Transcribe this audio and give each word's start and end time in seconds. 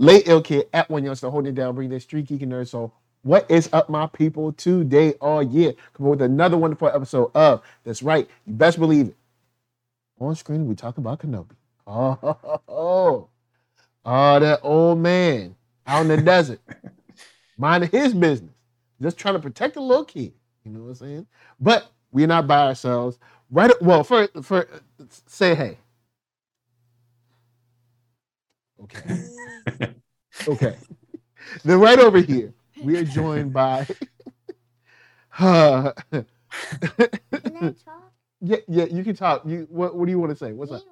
Late 0.00 0.26
Ill 0.28 0.40
Kid 0.40 0.66
at 0.72 0.88
One 0.88 1.04
Youngster 1.04 1.28
holding 1.28 1.50
it 1.50 1.56
down, 1.56 1.74
bring 1.74 1.90
that 1.90 2.00
street 2.00 2.26
geeky 2.26 2.46
nerd 2.46 2.68
soul. 2.68 2.94
What 3.20 3.44
is 3.50 3.68
up, 3.70 3.90
my 3.90 4.06
people? 4.06 4.50
Today, 4.50 5.12
all 5.20 5.42
year, 5.42 5.74
come 5.92 6.06
with 6.06 6.22
another 6.22 6.56
wonderful 6.56 6.88
episode 6.88 7.30
of 7.34 7.60
That's 7.84 8.02
Right. 8.02 8.26
You 8.46 8.54
best 8.54 8.78
believe 8.78 9.08
it. 9.08 9.16
On 10.18 10.34
screen, 10.34 10.66
we 10.66 10.74
talk 10.74 10.96
about 10.96 11.20
Kenobi. 11.20 11.50
Oh, 11.86 12.18
oh, 12.22 12.60
oh, 12.66 13.28
oh, 14.06 14.40
that 14.40 14.60
old 14.62 15.00
man 15.00 15.54
out 15.86 16.00
in 16.00 16.08
the 16.08 16.16
desert, 16.16 16.60
minding 17.58 17.90
his 17.90 18.14
business, 18.14 18.54
just 19.02 19.18
trying 19.18 19.34
to 19.34 19.40
protect 19.40 19.74
the 19.74 19.82
little 19.82 20.06
kid. 20.06 20.32
You 20.64 20.72
know 20.72 20.80
what 20.80 20.88
I'm 20.88 20.94
saying? 20.94 21.26
But 21.60 21.92
we're 22.10 22.26
not 22.26 22.46
by 22.46 22.68
ourselves. 22.68 23.18
Right. 23.50 23.70
Well, 23.82 24.02
for 24.02 24.28
for 24.42 24.66
say 25.26 25.54
hey. 25.54 25.76
Okay. 28.82 29.20
okay. 30.48 30.76
then 31.64 31.80
right 31.80 31.98
over 31.98 32.18
here, 32.18 32.54
we 32.82 32.96
are 32.96 33.04
joined 33.04 33.52
by. 33.52 33.86
uh, 35.38 35.92
Can 36.10 36.26
I 37.32 37.60
talk? 37.84 38.12
yeah, 38.40 38.56
yeah, 38.68 38.84
you 38.84 39.04
can 39.04 39.14
talk. 39.14 39.42
You 39.46 39.66
what? 39.70 39.94
What 39.96 40.06
do 40.06 40.10
you 40.10 40.18
want 40.18 40.30
to 40.30 40.36
say? 40.36 40.52
What's 40.52 40.72
up? 40.72 40.82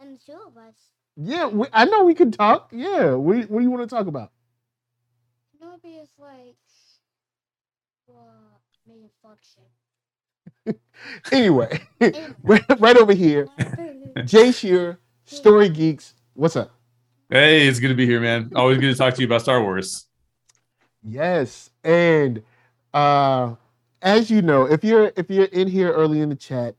And 0.00 0.18
the 0.18 0.24
two 0.24 0.38
of 0.46 0.56
us. 0.56 0.74
Yeah, 1.16 1.46
we, 1.46 1.66
I 1.72 1.84
know 1.84 2.04
we 2.04 2.14
can 2.14 2.32
talk. 2.32 2.70
Yeah, 2.72 3.12
what 3.14 3.34
do 3.34 3.40
you, 3.40 3.44
what 3.46 3.58
do 3.58 3.64
you 3.64 3.70
want 3.70 3.88
to 3.88 3.94
talk 3.94 4.06
about? 4.06 4.32
Kenobi 5.54 6.02
is 6.02 6.08
like, 6.18 6.56
made 8.86 9.04
of 9.04 9.10
fuck 9.22 9.38
shit. 9.42 10.80
Anyway, 11.32 11.80
Anyway. 12.00 12.34
right, 12.42 12.80
right 12.80 12.96
over 12.96 13.12
here, 13.12 13.48
Jay 14.24 14.52
Shearer, 14.52 14.98
Story 15.24 15.68
Geeks. 15.68 16.14
What's 16.40 16.56
up? 16.56 16.70
Hey, 17.28 17.68
it's 17.68 17.80
good 17.80 17.88
to 17.88 17.94
be 17.94 18.06
here, 18.06 18.18
man. 18.18 18.52
Always 18.54 18.78
good 18.78 18.90
to 18.90 18.94
talk 18.94 19.12
to 19.12 19.20
you 19.20 19.26
about 19.26 19.42
Star 19.42 19.62
Wars. 19.62 20.06
Yes, 21.06 21.68
and 21.84 22.42
uh, 22.94 23.56
as 24.00 24.30
you 24.30 24.40
know, 24.40 24.64
if 24.64 24.82
you're 24.82 25.12
if 25.16 25.28
you're 25.28 25.44
in 25.44 25.68
here 25.68 25.92
early 25.92 26.22
in 26.22 26.30
the 26.30 26.34
chat, 26.34 26.76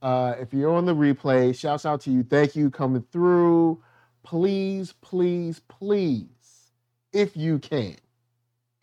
uh, 0.00 0.36
if 0.40 0.54
you're 0.54 0.72
on 0.72 0.86
the 0.86 0.94
replay, 0.94 1.54
shouts 1.54 1.84
out 1.84 2.00
to 2.00 2.10
you. 2.10 2.22
Thank 2.22 2.56
you 2.56 2.70
coming 2.70 3.04
through. 3.12 3.82
Please, 4.22 4.94
please, 5.02 5.60
please, 5.68 6.72
if 7.12 7.36
you 7.36 7.58
can, 7.58 7.96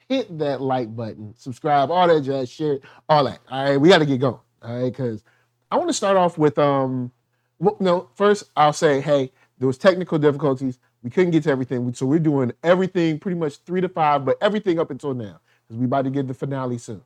hit 0.09 0.38
that 0.38 0.61
like 0.61 0.95
button, 0.95 1.34
subscribe, 1.39 1.89
all 1.89 2.08
that 2.08 2.22
jazz, 2.22 2.52
share, 2.52 2.73
it, 2.73 2.84
all 3.09 3.23
that. 3.23 3.39
All 3.50 3.64
right, 3.64 3.78
we 3.78 3.89
got 3.89 3.98
to 3.98 4.06
get 4.06 4.20
going. 4.20 4.38
All 4.61 4.80
right, 4.80 4.92
because 4.92 5.23
I 5.72 5.78
want 5.78 5.89
to 5.89 5.94
start 5.94 6.17
off 6.17 6.38
with 6.38 6.59
um, 6.59 7.11
well, 7.58 7.78
no, 7.80 8.09
first 8.14 8.44
I'll 8.56 8.73
say, 8.73 9.02
hey, 9.02 9.32
there 9.60 9.68
was 9.68 9.78
technical 9.78 10.18
difficulties. 10.18 10.80
We 11.04 11.10
couldn't 11.10 11.32
get 11.32 11.44
to 11.44 11.52
everything, 11.52 11.94
so 11.94 12.06
we're 12.06 12.20
doing 12.20 12.54
everything 12.64 13.20
pretty 13.20 13.38
much 13.38 13.58
three 13.58 13.82
to 13.82 13.90
five, 13.90 14.26
but 14.26 14.38
everything 14.42 14.80
up 14.80 14.90
until 14.90 15.14
now 15.14 15.42
because 15.68 15.78
we're 15.80 15.86
about 15.86 16.04
to 16.04 16.10
get 16.10 16.28
the 16.28 16.34
finale 16.34 16.78
soon. 16.78 17.02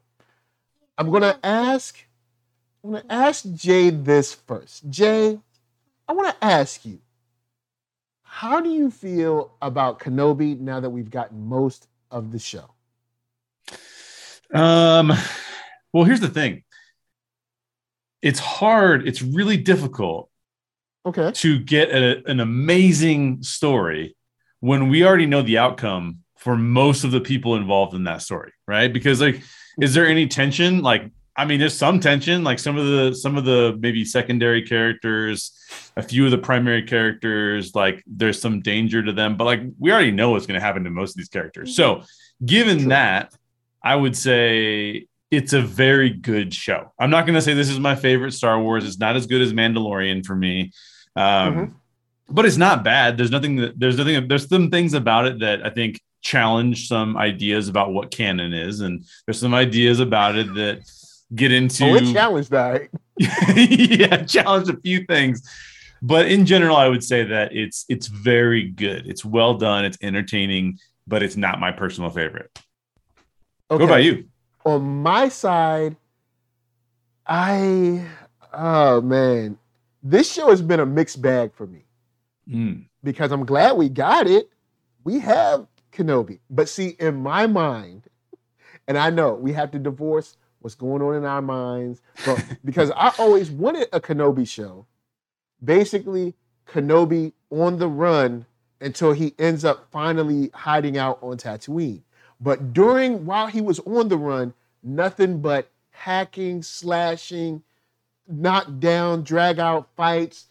I'm 0.97 1.11
gonna 1.11 1.37
ask, 1.43 1.97
I'm 2.83 2.91
gonna 2.91 3.05
ask 3.09 3.43
Jay 3.53 3.89
this 3.89 4.33
first. 4.33 4.89
Jay, 4.89 5.39
I 6.07 6.13
want 6.13 6.39
to 6.39 6.45
ask 6.45 6.85
you, 6.85 6.99
how 8.21 8.61
do 8.61 8.69
you 8.69 8.91
feel 8.91 9.55
about 9.61 9.99
Kenobi 9.99 10.59
now 10.59 10.79
that 10.79 10.89
we've 10.89 11.09
gotten 11.09 11.47
most 11.47 11.87
of 12.11 12.31
the 12.31 12.39
show? 12.39 12.69
Um, 14.53 15.11
well, 15.91 16.03
here's 16.03 16.19
the 16.19 16.29
thing. 16.29 16.63
It's 18.21 18.39
hard. 18.39 19.07
It's 19.07 19.21
really 19.21 19.57
difficult 19.57 20.29
Okay. 21.05 21.31
to 21.33 21.59
get 21.59 21.89
a, 21.89 22.23
an 22.29 22.39
amazing 22.39 23.43
story 23.43 24.15
when 24.61 24.87
we 24.87 25.03
already 25.05 25.25
know 25.25 25.41
the 25.41 25.57
outcome 25.57 26.19
for 26.37 26.55
most 26.55 27.03
of 27.03 27.11
the 27.11 27.21
people 27.21 27.55
involved 27.55 27.93
in 27.93 28.05
that 28.05 28.21
story, 28.21 28.51
right? 28.67 28.91
Because 28.91 29.21
like, 29.21 29.41
is 29.81 29.93
there 29.93 30.07
any 30.07 30.27
tension? 30.27 30.81
Like, 30.81 31.09
I 31.35 31.45
mean, 31.45 31.59
there's 31.59 31.73
some 31.73 31.99
tension. 31.99 32.43
Like 32.43 32.59
some 32.59 32.77
of 32.77 32.85
the 32.85 33.13
some 33.15 33.37
of 33.37 33.45
the 33.45 33.77
maybe 33.79 34.05
secondary 34.05 34.61
characters, 34.61 35.51
a 35.97 36.03
few 36.03 36.25
of 36.25 36.31
the 36.31 36.37
primary 36.37 36.83
characters, 36.83 37.73
like 37.73 38.03
there's 38.05 38.39
some 38.39 38.61
danger 38.61 39.01
to 39.01 39.11
them. 39.11 39.35
But 39.35 39.45
like, 39.45 39.61
we 39.79 39.91
already 39.91 40.11
know 40.11 40.31
what's 40.31 40.45
going 40.45 40.59
to 40.59 40.65
happen 40.65 40.83
to 40.83 40.89
most 40.89 41.11
of 41.11 41.17
these 41.17 41.29
characters. 41.29 41.75
So, 41.75 42.03
given 42.45 42.79
True. 42.79 42.89
that, 42.89 43.33
I 43.83 43.95
would 43.95 44.15
say 44.15 45.07
it's 45.31 45.53
a 45.53 45.61
very 45.61 46.11
good 46.11 46.53
show. 46.53 46.93
I'm 46.99 47.09
not 47.09 47.25
going 47.25 47.35
to 47.35 47.41
say 47.41 47.53
this 47.53 47.69
is 47.69 47.79
my 47.79 47.95
favorite 47.95 48.33
Star 48.33 48.61
Wars. 48.61 48.85
It's 48.85 48.99
not 48.99 49.15
as 49.15 49.25
good 49.25 49.41
as 49.41 49.53
Mandalorian 49.53 50.25
for 50.25 50.35
me. 50.35 50.71
Um, 51.15 51.23
Mhm. 51.55 51.71
but 52.29 52.45
it's 52.45 52.57
not 52.57 52.83
bad. 52.83 53.17
There's 53.17 53.31
nothing 53.31 53.57
that 53.57 53.79
there's 53.79 53.97
nothing 53.97 54.27
there's 54.27 54.47
some 54.47 54.69
things 54.71 54.93
about 54.93 55.25
it 55.25 55.39
that 55.39 55.65
I 55.65 55.69
think 55.69 55.99
challenge 56.21 56.87
some 56.87 57.17
ideas 57.17 57.67
about 57.67 57.91
what 57.93 58.09
canon 58.11 58.53
is, 58.53 58.79
and 58.79 59.03
there's 59.25 59.39
some 59.39 59.53
ideas 59.53 59.99
about 59.99 60.35
it 60.35 60.53
that 60.55 60.79
get 61.35 61.51
into 61.51 61.83
Oh, 61.85 61.95
it 61.95 62.11
challenged 62.13 62.51
that. 62.51 62.89
yeah, 63.19 64.23
challenge 64.23 64.69
a 64.69 64.77
few 64.77 65.03
things. 65.05 65.47
But 66.01 66.27
in 66.27 66.45
general, 66.45 66.75
I 66.75 66.87
would 66.87 67.03
say 67.03 67.23
that 67.25 67.55
it's 67.55 67.85
it's 67.89 68.07
very 68.07 68.63
good. 68.69 69.07
It's 69.07 69.23
well 69.23 69.53
done. 69.53 69.85
It's 69.85 69.97
entertaining, 70.01 70.79
but 71.07 71.21
it's 71.23 71.37
not 71.37 71.59
my 71.59 71.71
personal 71.71 72.09
favorite. 72.09 72.49
Okay. 73.71 73.81
What 73.83 73.89
about 73.89 74.03
you? 74.03 74.25
on 74.65 75.01
my 75.03 75.27
side, 75.29 75.95
I 77.27 78.05
oh 78.53 79.01
man, 79.01 79.57
this 80.03 80.31
show 80.31 80.49
has 80.49 80.61
been 80.61 80.79
a 80.81 80.85
mixed 80.85 81.21
bag 81.21 81.53
for 81.53 81.65
me 81.67 81.85
Mm. 82.49 82.85
because 83.03 83.31
I'm 83.31 83.45
glad 83.45 83.77
we 83.77 83.87
got 83.87 84.27
it. 84.27 84.49
We 85.05 85.19
have 85.19 85.65
Kenobi, 85.93 86.39
but 86.49 86.67
see, 86.67 86.89
in 86.99 87.15
my 87.23 87.47
mind, 87.47 88.03
and 88.87 88.97
I 88.97 89.09
know 89.11 89.33
we 89.35 89.53
have 89.53 89.71
to 89.71 89.79
divorce 89.79 90.35
what's 90.59 90.75
going 90.75 91.01
on 91.01 91.15
in 91.15 91.23
our 91.23 91.41
minds, 91.41 92.01
but 92.25 92.43
because 92.65 92.91
I 92.91 93.13
always 93.17 93.49
wanted 93.49 93.87
a 93.93 94.01
Kenobi 94.01 94.45
show, 94.47 94.85
basically 95.63 96.33
Kenobi 96.67 97.31
on 97.49 97.77
the 97.77 97.87
run 97.87 98.45
until 98.81 99.13
he 99.13 99.33
ends 99.39 99.63
up 99.63 99.87
finally 99.91 100.49
hiding 100.53 100.97
out 100.97 101.19
on 101.21 101.37
Tatooine. 101.37 102.01
But 102.41 102.73
during 102.73 103.25
while 103.25 103.47
he 103.47 103.61
was 103.61 103.79
on 103.79 104.09
the 104.09 104.17
run, 104.17 104.53
nothing 104.83 105.39
but 105.41 105.69
hacking, 105.91 106.61
slashing, 106.61 107.63
knock 108.27 108.67
down, 108.79 109.23
drag 109.23 109.59
out 109.59 109.89
fights, 109.95 110.47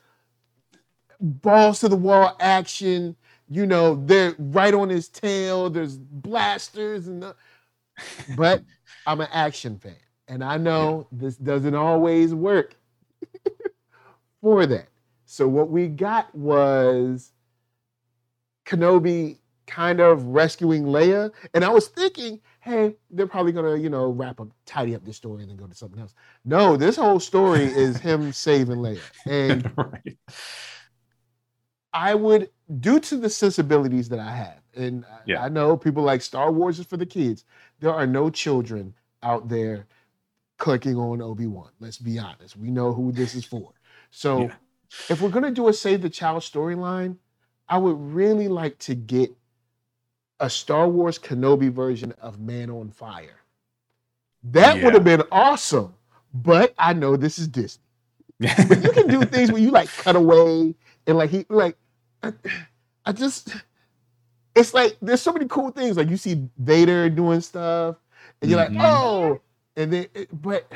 balls 1.21 1.81
to 1.81 1.88
the 1.88 1.97
wall 1.97 2.37
action. 2.41 3.16
You 3.49 3.66
know, 3.66 4.03
they're 4.06 4.34
right 4.38 4.72
on 4.75 4.88
his 4.88 5.09
tail. 5.09 5.71
There's 5.71 5.97
blasters 5.97 7.06
and 7.06 7.22
the, 7.22 7.37
but 8.37 8.62
I'm 9.06 9.21
an 9.21 9.28
action 9.32 9.78
fan. 9.78 9.97
And 10.28 10.43
I 10.43 10.56
know 10.56 11.06
this 11.12 11.37
doesn't 11.37 11.75
always 11.75 12.34
work 12.34 12.77
for 14.41 14.66
that. 14.66 14.88
So 15.27 15.49
what 15.49 15.71
we 15.71 15.88
got 15.88 16.34
was 16.34 17.32
Kenobi 18.65 19.38
kind 19.72 20.00
of 20.00 20.22
rescuing 20.27 20.84
Leia. 20.84 21.31
And 21.55 21.65
I 21.65 21.71
was 21.71 21.88
thinking, 21.88 22.41
hey, 22.60 22.94
they're 23.10 23.27
probably 23.27 23.53
gonna, 23.53 23.77
you 23.77 23.88
know, 23.88 24.10
wrap 24.10 24.38
up, 24.41 24.49
tidy 24.66 24.94
up 24.94 25.03
this 25.05 25.16
story 25.16 25.41
and 25.43 25.50
then 25.50 25.56
go 25.56 25.66
to 25.66 25.75
something 25.75 25.99
else. 26.00 26.15
No, 26.44 26.77
this 26.77 26.97
whole 26.97 27.19
story 27.21 27.65
is 27.65 27.97
him 27.97 28.32
saving 28.47 28.77
Leia. 28.78 29.00
And 29.27 29.72
right. 29.77 30.16
I 31.94 32.15
would, 32.15 32.50
due 32.81 33.00
to 33.00 33.16
the 33.16 33.31
sensibilities 33.31 34.09
that 34.11 34.19
I 34.19 34.31
have, 34.34 34.61
and 34.75 35.05
I- 35.06 35.19
Yeah. 35.27 35.43
I 35.43 35.49
know 35.49 35.77
people 35.77 36.03
like 36.03 36.21
Star 36.22 36.53
Wars 36.53 36.78
is 36.78 36.87
for 36.87 36.97
the 36.99 37.06
kids. 37.06 37.44
There 37.81 37.93
are 37.93 38.06
no 38.06 38.31
children 38.31 38.94
out 39.22 39.49
there 39.49 39.87
clicking 40.59 40.97
on 40.97 41.21
Obi 41.22 41.47
Wan. 41.47 41.71
Let's 41.81 41.99
be 41.99 42.19
honest. 42.19 42.56
We 42.56 42.71
know 42.71 42.93
who 42.93 43.11
this 43.12 43.34
is 43.34 43.44
for. 43.44 43.72
So, 44.11 44.43
Yeah. 44.43 44.55
if 45.09 45.21
we're 45.22 45.31
gonna 45.31 45.50
do 45.50 45.69
a 45.69 45.72
Save 45.72 46.02
the 46.02 46.11
Child 46.11 46.43
storyline, 46.43 47.17
I 47.69 47.79
would 47.79 47.99
really 47.99 48.49
like 48.49 48.79
to 48.81 48.94
get 48.94 49.35
a 50.43 50.50
Star 50.50 50.89
Wars 50.89 51.19
Kenobi 51.19 51.71
version 51.73 52.12
of 52.21 52.41
Man 52.41 52.69
on 52.69 52.91
Fire. 52.91 53.41
That 54.44 54.83
would 54.83 54.93
have 54.94 55.05
been 55.05 55.23
awesome. 55.31 55.94
But 56.35 56.75
I 56.79 56.93
know 56.93 57.17
this 57.17 57.39
is 57.39 57.47
Disney. 57.49 57.83
But 58.41 58.83
you 58.83 58.91
can 58.91 59.06
do 59.06 59.23
things 59.25 59.53
where 59.53 59.62
you 59.62 59.71
like 59.71 59.89
cut 59.89 60.17
away 60.17 60.75
and 61.06 61.17
like 61.17 61.31
he 61.31 61.47
like 61.49 61.77
I, 62.25 62.33
I 63.06 63.12
just 63.12 63.55
it's 64.56 64.75
like 64.75 64.97
there's 65.00 65.23
so 65.23 65.33
many 65.33 65.47
cool 65.47 65.71
things 65.71 65.97
like 65.97 66.11
you 66.11 66.17
see 66.17 66.49
Vader 66.59 67.09
doing 67.09 67.41
stuff 67.41 67.97
and 68.41 68.50
you're 68.50 68.59
Mhm. 68.61 68.77
like 68.77 68.85
oh 68.85 69.41
and 69.77 69.93
then 69.93 70.06
but 70.33 70.71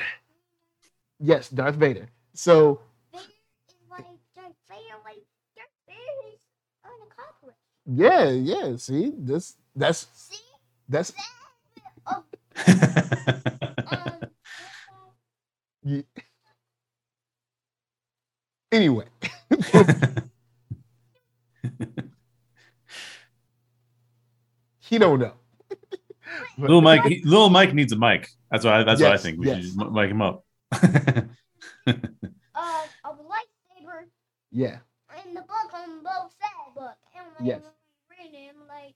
yes 1.19 1.49
Darth 1.49 1.75
Vader 1.75 2.09
so 2.35 2.81
Vader 3.13 3.25
is 3.25 3.91
like 3.91 4.05
Darth 4.37 4.55
Vader, 4.69 4.99
like 5.05 5.23
Darth 5.57 5.75
Vader 5.89 6.35
is 6.35 6.41
on 6.85 6.93
a 7.03 7.15
cockroach. 7.15 7.55
Yeah 7.87 8.31
yeah 8.31 8.77
see 8.77 9.13
this 9.17 9.57
that's 9.75 10.07
See? 10.15 10.37
that's 10.89 11.13
Um, 12.07 12.23
you, 15.85 16.05
anyway 18.73 19.05
he 24.81 24.99
don't 24.99 25.19
know. 25.21 25.33
Little 26.59 26.81
Mike, 26.81 27.05
he- 27.05 27.23
little 27.25 27.51
Mike 27.51 27.75
needs 27.75 27.93
a 27.93 27.97
mic. 27.97 28.29
That's 28.51 28.65
what 28.65 28.75
I, 28.75 28.83
that's 28.85 29.01
what 29.01 29.13
I 29.13 29.17
think. 29.17 29.39
We 29.39 29.47
yes. 29.47 29.57
should 29.57 29.65
just 29.65 29.81
m- 29.81 29.93
mic 29.93 30.11
him 30.11 30.23
up. 30.23 30.45
Uh, 30.73 30.83
a 33.05 33.11
lightsaber 33.11 34.07
yeah, 34.51 34.79
in 35.25 35.35
the 35.35 35.43
book 35.43 35.73
on 35.75 36.03
Boba 36.03 36.31
Fett 36.36 36.36
book. 36.36 36.36
And 36.36 36.36
like, 37.39 37.47
Yes. 37.47 37.63
reading, 38.11 38.51
I'm 38.51 38.69
like, 38.69 38.95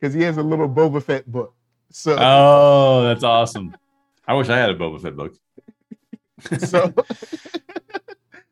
because 0.00 0.14
he 0.14 0.22
has 0.22 0.36
a 0.36 0.42
little 0.42 0.68
Boba 0.68 1.02
Fett 1.02 1.30
book. 1.30 1.54
So, 1.90 2.16
oh, 2.18 3.02
that's 3.04 3.24
awesome. 3.24 3.74
I 4.26 4.34
wish 4.34 4.48
I 4.48 4.56
had 4.56 4.70
a 4.70 4.74
Boba 4.76 5.00
Fett 5.00 5.16
book. 5.16 5.34
so, 6.58 6.94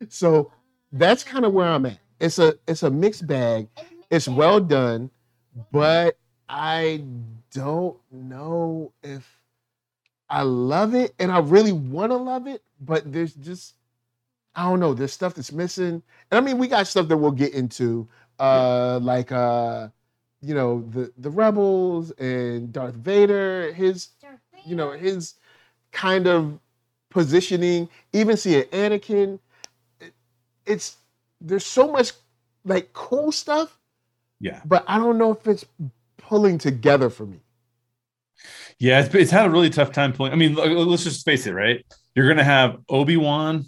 so 0.09 0.53
that's 0.93 1.23
kind 1.23 1.45
of 1.45 1.53
where 1.53 1.69
I'm 1.69 1.87
at. 1.87 1.99
It's 2.19 2.39
a 2.39 2.59
it's 2.67 2.83
a 2.83 2.91
mixed 2.91 3.27
bag. 3.27 3.69
It's 4.11 4.27
well 4.27 4.61
done, 4.61 5.11
but 5.71 6.17
I 6.49 7.05
don't 7.53 7.97
know 8.11 8.93
if 9.03 9.29
I 10.29 10.43
love 10.43 10.95
it, 10.95 11.15
and 11.19 11.31
I 11.31 11.39
really 11.39 11.73
want 11.73 12.11
to 12.13 12.17
love 12.17 12.47
it, 12.47 12.63
but 12.81 13.11
there's 13.13 13.35
just 13.35 13.75
I 14.55 14.63
don't 14.63 14.81
know. 14.81 14.95
There's 14.95 15.13
stuff 15.13 15.35
that's 15.35 15.53
missing, 15.53 16.03
and 16.31 16.39
I 16.39 16.41
mean 16.41 16.59
we 16.59 16.69
got 16.69 16.87
stuff 16.87 17.09
that 17.09 17.17
we'll 17.17 17.31
get 17.33 17.53
into, 17.53 18.09
uh, 18.39 18.99
like 19.03 19.33
uh, 19.33 19.89
you 20.43 20.55
know 20.55 20.83
the 20.91 21.13
the 21.19 21.31
rebels 21.31 22.11
and 22.13 22.73
Darth 22.73 22.95
Vader. 22.97 23.73
His 23.73 24.07
Darth 24.21 24.41
you 24.65 24.77
know 24.77 24.93
his 24.93 25.35
kind 25.93 26.27
of 26.27 26.59
positioning 27.11 27.89
even 28.13 28.37
seeing 28.37 28.65
anakin 28.65 29.39
it- 30.01 30.15
it's 30.67 30.99
there's 31.41 31.67
so 31.67 31.91
much 31.93 32.13
like 32.65 32.93
cool 32.93 33.33
stuff 33.33 33.79
Yeah. 34.41 34.63
but 34.65 34.85
i 34.89 34.99
don't 34.99 35.19
know 35.19 35.33
if 35.33 35.47
it's 35.47 35.65
pulling 36.19 36.59
together 36.59 37.11
for 37.11 37.27
me 37.27 37.41
Yeah, 38.79 39.01
it's, 39.01 39.15
it's 39.15 39.31
had 39.31 39.47
a 39.47 39.51
really 39.51 39.71
tough 39.71 39.93
time 39.93 40.13
pulling. 40.13 40.33
I 40.33 40.37
mean, 40.37 40.55
let's 40.55 41.05
just 41.05 41.25
face 41.25 41.47
it, 41.47 41.53
right? 41.53 41.85
You're 42.15 42.27
going 42.27 42.39
to 42.39 42.45
have 42.45 42.79
Obi 42.89 43.17
Wan 43.17 43.65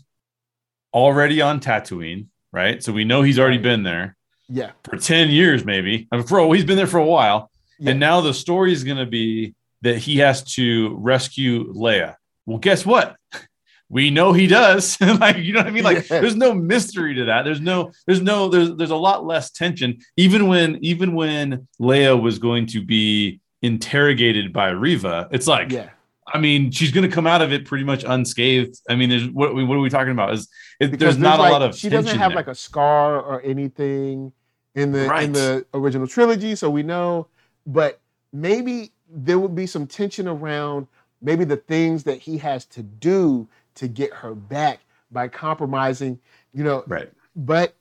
already 0.94 1.42
on 1.42 1.60
Tatooine, 1.60 2.28
right? 2.52 2.82
So 2.82 2.92
we 2.92 3.04
know 3.04 3.22
he's 3.22 3.40
already 3.40 3.58
Right. 3.58 3.62
been 3.62 3.84
there 3.84 4.17
yeah 4.48 4.70
for 4.84 4.96
10 4.96 5.30
years, 5.30 5.64
maybe. 5.64 6.08
I 6.10 6.16
mean, 6.16 6.26
for, 6.26 6.54
he's 6.54 6.64
been 6.64 6.76
there 6.76 6.86
for 6.86 6.98
a 6.98 7.04
while. 7.04 7.50
Yeah. 7.78 7.90
And 7.90 8.00
now 8.00 8.20
the 8.20 8.34
story 8.34 8.72
is 8.72 8.84
going 8.84 8.96
to 8.98 9.06
be 9.06 9.54
that 9.82 9.98
he 9.98 10.18
has 10.18 10.42
to 10.54 10.96
rescue 10.96 11.72
Leia. 11.74 12.16
Well, 12.46 12.58
guess 12.58 12.84
what? 12.84 13.16
We 13.90 14.10
know 14.10 14.34
he 14.34 14.46
does. 14.46 15.00
like, 15.18 15.38
you 15.38 15.54
know 15.54 15.60
what 15.60 15.66
I 15.66 15.70
mean? 15.70 15.82
Like, 15.82 16.10
Yeah. 16.10 16.20
there's 16.20 16.36
no 16.36 16.52
mystery 16.52 17.14
to 17.14 17.24
that. 17.24 17.44
There's 17.46 17.62
no, 17.62 17.90
there's 18.06 18.20
no, 18.20 18.50
there's 18.50 18.76
there's 18.76 18.90
a 18.90 18.96
lot 18.96 19.24
less 19.24 19.50
tension. 19.50 20.00
Even 20.18 20.46
when, 20.46 20.76
even 20.82 21.14
when 21.14 21.66
Leia 21.80 22.20
was 22.20 22.38
going 22.38 22.66
to 22.66 22.84
be 22.84 23.40
interrogated 23.62 24.52
by 24.52 24.68
Reva, 24.68 25.28
it's 25.30 25.46
like, 25.46 25.72
yeah 25.72 25.88
I 26.32 26.38
mean, 26.38 26.70
she's 26.70 26.90
going 26.92 27.08
to 27.08 27.14
come 27.14 27.26
out 27.26 27.40
of 27.40 27.52
it 27.52 27.64
pretty 27.64 27.84
much 27.84 28.04
unscathed. 28.04 28.78
I 28.88 28.94
mean, 28.94 29.08
there's 29.08 29.26
what, 29.30 29.54
what 29.54 29.74
are 29.76 29.80
we 29.80 29.88
talking 29.88 30.12
about? 30.12 30.34
Is 30.34 30.48
it, 30.78 30.90
because 30.90 30.98
there's 30.98 31.18
not 31.18 31.38
like- 31.38 31.48
a 31.48 31.52
lot 31.52 31.62
of 31.62 31.74
she 31.76 31.88
doesn't 31.88 32.18
have 32.18 32.30
there. 32.32 32.36
like 32.36 32.48
a 32.48 32.54
scar 32.54 33.20
or 33.20 33.42
anything 33.42 34.32
in 34.78 34.92
the 34.92 35.06
Right. 35.06 35.24
in 35.24 35.32
the 35.32 35.66
original 35.74 36.06
trilogy 36.06 36.54
so 36.54 36.70
we 36.70 36.82
know 36.82 37.26
but 37.66 38.00
maybe 38.32 38.92
there 39.10 39.38
would 39.38 39.54
be 39.54 39.66
some 39.66 39.86
tension 39.86 40.28
around 40.28 40.86
maybe 41.20 41.44
the 41.44 41.56
things 41.56 42.04
that 42.04 42.18
he 42.18 42.38
has 42.38 42.64
to 42.66 42.82
do 42.82 43.48
to 43.74 43.88
get 43.88 44.12
her 44.12 44.34
back 44.34 44.80
by 45.10 45.28
compromising 45.28 46.18
you 46.52 46.64
know 46.64 46.84
right. 46.86 47.10
but 47.34 47.74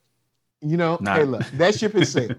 you 0.62 0.76
know 0.78 0.98
Not- 1.02 1.18
hey 1.18 1.24
look 1.24 1.46
that 1.52 1.78
ship 1.78 1.94
is 1.96 2.12
sailed 2.12 2.36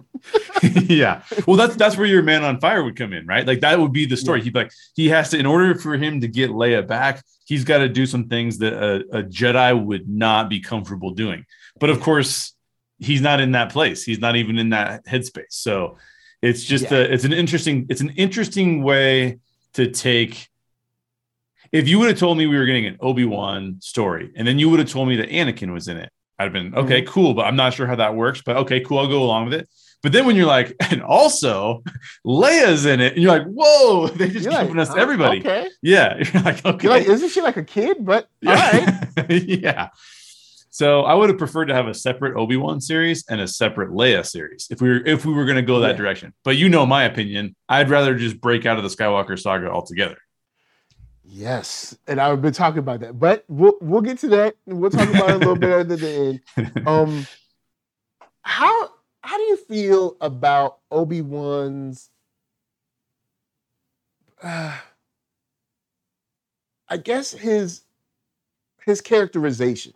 yeah. 0.62 1.22
Well, 1.46 1.56
that's 1.56 1.76
that's 1.76 1.96
where 1.96 2.06
your 2.06 2.22
man 2.22 2.42
on 2.42 2.58
fire 2.58 2.82
would 2.82 2.96
come 2.96 3.12
in, 3.12 3.26
right? 3.26 3.46
Like 3.46 3.60
that 3.60 3.78
would 3.78 3.92
be 3.92 4.06
the 4.06 4.16
story. 4.16 4.40
Yeah. 4.40 4.44
He'd 4.44 4.54
like, 4.56 4.72
he 4.96 5.08
has 5.08 5.30
to, 5.30 5.38
in 5.38 5.46
order 5.46 5.74
for 5.76 5.96
him 5.96 6.20
to 6.20 6.26
get 6.28 6.50
Leia 6.50 6.84
back, 6.86 7.22
he's 7.44 7.62
got 7.64 7.78
to 7.78 7.88
do 7.88 8.06
some 8.06 8.28
things 8.28 8.58
that 8.58 8.72
a, 8.72 9.18
a 9.18 9.22
Jedi 9.22 9.84
would 9.84 10.08
not 10.08 10.48
be 10.48 10.58
comfortable 10.60 11.10
doing. 11.12 11.44
But 11.78 11.90
of 11.90 12.00
course, 12.00 12.54
he's 12.98 13.20
not 13.20 13.40
in 13.40 13.52
that 13.52 13.70
place. 13.72 14.02
He's 14.04 14.18
not 14.18 14.36
even 14.36 14.58
in 14.58 14.70
that 14.70 15.04
headspace. 15.06 15.50
So 15.50 15.96
it's 16.42 16.64
just 16.64 16.90
Yeah. 16.90 16.98
a, 16.98 17.00
it's 17.02 17.24
an 17.24 17.32
interesting, 17.32 17.86
it's 17.88 18.00
an 18.00 18.10
interesting 18.10 18.82
way 18.82 19.38
to 19.74 19.90
take. 19.90 20.48
If 21.72 21.86
you 21.88 21.98
would 21.98 22.08
have 22.08 22.18
told 22.18 22.38
me 22.38 22.46
we 22.46 22.56
were 22.56 22.64
getting 22.64 22.86
an 22.86 22.96
Obi 23.00 23.24
Wan 23.24 23.76
story, 23.80 24.32
and 24.36 24.48
then 24.48 24.58
you 24.58 24.70
would 24.70 24.78
have 24.80 24.90
told 24.90 25.08
me 25.08 25.16
that 25.16 25.28
Anakin 25.28 25.72
was 25.72 25.86
in 25.88 25.96
it, 25.98 26.10
I'd 26.38 26.44
have 26.44 26.52
been 26.52 26.74
okay, 26.74 27.02
Mm-hmm. 27.02 27.10
cool, 27.12 27.34
but 27.34 27.42
I'm 27.46 27.56
not 27.56 27.74
sure 27.74 27.86
how 27.86 27.96
that 27.96 28.14
works. 28.14 28.42
But 28.44 28.56
okay, 28.58 28.80
cool, 28.80 28.98
I'll 29.00 29.08
go 29.08 29.22
along 29.22 29.46
with 29.46 29.54
it. 29.54 29.68
But 30.02 30.12
then 30.12 30.24
when 30.26 30.36
you're 30.36 30.46
like, 30.46 30.74
and 30.92 31.02
also 31.02 31.82
Leia's 32.24 32.86
in 32.86 33.00
it, 33.00 33.14
and 33.14 33.22
you're 33.22 33.36
like, 33.36 33.46
whoa, 33.48 34.06
they 34.16 34.28
just 34.30 34.44
You're 34.44 34.52
like, 34.54 34.68
giving 34.68 34.80
us 34.80 34.88
huh? 34.88 34.94
everybody. 34.98 35.40
okay 35.40 35.68
Yeah. 35.82 36.16
You're 36.32 36.42
like, 36.42 36.64
okay. 36.64 36.84
you're 36.84 36.92
like 36.92 37.06
isn't 37.08 37.28
she 37.30 37.42
like 37.42 37.56
a 37.56 37.64
kid 37.64 37.98
but 38.04 38.28
all 38.46 38.54
right 38.54 39.04
yeah. 39.28 39.88
So 40.78 41.02
I 41.02 41.12
would 41.12 41.28
have 41.28 41.38
preferred 41.38 41.64
to 41.66 41.74
have 41.74 41.88
a 41.88 41.92
separate 41.94 42.36
Obi-Wan 42.36 42.80
series 42.80 43.24
and 43.28 43.40
a 43.40 43.48
separate 43.48 43.90
Leia 43.90 44.24
series 44.24 44.68
if 44.70 44.80
we 44.80 44.88
were 44.90 45.04
if 45.04 45.26
we 45.26 45.32
were 45.32 45.44
going 45.44 45.56
to 45.56 45.62
go 45.62 45.80
that 45.80 45.90
Yeah. 45.90 45.96
direction. 45.96 46.32
But 46.44 46.56
you 46.56 46.68
know 46.68 46.86
my 46.86 47.02
opinion. 47.02 47.56
I'd 47.68 47.90
rather 47.90 48.14
just 48.14 48.40
break 48.40 48.64
out 48.64 48.76
of 48.76 48.84
the 48.84 48.88
Skywalker 48.88 49.36
saga 49.36 49.68
altogether. 49.68 50.18
yes 51.24 51.98
and 52.06 52.18
i've 52.20 52.40
been 52.40 52.54
talking 52.54 52.78
about 52.78 53.00
that 53.00 53.18
but 53.18 53.44
we'll 53.48 53.76
we'll 53.82 54.00
get 54.00 54.18
to 54.18 54.28
that 54.28 54.54
we'll 54.66 54.88
talk 54.88 55.08
about 55.10 55.28
it 55.30 55.34
a 55.34 55.38
little 55.38 55.56
bit 55.56 55.70
at 55.92 56.00
the 56.00 56.40
end 56.56 56.86
um 56.86 57.26
how 58.42 58.72
how 59.22 59.36
do 59.36 59.42
you 59.42 59.56
feel 59.56 60.16
about 60.22 60.78
obi-wan's 60.90 62.08
uh, 64.42 64.78
i 66.88 66.96
guess 66.96 67.32
his 67.32 67.82
his 68.86 69.02
characterization 69.02 69.92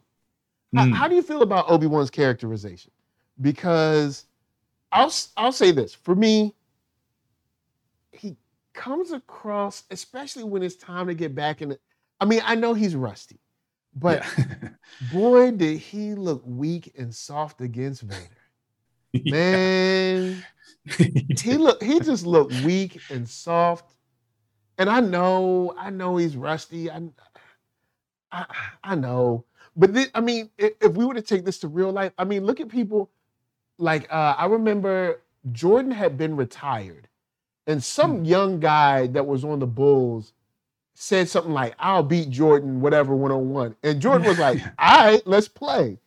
How- 0.74 0.84
Hmm. 0.86 0.92
how, 0.92 1.08
do 1.08 1.14
you 1.14 1.22
feel 1.22 1.42
about 1.42 1.70
obi-wan's 1.70 2.10
characterization? 2.10 2.90
Because 3.40 4.26
i'll 4.94 5.12
i'll 5.38 5.52
say 5.52 5.70
this 5.70 5.94
for 5.94 6.14
me 6.14 6.54
he 8.12 8.36
comes 8.74 9.10
across 9.10 9.84
especially 9.90 10.44
when 10.44 10.62
it's 10.62 10.76
time 10.76 11.06
to 11.06 11.14
get 11.14 11.34
back 11.34 11.62
in 11.62 11.72
it 11.72 11.80
i 12.20 12.26
mean 12.26 12.42
i 12.44 12.54
know 12.54 12.74
he's 12.74 12.94
rusty 12.94 13.40
but 13.94 14.22
Yeah. 14.38 14.69
boy 15.12 15.50
did 15.50 15.78
he 15.78 16.14
look 16.14 16.42
weak 16.44 16.92
and 16.98 17.14
soft 17.14 17.60
against 17.62 18.02
vader. 18.02 18.20
Man 19.25 20.44
he 21.40 21.56
look 21.56 21.82
he 21.82 21.99
just 22.00 22.26
looked 22.26 22.52
weak 22.64 23.00
and 23.11 23.26
soft. 23.28 23.94
And 24.78 24.88
i 24.90 25.00
know 25.00 25.75
i 25.78 25.88
know 25.90 26.16
he's 26.18 26.37
rusty. 26.37 26.90
I 26.90 27.02
i, 28.30 28.44
I 28.85 28.94
know 28.94 29.44
but 29.76 29.95
thi- 29.95 30.11
i 30.14 30.21
mean 30.21 30.50
if, 30.59 30.73
if 30.81 30.93
we 30.93 31.05
were 31.05 31.14
to 31.14 31.23
take 31.23 31.45
this 31.45 31.59
to 31.59 31.69
real 31.69 31.93
life 31.93 32.12
i 32.19 32.25
mean 32.25 32.45
look 32.45 32.61
at 32.61 32.69
people 32.69 33.11
like 33.79 34.07
uh 34.12 34.35
i 34.38 34.47
remember 34.47 35.21
jordan 35.52 35.91
had 35.93 36.19
been 36.19 36.37
retired 36.37 37.09
and 37.67 37.83
some 37.83 38.25
young 38.25 38.61
guy 38.61 39.07
that 39.09 39.26
was 39.26 39.45
on 39.45 39.59
the 39.59 39.67
bulls 39.67 40.33
said 40.95 41.29
something 41.29 41.52
like 41.52 41.75
i'll 41.79 42.02
beat 42.02 42.31
jordan 42.31 42.81
whatever 42.81 43.14
one-on-one. 43.17 43.75
And 43.83 44.00
jordan 44.00 44.26
was 44.29 44.38
like 44.38 44.61
all 44.79 45.07
right 45.07 45.23
let's 45.26 45.49
play. 45.49 45.99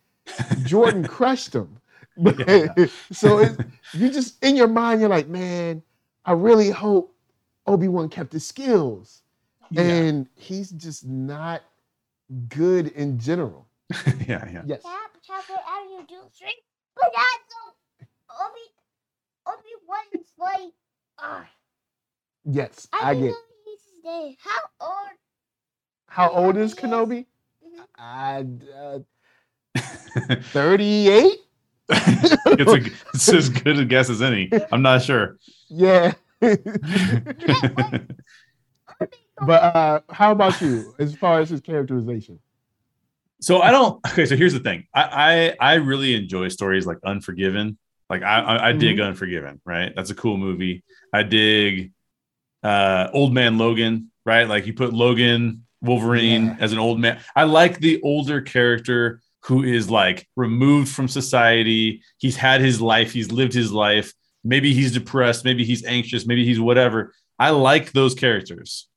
Jordan 0.64 1.04
crushed 1.08 1.54
him. 1.54 1.78
Yeah. 2.16 2.68
so 3.12 3.38
it, 3.38 3.58
you 3.92 4.10
just 4.10 4.42
in 4.44 4.56
your 4.56 4.68
mind 4.68 5.00
you're 5.00 5.10
like 5.10 5.28
man 5.28 5.82
i 6.24 6.32
really 6.32 6.70
hope 6.70 7.14
obi-wan 7.66 8.08
kept 8.08 8.32
his 8.32 8.46
skills. 8.46 9.22
Yeah. 9.70 9.82
and 9.82 10.28
he's 10.36 10.70
just 10.70 11.04
not 11.06 11.62
good 12.48 12.88
in 12.88 13.18
general 13.18 13.66
yeah, 14.26 14.44
yeah. 14.52 14.62
yes 14.66 14.82
Tap, 14.82 15.12
tap 15.26 15.44
it 15.48 15.60
out 15.68 15.84
of 15.84 15.90
your 15.92 16.02
dual 16.08 16.28
string. 16.32 16.52
But 16.96 17.12
that's 17.14 17.54
so 17.54 18.06
Obi 18.44 18.66
Obi 19.46 19.74
Wan's 19.86 20.26
like 20.38 20.72
ah. 21.20 21.46
yes 22.44 22.88
I, 22.92 23.10
i 23.10 23.14
get 23.14 23.22
know 23.26 23.34
he's 23.64 23.80
today. 24.02 24.36
How 24.40 24.60
old? 24.80 25.10
how 26.08 26.30
old 26.30 26.56
is 26.56 26.72
Yes. 26.72 26.80
kenobi 26.80 27.26
Mhm. 27.64 27.86
I, 27.96 28.44
uh, 28.74 28.98
38 30.52 31.38
it's, 31.88 32.72
a, 32.72 32.90
it's 33.14 33.28
as 33.32 33.48
good 33.50 33.78
a 33.78 33.84
guess 33.84 34.10
as 34.10 34.20
any. 34.20 34.50
I'm 34.72 34.82
not 34.82 35.02
sure. 35.02 35.36
yeah 35.68 36.12
but 39.44 39.62
uh 39.62 40.00
how 40.10 40.32
about 40.32 40.60
you 40.60 40.94
as 40.98 41.14
far 41.14 41.40
as 41.40 41.50
his 41.50 41.60
characterization 41.60 42.38
so 43.38 43.60
I 43.60 43.70
don't. 43.70 44.00
Okay, 44.12 44.24
so 44.24 44.34
here's 44.34 44.54
the 44.54 44.60
thing. 44.60 44.86
I 44.94 45.54
I, 45.60 45.72
I 45.72 45.74
really 45.74 46.14
enjoy 46.14 46.48
stories 46.48 46.86
like 46.86 46.96
Unforgiven. 47.04 47.76
Like 48.08 48.22
I 48.22 48.40
I, 48.40 48.68
I 48.68 48.72
dig 48.72 48.98
Unforgiven. 48.98 49.60
Right, 49.66 49.92
that's 49.94 50.08
a 50.08 50.14
cool 50.14 50.38
movie. 50.38 50.82
I 51.12 51.22
dig 51.22 51.92
uh 52.62 53.08
Old 53.12 53.34
Man 53.34 53.58
Logan. 53.58 54.10
Right, 54.24 54.48
like 54.48 54.66
you 54.66 54.72
put 54.72 54.94
Logan 54.94 55.66
Wolverine 55.82 56.46
Yeah. 56.46 56.56
as 56.60 56.72
an 56.72 56.78
old 56.78 56.98
man. 56.98 57.20
I 57.36 57.44
like 57.44 57.78
the 57.78 58.00
older 58.02 58.40
character 58.40 59.20
who 59.44 59.62
is 59.64 59.90
like 59.90 60.26
removed 60.34 60.88
from 60.88 61.06
society. 61.06 62.02
He's 62.16 62.36
had 62.36 62.62
his 62.62 62.80
life. 62.80 63.12
He's 63.12 63.30
lived 63.30 63.52
his 63.52 63.70
life. 63.70 64.14
maybe 64.44 64.72
he's 64.72 64.92
depressed, 64.92 65.44
maybe 65.44 65.62
he's 65.64 65.84
anxious, 65.84 66.24
maybe 66.26 66.44
he's 66.46 66.58
whatever. 66.58 67.12
I 67.38 67.50
like 67.50 67.92
those 67.92 68.14
characters. 68.14 68.88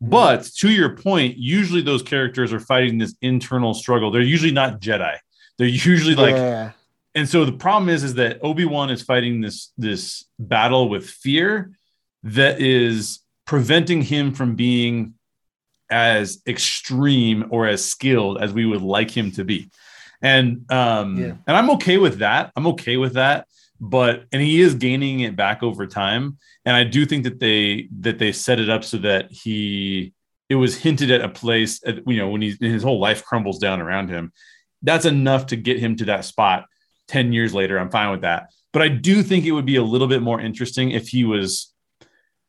But 0.00 0.44
to 0.56 0.70
your 0.70 0.96
point, 0.96 1.36
usually 1.36 1.82
those 1.82 2.02
characters 2.02 2.52
are 2.52 2.60
fighting 2.60 2.98
this 2.98 3.14
internal 3.20 3.74
struggle. 3.74 4.10
They're 4.10 4.22
usually 4.22 4.52
not 4.52 4.80
Jedi. 4.80 5.16
They're 5.58 5.66
usually 5.66 6.14
like 6.14 6.36
yeah. 6.36 6.72
and 7.14 7.28
so 7.28 7.44
the 7.44 7.52
problem 7.52 7.90
is 7.90 8.02
is 8.02 8.14
that 8.14 8.42
Obi-Wan 8.42 8.88
is 8.88 9.02
fighting 9.02 9.42
this 9.42 9.72
this 9.76 10.24
battle 10.38 10.88
with 10.88 11.08
fear 11.08 11.72
that 12.22 12.60
is 12.60 13.20
preventing 13.44 14.00
him 14.00 14.32
from 14.32 14.54
being 14.54 15.14
as 15.90 16.40
extreme 16.46 17.46
or 17.50 17.66
as 17.66 17.84
skilled 17.84 18.40
as 18.40 18.52
we 18.52 18.64
would 18.64 18.80
like 18.80 19.10
him 19.10 19.32
to 19.32 19.44
be. 19.44 19.70
And 20.22 20.70
um 20.72 21.18
Yeah. 21.18 21.34
and 21.46 21.56
I'm 21.56 21.70
okay 21.72 21.98
with 21.98 22.20
that. 22.20 22.52
I'm 22.56 22.66
okay 22.68 22.96
with 22.96 23.14
that. 23.14 23.46
But 23.80 24.24
and 24.32 24.42
he 24.42 24.60
is 24.60 24.74
gaining 24.74 25.20
it 25.20 25.36
back 25.36 25.62
over 25.62 25.86
time. 25.86 26.36
And 26.64 26.76
I 26.76 26.84
do 26.84 27.06
think 27.06 27.24
that 27.24 27.40
they 27.40 27.88
that 28.00 28.18
they 28.18 28.32
set 28.32 28.60
it 28.60 28.68
up 28.68 28.84
so 28.84 28.98
that 28.98 29.32
he 29.32 30.12
it 30.48 30.56
was 30.56 30.76
hinted 30.76 31.10
at 31.10 31.22
a 31.22 31.28
place 31.28 31.80
at, 31.86 32.06
you 32.06 32.18
know 32.18 32.28
when 32.28 32.42
he's 32.42 32.58
his 32.60 32.82
whole 32.82 33.00
life 33.00 33.24
crumbles 33.24 33.58
down 33.58 33.80
around 33.80 34.10
him. 34.10 34.32
That's 34.82 35.06
enough 35.06 35.46
to 35.46 35.56
get 35.56 35.78
him 35.78 35.96
to 35.96 36.06
that 36.06 36.24
spot 36.24 36.66
10 37.08 37.32
years 37.32 37.52
later. 37.54 37.78
I'm 37.78 37.90
fine 37.90 38.10
with 38.10 38.22
that. 38.22 38.50
But 38.72 38.82
I 38.82 38.88
do 38.88 39.22
think 39.22 39.44
it 39.44 39.52
would 39.52 39.66
be 39.66 39.76
a 39.76 39.82
little 39.82 40.06
bit 40.06 40.22
more 40.22 40.40
interesting 40.40 40.90
if 40.92 41.08
he 41.08 41.24
was 41.24 41.72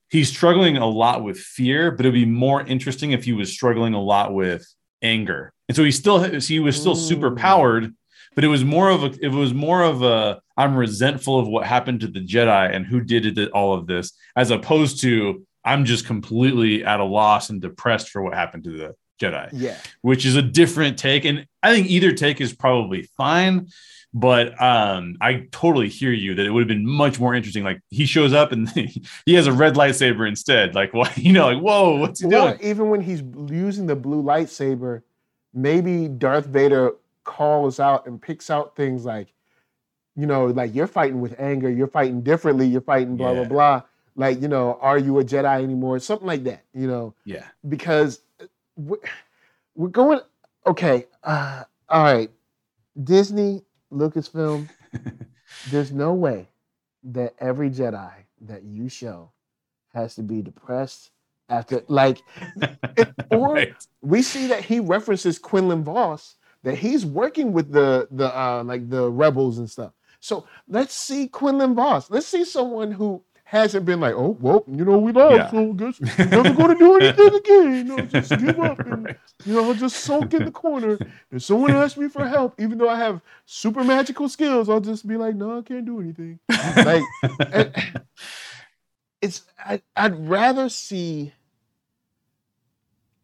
he's 0.09 0.29
struggling 0.29 0.77
a 0.77 0.85
lot 0.85 1.23
with 1.23 1.39
fear, 1.39 1.91
but 1.91 2.05
it'd 2.05 2.13
be 2.13 2.25
more 2.25 2.61
interesting 2.61 3.11
if 3.11 3.23
he 3.23 3.33
was 3.33 3.51
struggling 3.51 3.93
a 3.93 4.01
lot 4.01 4.33
with 4.33 4.65
anger. 5.01 5.53
And 5.67 5.75
so 5.75 5.83
he 5.83 5.91
still 5.91 6.21
he 6.21 6.59
was 6.59 6.79
still 6.79 6.95
super 6.95 7.31
powered, 7.35 7.95
but 8.35 8.43
it 8.43 8.47
was 8.47 8.63
more 8.63 8.89
of 8.89 9.03
a 9.03 9.11
it 9.21 9.29
was 9.31 9.53
more 9.53 9.83
of 9.83 10.01
a 10.03 10.41
I'm 10.57 10.75
resentful 10.75 11.39
of 11.39 11.47
what 11.47 11.65
happened 11.65 12.01
to 12.01 12.07
the 12.07 12.19
Jedi 12.19 12.73
and 12.75 12.85
who 12.85 13.01
did 13.01 13.37
it, 13.37 13.49
all 13.51 13.73
of 13.73 13.87
this, 13.87 14.13
as 14.35 14.51
opposed 14.51 15.01
to 15.01 15.45
I'm 15.63 15.85
just 15.85 16.05
completely 16.05 16.83
at 16.83 16.99
a 16.99 17.03
loss 17.03 17.49
and 17.49 17.61
depressed 17.61 18.09
for 18.09 18.21
what 18.21 18.33
happened 18.33 18.63
to 18.65 18.71
the 18.77 18.95
Jedi 19.21 19.49
Yeah. 19.53 19.77
which 20.01 20.25
is 20.25 20.35
a 20.35 20.41
different 20.41 20.97
take. 20.97 21.25
And 21.25 21.45
I 21.61 21.73
think 21.73 21.87
either 21.87 22.11
take 22.11 22.41
is 22.41 22.53
probably 22.53 23.03
fine. 23.17 23.67
But 24.13 24.61
um, 24.61 25.15
I 25.21 25.47
totally 25.51 25.87
hear 25.87 26.11
you 26.11 26.35
that 26.35 26.45
it 26.45 26.49
would 26.51 26.59
have 26.61 26.67
been 26.67 26.85
much 26.85 27.17
more 27.17 27.33
interesting. 27.33 27.63
Like 27.63 27.79
he 27.91 28.05
shows 28.05 28.33
up 28.33 28.51
and 28.51 28.67
he 29.25 29.33
has 29.35 29.47
a 29.47 29.53
red 29.53 29.75
lightsaber 29.75 30.27
instead. 30.27 30.75
Like, 30.75 30.93
what 30.93 31.17
You 31.17 31.31
know, 31.31 31.47
like, 31.47 31.61
whoa, 31.63 31.95
what's 31.95 32.19
he 32.19 32.25
Or 32.27 32.29
doing? 32.29 32.57
even 32.61 32.89
when 32.89 32.99
he's 32.99 33.21
using 33.49 33.85
the 33.85 33.95
blue 33.95 34.21
lightsaber, 34.21 35.03
maybe 35.53 36.09
Darth 36.09 36.45
Vader 36.47 36.91
calls 37.23 37.79
out 37.79 38.07
and 38.07 38.21
picks 38.21 38.49
out 38.49 38.75
things 38.75 39.05
like, 39.05 39.33
you 40.15 40.25
know, 40.25 40.47
like 40.47 40.73
you're 40.75 40.87
fighting 40.87 41.21
with 41.21 41.39
anger, 41.39 41.69
you're 41.69 41.87
fighting 41.87 42.21
differently, 42.21 42.67
you're 42.67 42.81
fighting 42.81 43.15
blah 43.15 43.33
blah 43.33 43.45
blah. 43.45 43.81
Like, 44.15 44.41
you 44.41 44.47
know, 44.49 44.77
are 44.81 44.97
you 44.97 45.19
a 45.19 45.23
Jedi 45.23 45.63
anymore? 45.63 45.97
Something 45.99 46.27
like 46.27 46.43
that, 46.43 46.63
you 46.73 46.85
know, 46.87 47.13
Yeah. 47.23 47.45
because 47.69 48.21
we're, 48.75 48.97
we're 49.75 49.87
going. 49.87 50.19
Okay, 50.67 51.07
uh, 51.23 51.63
all 51.89 52.03
right, 52.03 52.29
Disney, 53.03 53.63
Lucasfilm. 53.91 54.69
there's 55.71 55.91
no 55.91 56.13
way 56.13 56.47
that 57.03 57.33
every 57.39 57.69
Jedi 57.69 58.11
that 58.41 58.63
you 58.63 58.89
show 58.89 59.31
has 59.93 60.15
to 60.15 60.23
be 60.23 60.41
depressed 60.41 61.11
after 61.49 61.83
like 61.87 62.19
it- 62.97 63.09
or 63.31 63.53
Right. 63.55 63.73
we 64.01 64.21
see 64.21 64.47
that 64.47 64.63
he 64.65 64.79
references 64.79 65.39
Quinlan 65.39 65.83
Vos 65.83 66.35
that 66.63 66.77
he's 66.77 67.05
working 67.05 67.53
with 67.53 67.71
the 67.71 68.07
the 68.11 68.27
uh 68.37 68.63
like 68.63 68.89
the 68.89 69.09
rebels 69.09 69.57
and 69.57 69.69
stuff. 69.69 69.91
So 70.19 70.45
let's 70.67 70.93
see 70.93 71.27
Quinlan 71.27 71.73
Vos. 71.75 72.09
Let's 72.11 72.27
see 72.27 72.45
someone 72.45 72.91
who 72.91 73.23
hasn't 73.43 73.85
been 73.85 73.99
like, 73.99 74.13
oh 74.15 74.37
well, 74.39 74.63
you 74.67 74.85
know, 74.85 74.97
we 74.99 75.11
lost, 75.11 75.35
Yeah. 75.35 75.51
so 75.51 75.73
guess 75.73 75.99
never 76.19 76.53
gonna 76.53 76.75
do 76.77 76.95
anything 76.97 77.33
again. 77.35 77.73
You 77.75 77.83
know, 77.83 77.97
just 78.05 78.29
give 78.37 78.59
up 78.59 78.79
and 78.79 79.15
you 79.45 79.53
know, 79.55 79.73
just 79.73 79.97
sulk 79.97 80.33
in 80.33 80.45
the 80.45 80.51
corner. 80.51 80.97
If 81.31 81.43
someone 81.43 81.71
asks 81.71 81.97
me 81.97 82.07
for 82.07 82.25
help, 82.27 82.53
even 82.61 82.77
though 82.77 82.87
I 82.89 82.97
have 82.97 83.19
super 83.45 83.83
magical 83.83 84.29
skills, 84.29 84.69
I'll 84.69 84.79
just 84.79 85.05
be 85.07 85.17
like, 85.17 85.35
no, 85.35 85.57
I 85.57 85.61
can't 85.63 85.85
do 85.85 85.99
anything. 85.99 86.39
Like 86.77 87.03
and- 87.51 88.01
it's 89.21 89.41
I, 89.59 89.81
I'd 89.95 90.29
rather 90.29 90.69
see 90.69 91.33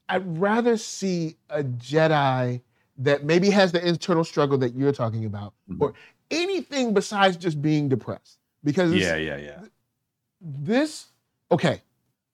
I'd 0.10 0.40
rather 0.40 0.78
see 0.78 1.38
a 1.50 1.64
Jedi 1.64 2.62
that 2.98 3.24
maybe 3.24 3.50
has 3.52 3.72
the 3.72 3.86
internal 3.88 4.24
struggle 4.24 4.58
that 4.58 4.76
you're 4.76 4.92
talking 4.92 5.26
about, 5.26 5.54
Mhm. 5.70 5.82
or 5.82 5.94
anything 6.32 6.94
besides 6.94 7.38
just 7.38 7.62
being 7.62 7.88
depressed. 7.90 8.40
Because 8.64 8.94
yeah, 8.94 9.16
yeah, 9.16 9.38
yeah. 9.38 9.62
this 10.42 11.08
okay, 11.52 11.82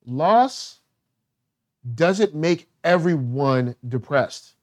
loss 0.06 0.80
doesn't 1.96 2.34
make 2.34 2.70
everyone 2.84 3.76
depressed. 3.88 4.56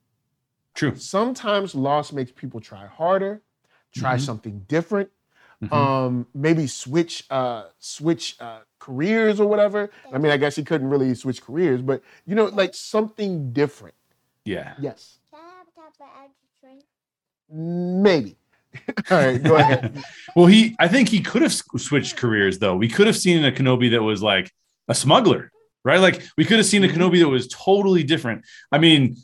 True. 0.75 0.97
Sometimes 0.97 1.75
loss 1.75 2.13
makes 2.13 2.33
people 2.33 2.61
try 2.61 2.87
harder, 2.87 3.43
try 3.93 4.17
Mhm. 4.17 4.21
something 4.21 4.61
different, 4.69 5.11
Mhm. 5.63 5.73
um, 5.73 6.27
maybe 6.33 6.67
switch 6.67 7.27
uh 7.31 7.65
switch 7.79 8.37
uh 8.41 8.61
careers 8.79 9.39
or 9.39 9.47
whatever. 9.47 9.91
I 10.13 10.17
mean, 10.19 10.33
I 10.33 10.39
guess 10.39 10.57
he 10.57 10.65
couldn't 10.65 10.89
really 10.89 11.15
switch 11.15 11.43
careers, 11.43 11.83
but 11.83 12.03
you 12.25 12.35
know, 12.35 12.47
like 12.47 12.75
something 12.75 13.53
different. 13.53 13.95
yeah. 14.47 14.75
Yes. 14.81 15.20
I 16.03 16.23
have 16.23 16.31
a 16.31 16.35
tap 16.35 16.61
of 16.63 16.69
energy 16.69 16.85
drink? 17.51 18.03
Maybe. 18.03 18.37
All 19.11 19.17
right, 19.19 19.43
go 19.43 19.57
ahead. 19.57 20.03
Well, 20.37 20.47
he, 20.47 20.77
I 20.79 20.87
think 20.87 21.09
he 21.09 21.21
could 21.21 21.43
have 21.43 21.53
switched 21.53 22.17
careers 22.17 22.61
though. 22.61 22.77
We 22.77 22.89
could 22.89 23.09
have 23.09 23.17
seen 23.17 23.45
a 23.45 23.51
Kenobi 23.51 23.91
that 23.91 24.03
was 24.03 24.23
like 24.23 24.53
a 24.87 24.95
smuggler, 24.95 25.51
right? 25.85 25.99
Like 25.99 26.23
we 26.37 26.45
could 26.45 26.59
have 26.59 26.67
seen 26.67 26.85
a 26.85 26.87
Mhm. 26.89 26.95
Kenobi 26.95 27.19
that 27.19 27.29
was 27.29 27.49
totally 27.49 28.05
different. 28.05 28.45
I 28.71 28.79
mean, 28.79 29.17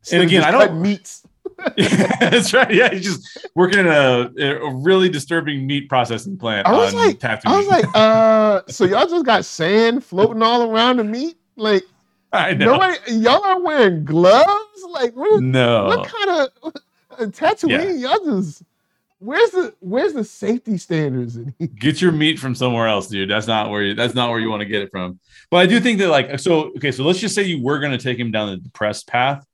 Instead 0.00 0.20
of 0.22 0.26
again, 0.26 0.42
I 0.42 0.50
don't- 0.50 0.60
cut 0.66 0.74
meats. 0.74 1.22
that's 1.76 2.52
right. 2.52 2.74
Yeah, 2.74 2.90
he's 2.92 3.04
just 3.04 3.46
working 3.54 3.78
in 3.80 3.86
a, 3.86 4.30
a 4.36 4.74
really 4.74 5.08
disturbing 5.08 5.64
meat 5.64 5.88
processing 5.88 6.36
plant. 6.36 6.66
I 6.66 6.72
was 6.72 6.92
on 6.92 7.06
like, 7.06 7.18
Tatooine. 7.20 7.42
I 7.46 7.56
was 7.58 7.66
like, 7.68 7.84
uh, 7.94 8.62
so 8.66 8.84
y'all 8.84 9.06
just 9.06 9.24
got 9.24 9.44
sand 9.44 10.04
floating 10.04 10.42
all 10.42 10.68
around 10.72 10.96
the 10.96 11.04
meat? 11.04 11.36
Like 11.56 11.84
I 12.32 12.54
know. 12.54 12.72
nobody 12.72 13.12
y'all 13.12 13.44
are 13.44 13.60
wearing 13.60 14.04
gloves? 14.04 14.71
Like 14.92 15.14
what, 15.14 15.42
no. 15.42 15.86
what 15.86 16.08
kind 16.08 16.30
of 16.64 16.74
uh, 17.18 17.24
Tatooine? 17.26 18.00
Y'all 18.00 18.24
just 18.24 18.62
where's 19.18 19.50
the 19.50 19.72
where's 19.80 20.12
the 20.14 20.24
safety 20.24 20.76
standards 20.76 21.38
get 21.76 22.00
your 22.02 22.10
meat 22.12 22.38
from 22.38 22.54
somewhere 22.54 22.88
else, 22.88 23.06
dude. 23.08 23.30
That's 23.30 23.46
not 23.46 23.70
where 23.70 23.82
you, 23.82 23.94
that's 23.94 24.14
not 24.14 24.30
where 24.30 24.40
you 24.40 24.50
want 24.50 24.60
to 24.60 24.66
get 24.66 24.82
it 24.82 24.90
from. 24.90 25.18
But 25.50 25.58
I 25.58 25.66
do 25.66 25.78
think 25.80 25.98
that 26.00 26.08
like 26.08 26.38
so 26.40 26.70
okay, 26.76 26.90
so 26.92 27.04
let's 27.04 27.18
just 27.20 27.34
say 27.34 27.42
you 27.44 27.62
were 27.62 27.78
going 27.78 27.92
to 27.92 28.02
take 28.02 28.18
him 28.18 28.30
down 28.30 28.50
the 28.50 28.56
depressed 28.56 29.06
path. 29.08 29.46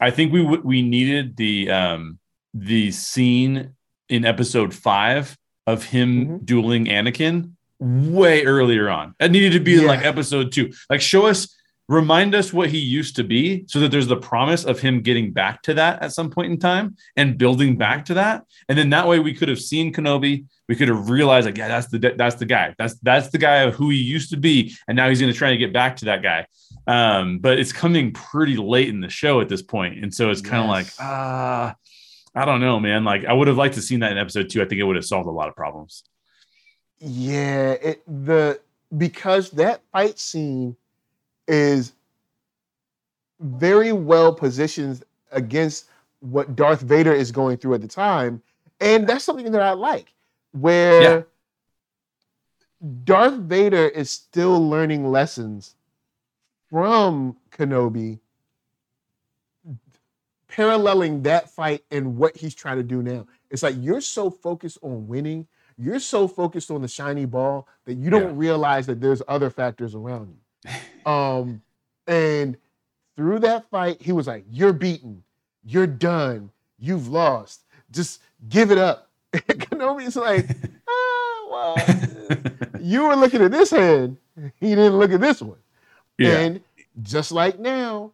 I 0.00 0.10
think 0.10 0.32
we 0.32 0.42
would 0.42 0.64
we 0.64 0.82
needed 0.82 1.36
the 1.36 1.70
um 1.70 2.18
the 2.54 2.90
scene 2.92 3.74
in 4.08 4.24
episode 4.24 4.72
5 4.74 5.36
of 5.66 5.84
him 5.84 6.26
Mhm. 6.26 6.44
dueling 6.46 6.84
Anakin 6.86 7.52
way 7.80 8.44
earlier 8.44 8.88
on. 8.88 9.14
It 9.18 9.30
needed 9.32 9.52
to 9.52 9.60
be 9.60 9.72
Yeah. 9.72 9.86
like 9.88 10.04
episode 10.04 10.52
2. 10.52 10.72
Like 10.88 11.00
show 11.00 11.26
us 11.26 11.54
remind 11.88 12.34
us 12.34 12.52
what 12.52 12.70
he 12.70 12.78
used 12.78 13.16
to 13.16 13.24
be 13.24 13.64
so 13.68 13.78
that 13.80 13.90
there's 13.90 14.06
the 14.06 14.16
promise 14.16 14.64
of 14.64 14.80
him 14.80 15.02
getting 15.02 15.32
back 15.32 15.62
to 15.62 15.74
that 15.74 16.02
at 16.02 16.12
some 16.12 16.30
point 16.30 16.50
in 16.50 16.58
time 16.58 16.96
and 17.16 17.36
building 17.36 17.76
back 17.76 18.06
to 18.06 18.14
that. 18.14 18.44
And 18.68 18.78
then 18.78 18.90
that 18.90 19.06
way 19.06 19.18
we 19.18 19.34
could 19.34 19.48
have 19.48 19.60
seen 19.60 19.92
Kenobi. 19.92 20.46
We 20.66 20.76
could 20.76 20.88
have 20.88 21.10
realized 21.10 21.44
like 21.44 21.58
yeah 21.58 21.68
that's 21.68 21.88
the 21.88 22.14
that's 22.16 22.36
the 22.36 22.46
guy. 22.46 22.74
That's 22.78 22.94
that's 23.00 23.28
the 23.28 23.38
guy 23.38 23.56
of 23.58 23.74
who 23.74 23.90
he 23.90 23.98
used 23.98 24.30
to 24.30 24.38
be. 24.38 24.74
And 24.88 24.96
now 24.96 25.08
he's 25.10 25.20
going 25.20 25.32
to 25.32 25.38
try 25.38 25.50
to 25.50 25.58
get 25.58 25.74
back 25.74 25.96
to 25.96 26.06
that 26.06 26.22
guy. 26.22 26.46
Um 26.86 27.38
but 27.38 27.58
it's 27.58 27.72
coming 27.72 28.12
pretty 28.12 28.56
late 28.56 28.88
in 28.88 29.00
the 29.00 29.10
show 29.10 29.40
at 29.42 29.50
this 29.50 29.62
point. 29.62 30.02
And 30.02 30.12
so 30.12 30.30
it's 30.30 30.40
kind 30.40 30.62
of 30.62 30.68
like 30.70 30.86
Yes. 30.86 30.96
ah 31.00 31.74
I 32.34 32.44
don't 32.46 32.60
know 32.60 32.80
man. 32.80 33.04
Like 33.04 33.26
I 33.26 33.34
would 33.34 33.48
have 33.48 33.58
liked 33.58 33.74
to 33.74 33.82
seen 33.82 34.00
that 34.00 34.12
in 34.12 34.16
episode 34.18 34.48
2 34.48 34.62
I 34.62 34.64
think 34.64 34.80
it 34.80 34.84
would 34.84 34.96
have 34.96 35.04
solved 35.04 35.28
a 35.28 35.32
lot 35.32 35.48
of 35.50 35.54
problems. 35.54 36.02
Yeah, 36.98 37.72
it 37.72 38.02
the 38.06 38.60
because 38.96 39.50
that 39.50 39.82
fight 39.92 40.18
scene 40.18 40.76
is 41.46 41.92
very 43.40 43.92
well 43.92 44.32
positioned 44.34 45.02
against 45.32 45.86
what 46.20 46.56
Darth 46.56 46.80
Vader 46.80 47.12
is 47.12 47.30
going 47.32 47.58
through 47.58 47.74
at 47.74 47.80
the 47.82 47.88
time, 47.88 48.42
and 48.80 49.06
that's 49.06 49.24
something 49.24 49.50
that 49.52 49.62
I 49.62 49.72
like, 49.72 50.14
where 50.52 51.02
Yeah. 51.02 51.22
Darth 53.04 53.34
Vader 53.34 53.88
is 53.88 54.10
still 54.10 54.68
learning 54.68 55.10
lessons 55.10 55.74
from 56.70 57.36
Kenobi, 57.50 58.18
paralleling 60.48 61.22
that 61.22 61.50
fight 61.50 61.84
and 61.90 62.16
what 62.16 62.36
he's 62.36 62.54
trying 62.54 62.76
to 62.76 62.82
do 62.82 63.02
now. 63.02 63.26
It's 63.50 63.62
like 63.62 63.74
you're 63.78 64.00
so 64.00 64.30
focused 64.30 64.78
on 64.82 65.06
winning, 65.08 65.46
you're 65.76 65.98
so 66.00 66.28
focused 66.28 66.70
on 66.70 66.82
the 66.82 66.88
shiny 66.88 67.24
ball 67.24 67.66
that 67.84 67.94
you 67.94 68.10
don't 68.10 68.22
Yeah. 68.22 68.38
realize 68.38 68.86
that 68.86 69.00
there's 69.00 69.22
other 69.28 69.50
factors 69.50 69.94
around 69.94 70.28
you. 70.28 70.38
Um, 71.06 71.62
and 72.06 72.56
through 73.16 73.40
that 73.40 73.68
fight, 73.70 74.00
he 74.00 74.12
was 74.12 74.26
like, 74.26 74.44
"You're 74.50 74.72
beaten, 74.72 75.22
you're 75.64 75.86
done, 75.86 76.50
you've 76.78 77.08
lost. 77.08 77.64
Just 77.90 78.20
give 78.48 78.70
it 78.70 78.78
up." 78.78 79.10
And 79.34 79.42
Kenobi's 79.60 80.16
like, 80.16 80.48
ah, 80.88 81.48
well, 81.50 81.76
you 82.80 83.08
were 83.08 83.16
looking 83.16 83.42
at 83.42 83.50
this 83.50 83.70
hand. 83.70 84.16
He 84.60 84.68
didn't 84.70 84.96
look 84.98 85.10
at 85.12 85.20
this 85.20 85.42
one. 85.42 85.58
yeah. 86.18 86.38
And 86.38 86.60
just 87.02 87.32
like 87.32 87.58
now, 87.58 88.12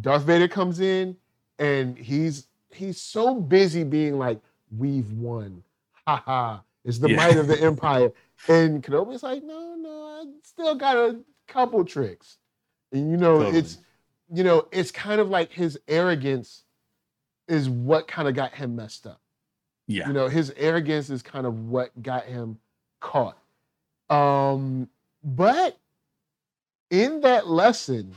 Darth 0.00 0.22
Vader 0.22 0.48
comes 0.48 0.80
in 0.80 1.16
and 1.58 1.96
he's 1.98 2.46
he's 2.70 3.00
so 3.00 3.34
busy 3.34 3.82
being 3.84 4.18
like, 4.18 4.40
"We've 4.76 5.10
won, 5.12 5.62
ha 6.06 6.22
ha!" 6.24 6.62
It's 6.84 6.98
the 6.98 7.10
Yeah. 7.10 7.16
might 7.16 7.36
of 7.36 7.48
the 7.48 7.60
Empire. 7.70 8.12
And 8.48 8.82
Kenobi's 8.82 9.22
like, 9.24 9.42
"No, 9.42 9.74
no, 9.74 9.90
I 10.22 10.24
still 10.42 10.74
got 10.76 10.96
a 10.96 11.16
couple 11.46 11.84
tricks." 11.84 12.38
And 12.92 13.10
you 13.10 13.16
know, 13.16 13.38
Totally. 13.38 13.58
it's 13.58 13.78
you 14.32 14.42
know, 14.44 14.66
it's 14.72 14.90
kind 14.90 15.20
of 15.20 15.28
like 15.30 15.52
his 15.52 15.78
arrogance 15.88 16.64
is 17.48 17.68
what 17.68 18.08
kind 18.08 18.26
of 18.28 18.34
got 18.34 18.52
him 18.54 18.74
messed 18.76 19.06
up. 19.06 19.20
yeah. 19.86 20.08
You 20.08 20.12
know, 20.14 20.28
his 20.28 20.52
arrogance 20.56 21.10
is 21.10 21.22
kind 21.22 21.46
of 21.46 21.68
what 21.68 21.90
got 22.02 22.24
him 22.24 22.58
caught. 23.00 23.38
Um, 24.10 24.88
but 25.22 25.78
in 26.90 27.20
that 27.20 27.46
lesson, 27.46 28.14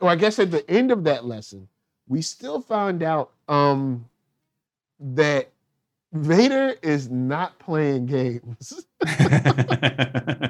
or 0.00 0.08
I 0.08 0.16
guess 0.16 0.38
at 0.38 0.50
the 0.50 0.68
end 0.70 0.90
of 0.90 1.04
that 1.04 1.24
lesson, 1.26 1.68
we 2.08 2.22
still 2.22 2.60
found 2.60 3.02
out 3.02 3.32
um 3.48 4.06
that 5.00 5.50
Vader 6.12 6.76
is 6.82 7.10
not 7.10 7.58
playing 7.58 8.06
games. 8.06 8.86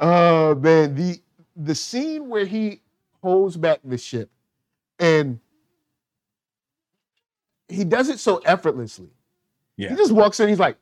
Uh 0.00 0.54
man, 0.58 0.94
the 0.94 1.20
the 1.56 1.74
scene 1.74 2.28
where 2.28 2.44
he 2.44 2.80
holds 3.22 3.56
back 3.56 3.80
the 3.84 3.98
ship 3.98 4.30
and 5.00 5.40
he 7.68 7.84
does 7.84 8.08
it 8.08 8.18
so 8.18 8.38
effortlessly. 8.38 9.08
Yeah. 9.76 9.90
He 9.90 9.96
just 9.96 10.12
walks 10.12 10.40
in, 10.40 10.48
he's 10.48 10.58
like, 10.58 10.76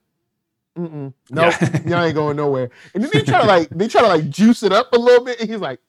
mm-mm, 0.78 1.12
no, 1.30 1.42
Yeah. 1.42 1.80
y'all 1.86 2.04
ain't 2.04 2.14
going 2.14 2.36
nowhere. 2.36 2.70
And 2.94 3.02
then 3.02 3.10
they 3.12 3.22
try 3.22 3.40
to 3.40 3.46
like 3.46 3.68
they 3.70 3.88
try 3.88 4.02
to 4.02 4.08
like 4.08 4.28
juice 4.30 4.62
it 4.62 4.72
up 4.72 4.92
a 4.92 4.98
little 4.98 5.24
bit, 5.24 5.40
and 5.40 5.48
he's 5.50 5.60
like, 5.60 5.80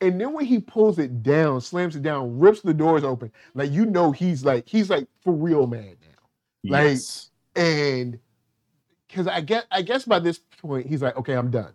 and 0.00 0.20
then 0.20 0.32
when 0.32 0.44
he 0.46 0.58
pulls 0.60 0.98
it 0.98 1.22
down, 1.22 1.60
slams 1.60 1.94
it 1.96 2.02
down, 2.02 2.38
rips 2.38 2.60
the 2.62 2.72
doors 2.74 3.04
open, 3.04 3.30
like 3.54 3.70
you 3.70 3.84
know 3.86 4.12
he's 4.12 4.44
like 4.44 4.68
he's 4.68 4.88
like 4.90 5.06
for 5.22 5.32
real 5.32 5.66
man 5.66 5.96
now. 6.00 6.70
Like- 6.70 6.84
yes. 6.92 7.26
And 7.56 8.18
because 9.08 9.26
I 9.26 9.40
guess 9.40 9.64
I 9.72 9.82
guess 9.82 10.04
by 10.04 10.20
this 10.20 10.38
point 10.38 10.86
he's 10.86 11.02
like, 11.02 11.16
okay, 11.18 11.34
I'm 11.34 11.50
done. 11.50 11.72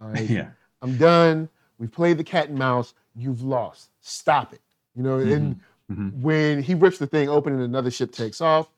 All 0.00 0.08
right, 0.12 0.28
Yeah. 0.28 0.48
I'm 0.82 0.96
done. 0.96 1.48
We've 1.78 1.90
played 1.90 2.18
the 2.18 2.24
cat 2.24 2.48
and 2.48 2.58
mouse. 2.58 2.94
You've 3.14 3.42
lost. 3.42 3.90
Stop 4.00 4.52
it. 4.52 4.60
You 4.94 5.02
know, 5.02 5.18
and 5.18 5.60
Mhm. 5.90 6.20
when 6.20 6.62
he 6.62 6.74
rips 6.74 6.98
the 6.98 7.06
thing 7.06 7.28
open 7.28 7.52
and 7.54 7.62
another 7.62 7.90
ship 7.90 8.12
takes 8.12 8.40
off, 8.40 8.68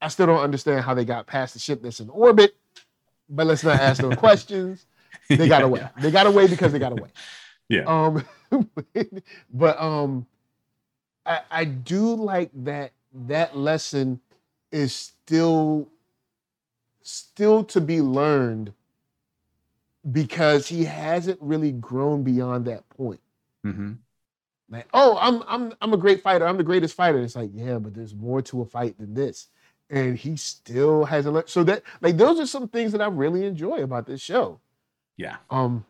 I 0.00 0.08
still 0.08 0.26
don't 0.26 0.40
understand 0.40 0.84
how 0.84 0.94
they 0.94 1.04
got 1.04 1.26
past 1.26 1.54
the 1.54 1.60
ship 1.60 1.82
that's 1.82 2.00
in 2.00 2.10
orbit. 2.10 2.54
But 3.28 3.46
let's 3.46 3.64
not 3.64 3.80
ask 3.80 4.00
those 4.02 4.16
questions. 4.18 4.86
They 5.28 5.48
got 5.48 5.60
Yeah, 5.60 5.64
away. 5.66 5.80
yeah. 5.80 5.88
They 6.02 6.10
got 6.10 6.26
away 6.26 6.46
because 6.48 6.72
they 6.72 6.78
got 6.78 6.92
away. 6.92 7.10
Yeah. 7.68 7.84
Um, 7.84 8.22
but 9.50 9.80
um, 9.80 10.26
I, 11.24 11.40
I 11.50 11.64
do 11.64 12.14
like 12.14 12.50
that 12.64 12.92
that 13.14 13.56
lesson 13.56 14.20
is 14.70 14.94
still 14.94 15.88
still 17.02 17.64
to 17.64 17.80
be 17.80 18.02
learned 18.02 18.74
because 20.10 20.66
he 20.66 20.84
hasn't 20.84 21.38
really 21.40 21.72
grown 21.72 22.22
beyond 22.22 22.64
that 22.66 22.88
point. 22.90 23.20
Mhm. 23.64 23.98
Like, 24.70 24.88
oh, 24.92 25.18
I'm 25.20 25.42
I'm 25.46 25.74
I'm 25.80 25.92
a 25.92 25.98
great 25.98 26.22
fighter. 26.22 26.46
I'm 26.46 26.56
the 26.56 26.64
greatest 26.64 26.94
fighter. 26.94 27.20
It's 27.20 27.36
like, 27.36 27.50
yeah, 27.52 27.78
but 27.78 27.94
there's 27.94 28.14
more 28.14 28.42
to 28.42 28.62
a 28.62 28.64
fight 28.64 28.98
than 28.98 29.14
this. 29.14 29.48
And 29.90 30.16
he 30.16 30.36
still 30.36 31.04
hasn't 31.04 31.34
learned. 31.34 31.48
So 31.48 31.62
that 31.64 31.82
like 32.00 32.16
those 32.16 32.40
are 32.40 32.46
some 32.46 32.68
things 32.68 32.92
that 32.92 33.02
I 33.02 33.06
really 33.06 33.44
enjoy 33.44 33.82
about 33.82 34.06
this 34.06 34.20
show. 34.20 34.60
Yeah. 35.16 35.36
Um, 35.50 35.84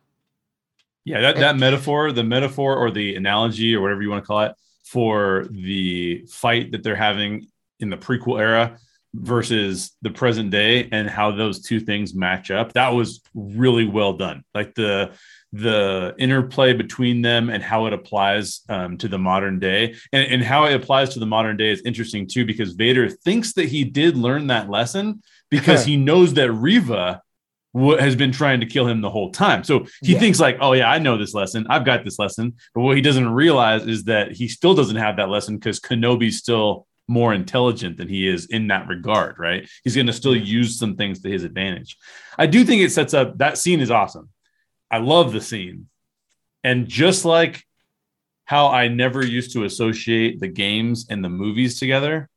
Yeah, 1.05 1.21
that, 1.21 1.37
that 1.37 1.57
metaphor, 1.57 2.13
the 2.13 2.25
metaphor 2.25 2.77
or 2.77 2.91
the 2.91 3.15
analogy 3.17 3.75
or 3.75 3.81
whatever 3.81 4.03
you 4.03 4.11
want 4.11 4.25
to 4.25 4.27
call 4.27 4.41
it 4.43 4.55
for 4.85 5.47
the 5.51 6.27
fight 6.29 6.73
that 6.73 6.83
they're 6.83 6.97
having 6.97 7.47
in 7.79 7.89
the 7.89 7.97
prequel 7.97 8.41
era 8.41 8.79
versus 9.15 9.93
the 10.03 10.11
present 10.11 10.51
day 10.51 10.89
and 10.91 11.09
how 11.09 11.31
those 11.31 11.61
two 11.61 11.81
things 11.81 12.15
match 12.15 12.51
up. 12.51 12.73
That 12.73 12.91
was 12.91 13.21
really 13.35 13.87
well 13.87 14.15
done. 14.15 14.45
Like 14.55 14.75
the 14.75 15.13
the 15.55 16.15
interplay 16.19 16.73
between 16.73 17.21
them 17.21 17.51
and 17.51 17.63
how 17.63 17.85
it 17.85 17.93
applies 17.93 18.63
um, 18.71 18.97
to 18.97 19.07
the 19.07 19.19
modern 19.19 19.59
day 19.59 19.95
and, 20.11 20.27
and 20.33 20.43
how 20.43 20.65
it 20.65 20.73
applies 20.73 21.11
to 21.11 21.19
the 21.19 21.27
modern 21.27 21.59
day 21.59 21.71
is 21.71 21.83
interesting 21.85 22.27
too 22.27 22.47
because 22.47 22.73
Vader 22.73 23.11
thinks 23.11 23.53
that 23.53 23.69
he 23.69 23.85
did 23.85 24.17
learn 24.17 24.47
that 24.47 24.71
lesson 24.71 25.23
because 25.51 25.85
he 25.91 25.99
knows 25.99 26.33
that 26.35 26.51
Reva 26.53 27.21
what 27.73 28.01
has 28.01 28.17
been 28.17 28.33
trying 28.33 28.61
to 28.61 28.67
kill 28.67 28.87
him 28.87 29.01
the 29.01 29.11
whole 29.11 29.31
time. 29.31 29.65
So 29.65 29.87
he 30.03 30.13
Yeah. 30.13 30.19
thinks 30.21 30.39
like, 30.41 30.59
oh 30.61 30.73
yeah, 30.75 30.91
I 30.91 30.99
know 30.99 31.17
this 31.19 31.35
lesson. 31.35 31.67
I've 31.69 31.85
got 31.85 32.05
this 32.05 32.19
lesson. 32.19 32.55
But 32.75 32.83
what 32.83 32.97
he 32.97 33.03
doesn't 33.03 33.29
realize 33.29 33.87
is 33.87 34.05
that 34.05 34.33
he 34.33 34.49
still 34.49 34.75
doesn't 34.75 34.97
have 34.97 35.17
that 35.17 35.29
lesson 35.31 35.57
because 35.57 35.81
Kenobi's 35.81 36.39
still 36.39 36.87
more 37.09 37.35
intelligent 37.35 37.97
than 37.97 38.09
he 38.09 38.29
is 38.29 38.47
in 38.47 38.69
that 38.69 38.89
regard, 38.89 39.39
right? 39.39 39.69
He's 39.85 39.95
going 39.95 40.07
to 40.07 40.13
still 40.13 40.37
use 40.37 40.79
some 40.79 40.97
things 40.97 41.21
to 41.21 41.31
his 41.31 41.45
advantage. 41.45 41.97
I 42.39 42.47
do 42.47 42.65
think 42.65 42.83
it 42.83 42.91
sets 42.91 43.15
up 43.15 43.39
that 43.39 43.59
scene 43.59 43.81
is 43.81 43.91
awesome. 43.91 44.29
I 44.91 44.99
love 44.99 45.33
the 45.33 45.41
scene. 45.41 45.89
And 46.65 46.87
just 46.87 47.25
like 47.25 47.65
how 48.45 48.69
I 48.69 48.89
never 48.89 49.25
used 49.25 49.53
to 49.55 49.65
associate 49.65 50.41
the 50.41 50.49
games 50.49 51.07
and 51.11 51.25
the 51.25 51.29
movies 51.29 51.79
together, 51.79 52.29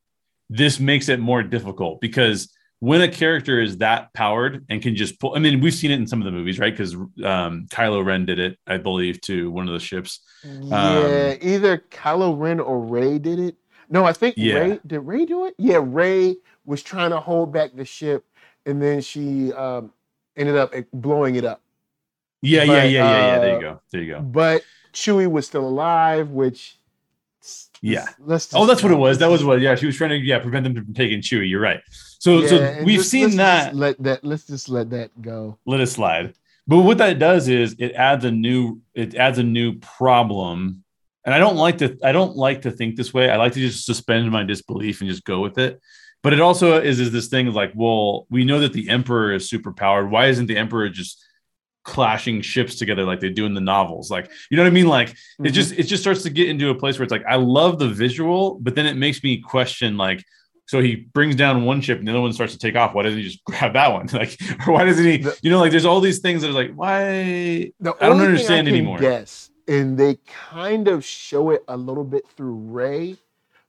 this 0.49 0.79
makes 0.79 1.09
it 1.09 1.19
more 1.19 1.43
difficult 1.43 2.01
because 2.01 2.51
when 2.79 3.01
a 3.01 3.07
character 3.07 3.61
is 3.61 3.77
that 3.77 4.13
powered 4.13 4.65
and 4.69 4.81
can 4.81 4.95
just 4.95 5.19
pull, 5.19 5.35
I 5.35 5.39
mean, 5.39 5.61
we've 5.61 5.73
seen 5.73 5.91
it 5.91 5.95
in 5.95 6.07
some 6.07 6.19
of 6.21 6.25
the 6.25 6.31
movies, 6.31 6.59
right? 6.59 6.71
Because 6.71 6.93
um, 6.93 7.67
Kylo 7.69 8.05
Ren 8.05 8.25
did 8.25 8.37
it, 8.37 8.59
I 8.67 8.77
believe, 8.77 9.21
to 9.21 9.49
one 9.49 9.67
of 9.67 9.73
the 9.73 9.79
ships. 9.79 10.19
yeah, 10.43 11.35
either 11.41 11.77
Kylo 11.77 12.37
Ren 12.37 12.59
or 12.59 12.79
Rey 12.79 13.17
did 13.17 13.39
it. 13.39 13.55
No, 13.95 14.03
I 14.03 14.11
think 14.11 14.35
Yeah. 14.37 14.55
Rey 14.55 14.79
did 14.85 14.99
Rey 14.99 15.23
do 15.25 15.45
it? 15.45 15.55
Yeah, 15.57 15.79
Ray 15.81 16.35
was 16.65 16.83
trying 16.83 17.11
to 17.11 17.19
hold 17.21 17.53
back 17.53 17.73
the 17.73 17.85
ship, 17.85 18.25
and 18.65 18.81
then 18.81 18.99
she 18.99 19.53
um, 19.53 19.93
ended 20.35 20.57
up 20.57 20.73
blowing 20.91 21.35
it 21.35 21.45
up. 21.45 21.61
Yeah, 22.41 22.63
yeah, 22.63 22.67
But, 22.67 22.73
yeah, 22.73 22.83
yeah, 22.83 22.91
yeah. 22.91 23.39
There 23.39 23.49
you 23.49 23.55
uh, 23.55 23.59
go. 23.61 23.81
There 23.93 24.01
you 24.01 24.13
go. 24.13 24.19
But 24.19 24.63
Chewie 24.91 25.31
was 25.31 25.47
still 25.47 25.65
alive, 25.65 26.31
which 26.31 26.77
Yeah. 27.81 28.05
Let's 28.19 28.53
Oh, 28.53 28.65
that's 28.65 28.83
what 28.83 28.91
it 28.91 28.97
was. 28.97 29.17
That 29.19 29.29
was 29.29 29.45
what. 29.45 29.61
Yeah, 29.61 29.75
she 29.75 29.85
was 29.85 29.95
trying 29.95 30.09
to 30.09 30.17
yeah 30.17 30.39
prevent 30.39 30.65
them 30.65 30.75
from 30.75 30.93
taking 30.93 31.21
Chewie. 31.21 31.49
You're 31.49 31.61
right. 31.61 31.79
So 32.19 32.39
Yeah, 32.39 32.47
so 32.49 32.83
we've 32.83 32.97
just- 32.97 33.09
seen 33.11 33.37
that. 33.37 33.77
Let 33.77 34.03
that. 34.03 34.25
Let's 34.25 34.45
just 34.45 34.67
let 34.67 34.89
that 34.89 35.09
go. 35.21 35.57
let 35.65 35.79
it 35.79 35.87
slide. 35.87 36.33
But 36.67 36.79
what 36.79 36.97
that 36.97 37.17
does 37.17 37.47
is 37.47 37.77
it 37.79 37.93
adds 37.93 38.25
a 38.25 38.31
new 38.31 38.81
it 38.93 39.15
adds 39.15 39.37
a 39.37 39.43
new 39.43 39.75
problem. 39.79 40.83
And 41.25 41.33
I 41.33 41.39
don't 41.39 41.55
like 41.55 41.79
to 41.79 41.97
I 42.03 42.11
don't 42.11 42.35
like 42.35 42.61
to 42.63 42.71
think 42.71 42.95
this 42.95 43.13
way. 43.13 43.29
I 43.29 43.37
like 43.37 43.53
to 43.53 43.59
just 43.59 43.85
suspend 43.85 44.29
my 44.31 44.43
disbelief 44.43 45.01
and 45.01 45.09
just 45.09 45.23
go 45.25 45.39
with 45.41 45.57
it. 45.57 45.81
But 46.23 46.33
it 46.33 46.39
also 46.39 46.79
is 46.81 46.99
is 46.99 47.11
this 47.11 47.27
thing 47.27 47.47
of 47.47 47.55
like, 47.55 47.71
well, 47.75 48.27
we 48.29 48.45
know 48.45 48.59
that 48.59 48.73
the 48.73 48.89
emperor 48.89 49.33
is 49.33 49.49
super 49.49 49.71
powered. 49.73 50.09
Why 50.11 50.27
isn't 50.27 50.45
the 50.47 50.57
emperor 50.57 50.87
just 50.89 51.23
clashing 51.83 52.41
ships 52.41 52.75
together 52.75 53.03
like 53.03 53.19
they 53.19 53.29
do 53.29 53.45
in 53.45 53.53
the 53.53 53.61
novels? 53.61 54.09
Like, 54.09 54.29
you 54.49 54.57
know 54.57 54.63
what 54.63 54.67
I 54.69 54.73
mean? 54.73 54.87
Like 54.87 55.09
it 55.09 55.17
Mhm. 55.39 55.53
just 55.53 55.71
it 55.73 55.83
just 55.83 56.03
starts 56.03 56.23
to 56.23 56.29
get 56.29 56.49
into 56.49 56.69
a 56.69 56.75
place 56.75 56.97
where 56.97 57.03
it's 57.03 57.11
like 57.11 57.25
I 57.27 57.35
love 57.35 57.79
the 57.79 57.87
visual, 57.89 58.59
but 58.61 58.75
then 58.75 58.85
it 58.85 58.95
makes 58.97 59.23
me 59.23 59.39
question 59.39 59.97
like 59.97 60.23
so 60.67 60.81
he 60.81 60.95
brings 60.95 61.35
down 61.35 61.63
one 61.63 61.79
ship 61.79 61.99
and 61.99 62.07
the 62.07 62.11
other 62.11 62.21
one 62.21 62.33
starts 62.33 62.53
to 62.53 62.59
take 62.59 62.75
off. 62.75 62.95
Why 62.95 63.03
doesn't 63.03 63.19
he 63.19 63.25
just 63.25 63.43
grab 63.45 63.73
that 63.73 63.91
one? 63.93 64.07
Like, 64.13 64.35
or 64.67 64.73
why 64.73 64.85
doesn't 64.85 65.05
he? 65.05 65.23
You 65.43 65.51
know, 65.51 65.59
like 65.59 65.69
there's 65.71 65.85
all 65.85 66.01
these 66.01 66.19
things 66.19 66.41
that 66.41 66.49
are 66.49 66.53
like, 66.53 66.71
why? 66.73 67.71
The 67.79 67.93
I 68.01 68.07
don't 68.09 68.19
understand 68.21 68.67
I 68.67 68.71
anymore. 68.71 68.97
Guess, 68.99 69.51
and 69.67 69.97
they 69.97 70.15
kind 70.25 70.87
of 70.87 71.03
show 71.03 71.49
it 71.49 71.63
a 71.67 71.75
little 71.77 72.03
bit 72.03 72.27
through 72.35 72.55
Rey, 72.55 73.17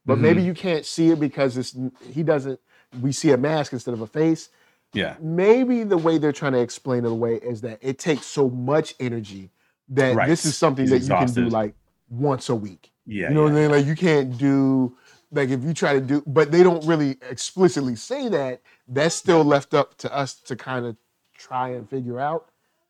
but 0.05 0.17
Mhm. 0.17 0.21
maybe 0.21 0.43
you 0.43 0.53
can't 0.53 0.85
see 0.85 1.09
it 1.11 1.19
because 1.19 1.57
it's 1.57 1.75
he 2.11 2.23
doesn't. 2.23 2.59
We 3.01 3.11
see 3.11 3.31
a 3.31 3.37
mask 3.37 3.73
instead 3.73 3.93
of 3.93 4.01
a 4.01 4.07
face. 4.07 4.49
Yeah, 4.93 5.15
Maybe 5.19 5.83
the 5.83 5.97
way 5.97 6.17
they're 6.17 6.31
trying 6.31 6.53
to 6.53 6.61
explain 6.61 7.03
it 7.03 7.11
away 7.11 7.35
is 7.35 7.61
that 7.61 7.77
it 7.81 7.99
takes 7.99 8.25
so 8.25 8.49
much 8.49 8.95
energy 8.99 9.51
that 9.89 10.15
Right. 10.15 10.27
this 10.29 10.45
is 10.45 10.57
something 10.57 10.83
He's 10.87 10.91
that 10.91 11.01
you 11.01 11.25
can 11.25 11.33
do 11.33 11.49
like 11.49 11.75
once 12.09 12.47
a 12.49 12.55
week. 12.55 12.91
yeah, 13.05 13.27
you 13.27 13.33
know 13.35 13.45
yeah. 13.47 13.51
what 13.53 13.57
I 13.57 13.61
mean? 13.61 13.71
Like 13.71 13.85
you 13.85 13.95
can't 13.95 14.37
do 14.37 14.95
like 15.31 15.49
if 15.49 15.61
you 15.61 15.73
try 15.73 15.93
to 15.93 15.99
do, 16.01 16.23
but 16.25 16.51
they 16.53 16.63
don't 16.63 16.85
really 16.85 17.17
explicitly 17.29 17.95
say 17.97 18.29
that. 18.29 18.61
That's 18.87 19.13
still 19.13 19.43
left 19.43 19.73
up 19.73 19.97
to 19.97 20.15
us 20.15 20.35
to 20.35 20.55
kind 20.55 20.85
of 20.85 20.95
try 21.37 21.69
and 21.69 21.87
figure 21.89 22.17
out. 22.19 22.47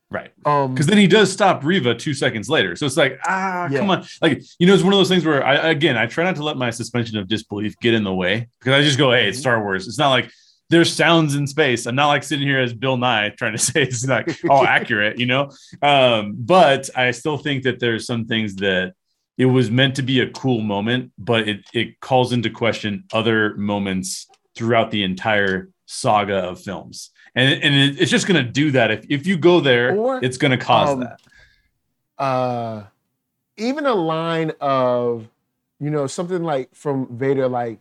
Right. 0.09 0.31
Um, 0.45 0.73
Because 0.73 0.87
then 0.87 0.97
he 0.97 1.07
does 1.07 1.31
stop 1.31 1.63
Reva 1.65 1.93
two 1.93 2.13
seconds 2.13 2.49
later. 2.49 2.75
So 2.77 2.85
it's 2.85 2.95
like, 2.95 3.19
ah, 3.25 3.67
Yeah. 3.69 3.79
come 3.79 3.89
on. 3.89 4.05
Like, 4.21 4.41
you 4.57 4.65
know, 4.65 4.73
it's 4.73 4.83
one 4.83 4.93
of 4.93 4.99
those 4.99 5.09
things 5.09 5.25
where 5.25 5.45
I, 5.45 5.69
again, 5.69 5.97
I 5.97 6.05
try 6.05 6.23
not 6.23 6.37
to 6.37 6.43
let 6.43 6.55
my 6.55 6.69
suspension 6.69 7.17
of 7.17 7.27
disbelief 7.27 7.77
get 7.81 7.93
in 7.93 8.03
the 8.05 8.13
way 8.13 8.47
because 8.59 8.73
I 8.73 8.81
just 8.83 8.97
go, 8.97 9.11
hey, 9.11 9.27
it's 9.27 9.37
Mhm. 9.37 9.41
Star 9.41 9.61
Wars. 9.61 9.85
It's 9.87 9.97
not 9.97 10.09
like 10.11 10.31
there's 10.69 10.93
sounds 10.93 11.35
in 11.35 11.45
space. 11.45 11.85
I'm 11.85 11.95
not 11.95 12.07
like 12.07 12.23
sitting 12.23 12.47
here 12.47 12.59
as 12.61 12.73
Bill 12.73 12.95
Nye 12.97 13.29
trying 13.37 13.51
to 13.53 13.57
say 13.69 13.81
it's 13.83 14.05
not 14.05 14.29
all 14.49 14.65
accurate, 14.67 15.19
you 15.19 15.25
know? 15.25 15.49
Um, 15.81 16.35
but 16.37 16.89
I 16.95 17.11
still 17.11 17.37
think 17.37 17.63
that 17.63 17.79
there's 17.79 18.05
some 18.05 18.25
things 18.25 18.55
that 18.57 18.93
it 19.37 19.45
was 19.45 19.69
meant 19.69 19.95
to 19.97 20.01
be 20.03 20.21
a 20.21 20.29
cool 20.31 20.61
moment, 20.61 21.11
but 21.17 21.47
it, 21.49 21.65
it 21.73 21.99
calls 21.99 22.31
into 22.33 22.49
question 22.49 23.03
other 23.13 23.55
moments 23.57 24.25
throughout 24.55 24.89
the 24.89 25.03
entire 25.03 25.69
saga 25.85 26.37
of 26.37 26.59
films, 26.61 27.11
and 27.37 27.63
and 27.63 27.75
it, 27.75 28.01
it's 28.01 28.11
just 28.11 28.27
going 28.27 28.43
to 28.43 28.51
do 28.51 28.71
that. 28.71 28.91
If 28.91 29.05
if 29.09 29.27
you 29.27 29.37
go 29.37 29.61
there, 29.61 29.95
Or, 29.95 30.19
it's 30.23 30.37
going 30.37 30.51
to 30.51 30.57
cause 30.57 30.89
um, 30.89 30.99
that. 31.01 31.21
uh 32.17 32.83
even 33.57 33.85
a 33.85 33.93
line 33.93 34.51
of 34.61 35.27
you 35.79 35.89
know 35.89 36.07
something 36.07 36.43
like 36.43 36.73
from 36.75 37.07
vader 37.17 37.47
like 37.47 37.79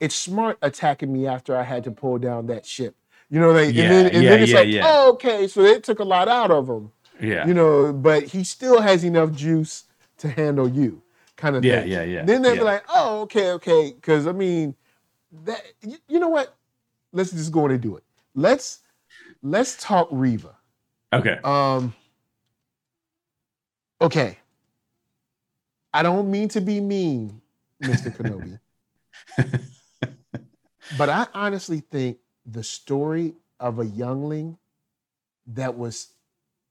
it's 0.00 0.14
smart 0.14 0.58
attacking 0.62 1.12
me 1.12 1.26
after 1.26 1.56
i 1.56 1.62
had 1.62 1.84
to 1.84 1.90
pull 1.90 2.18
down 2.18 2.46
that 2.46 2.66
ship 2.66 2.94
you 3.30 3.40
know 3.40 3.52
like 3.52 3.74
Yeah, 3.74 3.84
and 3.84 3.92
then, 3.92 4.06
and 4.14 4.22
yeah, 4.24 4.30
then 4.30 4.42
it's 4.42 4.52
yeah, 4.52 4.58
like 4.58 4.68
yeah. 4.68 4.82
oh 4.84 5.12
okay 5.12 5.46
so 5.48 5.62
it 5.62 5.84
took 5.84 6.00
a 6.00 6.04
lot 6.04 6.28
out 6.28 6.50
of 6.50 6.68
him 6.68 6.92
Yeah, 7.20 7.46
you 7.46 7.54
know 7.54 7.92
but 7.92 8.24
he 8.24 8.44
still 8.44 8.80
has 8.80 9.04
enough 9.04 9.32
juice 9.32 9.84
to 10.18 10.28
handle 10.28 10.68
you 10.68 11.02
kind 11.36 11.56
of 11.56 11.64
yeah, 11.64 11.82
thing 11.82 11.90
yeah, 11.92 12.02
yeah. 12.02 12.24
then 12.24 12.42
they'd 12.42 12.50
yeah. 12.54 12.54
be 12.58 12.64
like 12.64 12.84
oh 12.88 13.22
okay 13.22 13.52
okay 13.52 13.92
because 13.92 14.26
i 14.26 14.32
mean 14.32 14.74
that 15.44 15.62
you, 15.82 15.96
you 16.08 16.18
know 16.18 16.28
what 16.28 16.56
let's 17.12 17.30
just 17.30 17.52
go 17.52 17.66
in 17.66 17.72
and 17.72 17.80
do 17.82 17.96
it 17.96 18.04
let's 18.34 18.80
let's 19.50 19.76
talk 19.82 20.08
reva 20.10 20.56
okay, 21.12 21.38
um. 21.44 21.94
Okay. 24.00 24.38
I 25.94 26.02
don't 26.02 26.30
mean 26.30 26.48
to 26.50 26.60
be 26.60 26.80
mean, 26.80 27.40
Mr. 27.82 28.10
Kenobi, 28.16 28.58
but 30.98 31.08
I 31.08 31.26
honestly 31.32 31.80
think 31.80 32.18
the 32.44 32.62
story 32.62 33.34
of 33.58 33.78
a 33.78 33.86
youngling 33.86 34.58
that 35.46 35.78
was 35.78 36.08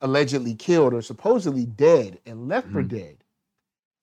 allegedly 0.02 0.54
killed 0.54 0.94
or 0.94 1.02
supposedly 1.02 1.66
dead 1.66 2.20
and 2.28 2.48
left 2.48 2.70
for 2.72 2.84
Mhm. 2.84 2.90
dead 2.90 3.18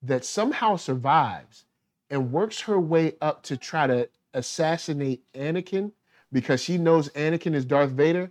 that 0.03 0.25
somehow 0.25 0.75
survives 0.77 1.65
and 2.11 2.33
works 2.33 2.61
her 2.63 2.81
way 2.81 3.15
up 3.21 3.45
to 3.45 3.57
try 3.57 3.87
to 3.87 4.09
assassinate 4.35 5.23
Anakin 5.35 5.93
because 6.33 6.61
she 6.61 6.77
knows 6.79 7.09
Anakin 7.11 7.55
is 7.55 7.65
Darth 7.65 7.91
Vader. 7.93 8.31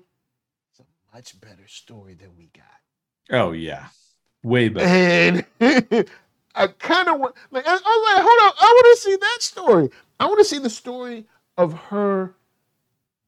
Much 1.13 1.39
better 1.41 1.67
story 1.67 2.13
than 2.13 2.29
we 2.37 2.49
got. 2.55 3.37
oh 3.37 3.51
yeah, 3.51 3.87
way 4.43 4.69
better. 4.69 4.85
And 4.87 5.45
I 6.55 6.67
kind 6.67 7.07
of 7.09 7.19
want, 7.19 7.35
like, 7.51 7.65
I, 7.67 7.71
like, 7.71 7.81
hold 7.83 8.39
up, 8.49 8.55
I 8.59 8.65
want 8.65 8.97
to 8.97 9.01
see 9.01 9.15
that 9.15 9.37
story. 9.41 9.89
I 10.19 10.25
want 10.25 10.39
to 10.39 10.45
see 10.45 10.59
the 10.59 10.69
story 10.69 11.25
of 11.57 11.73
her 11.73 12.33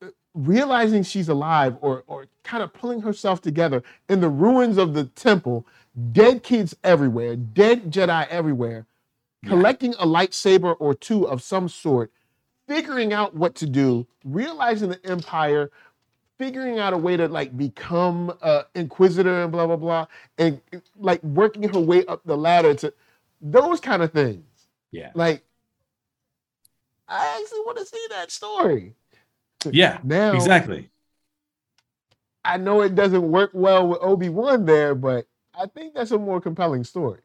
uh, 0.01 0.07
realizing 0.33 1.03
she's 1.03 1.29
alive 1.29 1.77
or, 1.81 2.03
or 2.07 2.27
kind 2.43 2.63
of 2.63 2.73
pulling 2.73 3.01
herself 3.01 3.41
together 3.41 3.81
in 4.09 4.19
the 4.21 4.29
ruins 4.29 4.77
of 4.77 4.93
the 4.93 5.05
temple, 5.05 5.65
dead 6.11 6.43
kids 6.43 6.75
everywhere, 6.83 7.35
dead 7.35 7.91
Jedi 7.91 8.27
everywhere, 8.27 8.85
Yeah. 9.41 9.49
collecting 9.49 9.93
a 9.95 10.05
lightsaber 10.05 10.75
or 10.79 10.93
two 10.93 11.25
of 11.27 11.41
some 11.41 11.69
sort, 11.69 12.11
figuring 12.67 13.11
out 13.13 13.35
what 13.35 13.55
to 13.55 13.65
do, 13.65 14.05
realizing 14.25 14.89
the 14.89 15.05
Empire, 15.05 15.69
figuring 16.43 16.77
out 16.77 16.91
a 16.91 16.97
way 16.97 17.15
to 17.15 17.27
like 17.29 17.55
become 17.57 18.29
a 18.41 18.65
inquisitor 18.75 19.43
and 19.43 19.51
blah 19.51 19.65
blah 19.65 19.77
blah, 19.77 20.05
and 20.37 20.59
like 20.97 21.23
working 21.23 21.63
her 21.69 21.79
way 21.79 22.05
up 22.05 22.21
the 22.25 22.35
ladder 22.35 22.73
to 22.73 22.93
those 23.41 23.79
kind 23.79 24.03
of 24.03 24.11
things. 24.11 24.43
Yeah, 24.91 25.11
Like, 25.15 25.43
I 27.07 27.39
actually 27.41 27.61
want 27.61 27.77
to 27.79 27.85
see 27.85 28.05
that 28.09 28.29
story. 28.29 28.93
yeah, 29.71 29.99
Now, 30.03 30.33
exactly. 30.35 30.89
I 32.43 32.57
know 32.57 32.81
it 32.81 32.93
doesn't 32.93 33.31
work 33.31 33.51
well 33.53 33.87
with 33.87 33.99
Obi 34.01 34.27
Wan 34.29 34.65
there, 34.65 34.93
but 34.95 35.25
I 35.57 35.67
think 35.67 35.93
that's 35.93 36.11
a 36.11 36.19
more 36.19 36.41
compelling 36.41 36.83
story. 36.83 37.21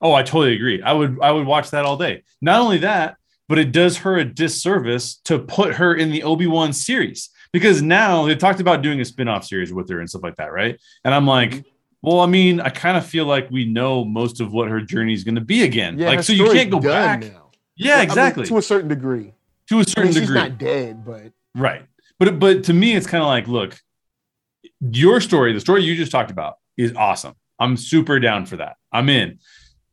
Oh, 0.00 0.14
I 0.14 0.22
totally 0.22 0.54
agree. 0.54 0.80
I 0.80 0.92
would 0.92 1.18
I 1.20 1.32
would 1.32 1.46
watch 1.46 1.70
that 1.70 1.84
all 1.84 1.96
day. 1.98 2.22
Not 2.40 2.60
only 2.60 2.78
that, 2.78 3.16
but 3.48 3.58
it 3.58 3.72
does 3.72 3.98
her 3.98 4.16
a 4.16 4.24
disservice 4.24 5.16
to 5.24 5.38
put 5.38 5.74
her 5.74 5.94
in 5.94 6.10
the 6.10 6.22
Obi-Wan 6.22 6.72
series 6.72 7.30
because 7.52 7.82
now 7.82 8.26
they 8.26 8.34
talked 8.36 8.60
about 8.60 8.82
doing 8.82 9.00
a 9.00 9.04
spin-off 9.04 9.44
series 9.44 9.72
with 9.72 9.88
her 9.90 10.00
and 10.00 10.08
stuff 10.08 10.22
like 10.22 10.36
that, 10.36 10.52
right? 10.52 10.78
And 11.04 11.14
I'm 11.14 11.26
like, 11.26 11.50
Mhm. 11.50 11.64
well, 12.02 12.20
I 12.20 12.26
mean, 12.26 12.60
I 12.60 12.68
kind 12.68 12.96
of 12.96 13.06
feel 13.06 13.24
like 13.26 13.50
we 13.50 13.64
know 13.64 14.04
most 14.04 14.40
of 14.40 14.52
what 14.52 14.68
her 14.68 14.80
journey 14.80 15.14
is 15.14 15.24
going 15.24 15.34
to 15.36 15.40
be 15.40 15.62
again. 15.62 15.98
Yeah, 15.98 16.08
like 16.08 16.22
so 16.22 16.32
you 16.32 16.50
can't 16.52 16.70
go 16.70 16.80
back. 16.80 17.20
now. 17.20 17.50
Yeah, 17.76 17.88
Well, 17.90 17.94
I 17.94 17.98
mean, 18.00 18.04
exactly. 18.08 18.46
to 18.46 18.56
a 18.58 18.62
certain 18.62 18.88
degree. 18.88 19.32
to 19.68 19.80
a 19.80 19.84
certain 19.84 20.04
mean, 20.04 20.12
she's 20.12 20.20
degree. 20.22 20.34
not 20.36 20.58
dead, 20.58 21.04
but 21.04 21.32
Right. 21.54 21.82
But 22.18 22.38
but 22.38 22.64
to 22.64 22.72
me, 22.72 22.94
it's 22.96 23.06
kind 23.06 23.22
of 23.22 23.28
like, 23.28 23.46
look, 23.48 23.78
your 24.80 25.20
story, 25.20 25.52
the 25.52 25.60
story 25.60 25.82
you 25.84 25.94
just 25.96 26.12
talked 26.12 26.30
about, 26.30 26.56
is 26.76 26.92
awesome. 26.96 27.34
I'm 27.58 27.76
super 27.76 28.20
down 28.20 28.46
for 28.46 28.56
that. 28.56 28.76
I'm 28.92 29.08
in. 29.08 29.38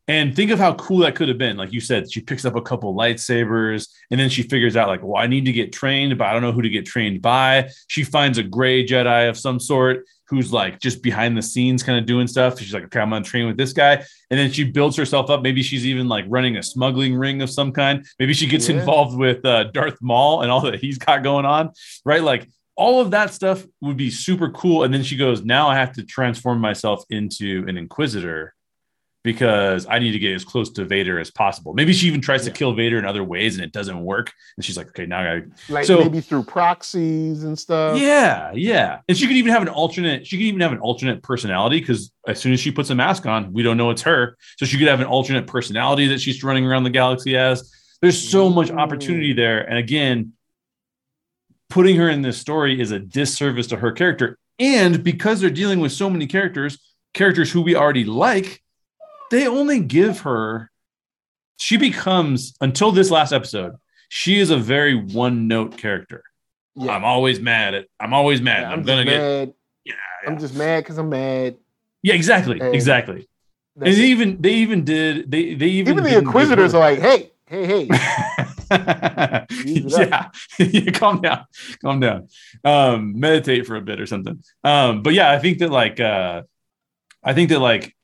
And 0.08 0.36
think 0.36 0.52
of 0.52 0.58
how 0.60 0.74
cool 0.74 0.98
that 0.98 1.16
could 1.16 1.28
have 1.28 1.38
been. 1.38 1.56
Like 1.56 1.72
you 1.72 1.80
said, 1.80 2.12
she 2.12 2.20
picks 2.20 2.44
up 2.44 2.54
a 2.54 2.62
couple 2.62 2.94
lightsabers 2.94 3.88
and 4.10 4.20
then 4.20 4.28
she 4.30 4.42
figures 4.42 4.76
out, 4.76 4.86
like, 4.88 5.02
well, 5.02 5.20
I 5.20 5.26
need 5.26 5.44
to 5.46 5.52
get 5.52 5.72
trained, 5.72 6.16
but 6.16 6.28
I 6.28 6.32
don't 6.32 6.42
know 6.42 6.52
who 6.52 6.62
to 6.62 6.68
get 6.68 6.86
trained 6.86 7.22
by. 7.22 7.70
She 7.88 8.04
finds 8.04 8.38
a 8.38 8.42
gray 8.44 8.86
Jedi 8.86 9.28
of 9.28 9.36
some 9.36 9.58
sort 9.58 10.04
who's 10.28 10.52
like 10.52 10.80
just 10.80 11.02
behind 11.02 11.36
the 11.36 11.42
scenes 11.42 11.82
kind 11.82 11.98
of 11.98 12.06
doing 12.06 12.26
stuff. 12.26 12.58
She's 12.58 12.74
like, 12.74 12.84
okay, 12.84 13.00
I'm 13.00 13.10
gonna 13.10 13.24
train 13.24 13.46
with 13.46 13.56
this 13.56 13.72
guy. 13.72 13.94
And 14.30 14.38
then 14.38 14.50
she 14.50 14.64
builds 14.64 14.96
herself 14.96 15.30
up. 15.30 15.42
Maybe 15.42 15.62
she's 15.62 15.86
even 15.86 16.08
like 16.08 16.24
running 16.28 16.56
a 16.56 16.62
smuggling 16.62 17.14
ring 17.16 17.42
of 17.42 17.50
some 17.50 17.72
kind. 17.72 18.04
Maybe 18.18 18.32
she 18.32 18.46
gets 18.46 18.68
Yeah. 18.68 18.76
involved 18.76 19.16
with 19.16 19.44
uh, 19.44 19.64
Darth 19.72 19.98
Maul 20.02 20.42
and 20.42 20.50
all 20.50 20.60
that 20.62 20.80
he's 20.80 20.98
got 20.98 21.22
going 21.22 21.46
on, 21.46 21.70
right? 22.04 22.22
Like 22.22 22.48
all 22.76 23.00
of 23.00 23.12
that 23.12 23.32
stuff 23.32 23.64
would 23.80 23.96
be 23.96 24.10
super 24.10 24.50
cool. 24.50 24.82
And 24.84 24.92
then 24.92 25.02
she 25.02 25.16
goes, 25.16 25.44
now 25.44 25.68
I 25.68 25.76
have 25.76 25.92
to 25.94 26.02
transform 26.04 26.60
myself 26.60 27.04
into 27.08 27.64
an 27.68 27.76
Inquisitor 27.76 28.52
because 29.26 29.88
I 29.90 29.98
need 29.98 30.12
to 30.12 30.20
get 30.20 30.34
as 30.34 30.44
close 30.44 30.70
to 30.70 30.84
Vader 30.84 31.18
as 31.18 31.32
possible. 31.32 31.74
Maybe 31.74 31.92
she 31.92 32.06
even 32.06 32.20
tries 32.20 32.44
to 32.44 32.50
kill 32.52 32.72
Vader 32.74 32.96
in 32.96 33.04
other 33.04 33.24
ways 33.24 33.56
and 33.56 33.64
it 33.64 33.72
doesn't 33.72 34.00
work. 34.00 34.32
And 34.56 34.64
she's 34.64 34.76
like, 34.76 34.86
okay, 34.90 35.04
now 35.04 35.18
I 35.18 35.24
gotta 35.24 35.50
like 35.68 35.84
So- 35.84 35.98
maybe 35.98 36.20
through 36.20 36.44
proxies 36.44 37.42
and 37.42 37.58
stuff. 37.58 37.98
yeah, 37.98 38.52
yeah. 38.54 39.00
And 39.08 39.18
she 39.18 39.26
could 39.26 39.34
even 39.34 39.50
have 39.50 39.62
an 39.62 39.68
alternate, 39.68 40.24
she 40.24 40.36
could 40.36 40.44
even 40.44 40.60
have 40.60 40.70
an 40.70 40.78
alternate 40.78 41.24
personality 41.24 41.80
because 41.80 42.12
as 42.28 42.38
soon 42.38 42.52
as 42.52 42.60
she 42.60 42.70
puts 42.70 42.88
a 42.90 42.94
mask 42.94 43.26
on, 43.26 43.52
we 43.52 43.64
don't 43.64 43.76
know 43.76 43.90
it's 43.90 44.02
her. 44.02 44.36
So 44.58 44.64
she 44.64 44.78
could 44.78 44.86
have 44.86 45.00
an 45.00 45.08
alternate 45.08 45.48
personality 45.48 46.06
that 46.06 46.20
she's 46.20 46.44
running 46.44 46.64
around 46.64 46.84
the 46.84 46.90
galaxy 46.90 47.36
as. 47.36 47.68
There's 48.00 48.30
so 48.30 48.48
much 48.48 48.70
opportunity 48.70 49.32
mm. 49.32 49.36
there. 49.38 49.68
And 49.68 49.76
again, 49.76 50.34
putting 51.68 51.96
her 51.96 52.08
in 52.08 52.22
this 52.22 52.38
story 52.38 52.80
is 52.80 52.92
a 52.92 53.00
disservice 53.00 53.66
to 53.68 53.76
her 53.76 53.90
character. 53.90 54.38
And 54.60 55.02
because 55.02 55.40
they're 55.40 55.50
dealing 55.50 55.80
with 55.80 55.90
so 55.90 56.08
many 56.08 56.28
characters, 56.28 56.78
characters 57.12 57.50
who 57.50 57.62
we 57.62 57.74
already 57.74 58.04
like, 58.04 58.62
they 59.30 59.46
only 59.46 59.80
give 59.80 60.20
her, 60.20 60.70
she 61.56 61.76
becomes, 61.76 62.54
until 62.60 62.92
this 62.92 63.10
last 63.10 63.32
episode, 63.32 63.76
she 64.08 64.38
is 64.38 64.50
a 64.50 64.56
very 64.56 64.94
one 64.94 65.48
note 65.48 65.76
character. 65.76 66.22
Yeah. 66.74 66.92
I'm 66.92 67.04
always 67.04 67.40
mad 67.40 67.74
at. 67.74 67.86
I'm 67.98 68.12
always 68.12 68.40
mad. 68.40 68.62
Yeah, 68.62 68.68
I'm, 68.68 68.80
I'm, 68.80 68.84
gonna 68.84 69.04
just 69.04 69.10
get. 69.10 69.20
mad. 69.20 69.54
Yeah, 69.84 69.94
I'm 70.26 70.38
just 70.38 70.54
mad 70.54 70.80
because 70.80 70.98
I'm 70.98 71.08
mad. 71.08 71.56
yeah, 72.02 72.14
exactly, 72.14 72.60
And 72.60 72.74
exactly. 72.74 73.28
And 73.76 73.94
they 73.94 74.06
even 74.06 74.40
they 74.40 74.54
even 74.54 74.84
did 74.84 75.30
they 75.30 75.54
they 75.54 75.66
even 75.66 75.94
even 75.94 76.04
the 76.04 76.18
Inquisitors 76.18 76.74
are 76.74 76.80
like, 76.80 76.98
hey, 76.98 77.32
hey, 77.46 77.66
hey. 77.66 77.88
Yeah. 79.64 80.30
yeah, 80.58 80.90
calm 80.90 81.20
down, 81.20 81.46
calm 81.82 82.00
down. 82.00 82.28
Um, 82.64 83.18
meditate 83.18 83.66
for 83.66 83.76
a 83.76 83.80
bit 83.80 84.00
or 84.00 84.06
something. 84.06 84.42
Um, 84.64 85.02
but 85.02 85.14
yeah, 85.14 85.30
I 85.30 85.38
think 85.38 85.58
that 85.58 85.70
like 85.70 86.00
uh, 86.00 86.42
I 87.22 87.34
think 87.34 87.50
that 87.50 87.60
like 87.60 87.95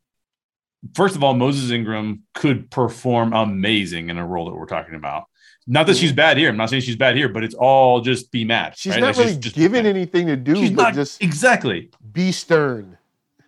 first 0.94 1.16
of 1.16 1.22
all, 1.22 1.34
Moses 1.34 1.70
Ingram 1.70 2.22
could 2.34 2.70
perform 2.70 3.32
amazing 3.32 4.10
in 4.10 4.18
a 4.18 4.26
role 4.26 4.46
that 4.46 4.54
we're 4.54 4.66
talking 4.66 4.94
about. 4.94 5.24
Not 5.66 5.86
that 5.86 5.96
she's 5.96 6.12
bad 6.12 6.36
here. 6.38 6.48
I'm 6.48 6.56
not 6.56 6.70
saying 6.70 6.82
she's 6.82 6.96
bad 6.96 7.14
here, 7.16 7.28
but 7.28 7.44
it's 7.44 7.54
all 7.54 8.00
just 8.00 8.32
be 8.32 8.44
mad. 8.44 8.74
She's 8.76 8.92
right? 8.94 9.00
not 9.00 9.16
Like, 9.16 9.26
really 9.26 9.38
just 9.38 9.54
given 9.54 9.86
anything 9.86 10.26
to 10.26 10.36
do, 10.36 10.56
She's 10.56 10.70
but 10.70 10.82
not 10.82 10.94
just 10.94 11.22
exactly. 11.22 11.90
be 12.12 12.32
stern. 12.32 12.98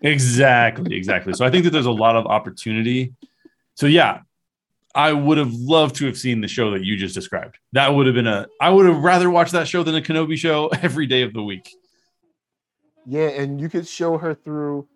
Exactly, 0.01 0.97
exactly. 0.97 1.33
So 1.33 1.45
I 1.45 1.51
think 1.51 1.65
that 1.65 1.71
there's 1.71 1.87
a 1.87 1.91
lot 1.91 2.15
of 2.15 2.27
opportunity. 2.27 3.15
So 3.75 3.87
yeah, 3.87 4.21
I 4.95 5.13
would 5.13 5.39
have 5.39 5.53
loved 5.55 5.97
to 5.97 6.07
have 6.07 6.17
seen 6.17 6.41
the 6.41 6.47
show 6.47 6.71
that 6.71 6.85
you 6.85 6.97
just 6.97 7.15
described. 7.15 7.59
That 7.73 7.89
would 7.95 8.07
have 8.07 8.15
been 8.15 8.29
a 8.29 8.47
I 8.61 8.71
would 8.71 8.87
have 8.87 9.03
rather 9.03 9.29
watched 9.29 9.53
that 9.53 9.67
show 9.67 9.83
than 9.83 9.97
a 9.97 10.01
Kenobi 10.01 10.37
show 10.37 10.69
every 10.83 11.07
day 11.07 11.23
of 11.23 11.33
the 11.33 11.43
week. 11.43 11.75
Yeah, 13.07 13.29
and 13.29 13.61
you 13.61 13.69
could 13.69 13.89
show 13.89 14.19
her 14.19 14.35
through. 14.35 14.87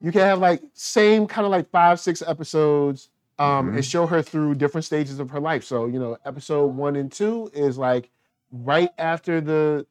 You 0.00 0.12
can 0.12 0.22
have 0.22 0.38
like 0.38 0.62
same 0.74 1.26
kind 1.26 1.44
of 1.44 1.50
like 1.50 1.68
five, 1.70 2.00
six 2.00 2.22
episodes, 2.22 3.10
um, 3.38 3.70
Mhm. 3.70 3.76
and 3.76 3.84
show 3.84 4.06
her 4.06 4.22
through 4.22 4.54
different 4.56 4.84
stages 4.84 5.18
of 5.20 5.30
her 5.30 5.40
life. 5.40 5.64
So 5.64 5.86
you 5.86 5.98
know, 5.98 6.16
episode 6.24 6.66
one 6.68 6.96
and 6.96 7.10
two 7.12 7.50
is 7.52 7.76
like 7.78 8.10
right 8.50 8.90
after 8.98 9.40
the 9.40 9.86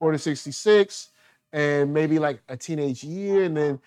Order 0.00 0.18
sixty 0.18 0.52
six, 0.52 1.08
and 1.52 1.92
maybe 1.92 2.18
like 2.18 2.40
a 2.48 2.56
teenage 2.56 3.02
year, 3.02 3.42
and 3.44 3.56
then 3.56 3.80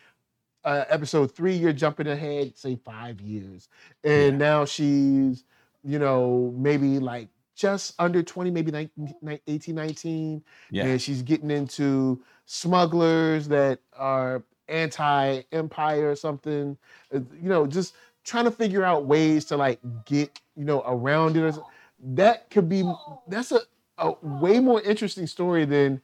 uh, 0.63 0.83
episode 0.89 1.31
three, 1.31 1.53
you're 1.55 1.73
jumping 1.73 2.05
ahead, 2.07 2.55
say 2.57 2.75
five 2.75 3.19
years, 3.21 3.67
and 4.03 4.37
now 4.37 4.63
she's, 4.65 5.43
you 5.83 5.97
know, 5.97 6.53
maybe 6.55 6.99
like 6.99 7.29
just 7.55 7.95
under 7.99 8.21
20, 8.21 8.51
maybe 8.51 8.71
19, 8.71 9.39
18, 9.47 9.73
19 9.75 10.43
Yeah. 10.69 10.85
and 10.85 11.01
she's 11.01 11.21
getting 11.23 11.49
into 11.49 12.21
smugglers 12.45 13.47
that 13.47 13.79
are 13.93 14.43
anti-empire 14.71 16.09
or 16.09 16.15
something 16.15 16.77
uh, 17.13 17.19
you 17.41 17.49
know 17.49 17.67
just 17.67 17.95
trying 18.23 18.45
to 18.45 18.51
figure 18.51 18.83
out 18.83 19.05
ways 19.05 19.45
to 19.45 19.57
like 19.57 19.79
get 20.05 20.39
you 20.55 20.65
know 20.65 20.81
around 20.85 21.35
it 21.37 21.41
or 21.41 21.65
that 22.03 22.49
could 22.49 22.67
be 22.69 22.83
that's 23.27 23.51
a 23.51 23.59
a 24.01 24.13
way 24.21 24.59
more 24.59 24.81
interesting 24.81 25.27
story 25.27 25.65
than 25.65 26.01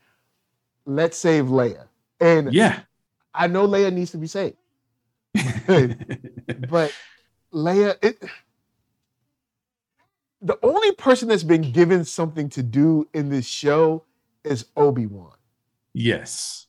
let's 0.86 1.18
save 1.18 1.46
Leia. 1.46 1.88
And 2.20 2.54
Yeah. 2.54 2.82
I 3.34 3.48
know 3.48 3.68
Leia 3.68 3.94
needs 3.94 4.12
to 4.12 4.18
be 4.18 4.28
saved, 4.28 4.56
but 6.70 6.92
Leia, 7.54 7.96
it, 8.02 8.24
the 10.42 10.58
only 10.64 10.92
person 10.94 11.28
that's 11.28 11.44
been 11.44 11.72
given 11.72 12.04
something 12.06 12.50
to 12.50 12.64
do 12.64 13.08
in 13.14 13.30
this 13.30 13.46
show 13.46 14.04
is 14.44 14.66
Obi 14.76 15.06
Wan. 15.06 15.34
yes. 15.94 16.67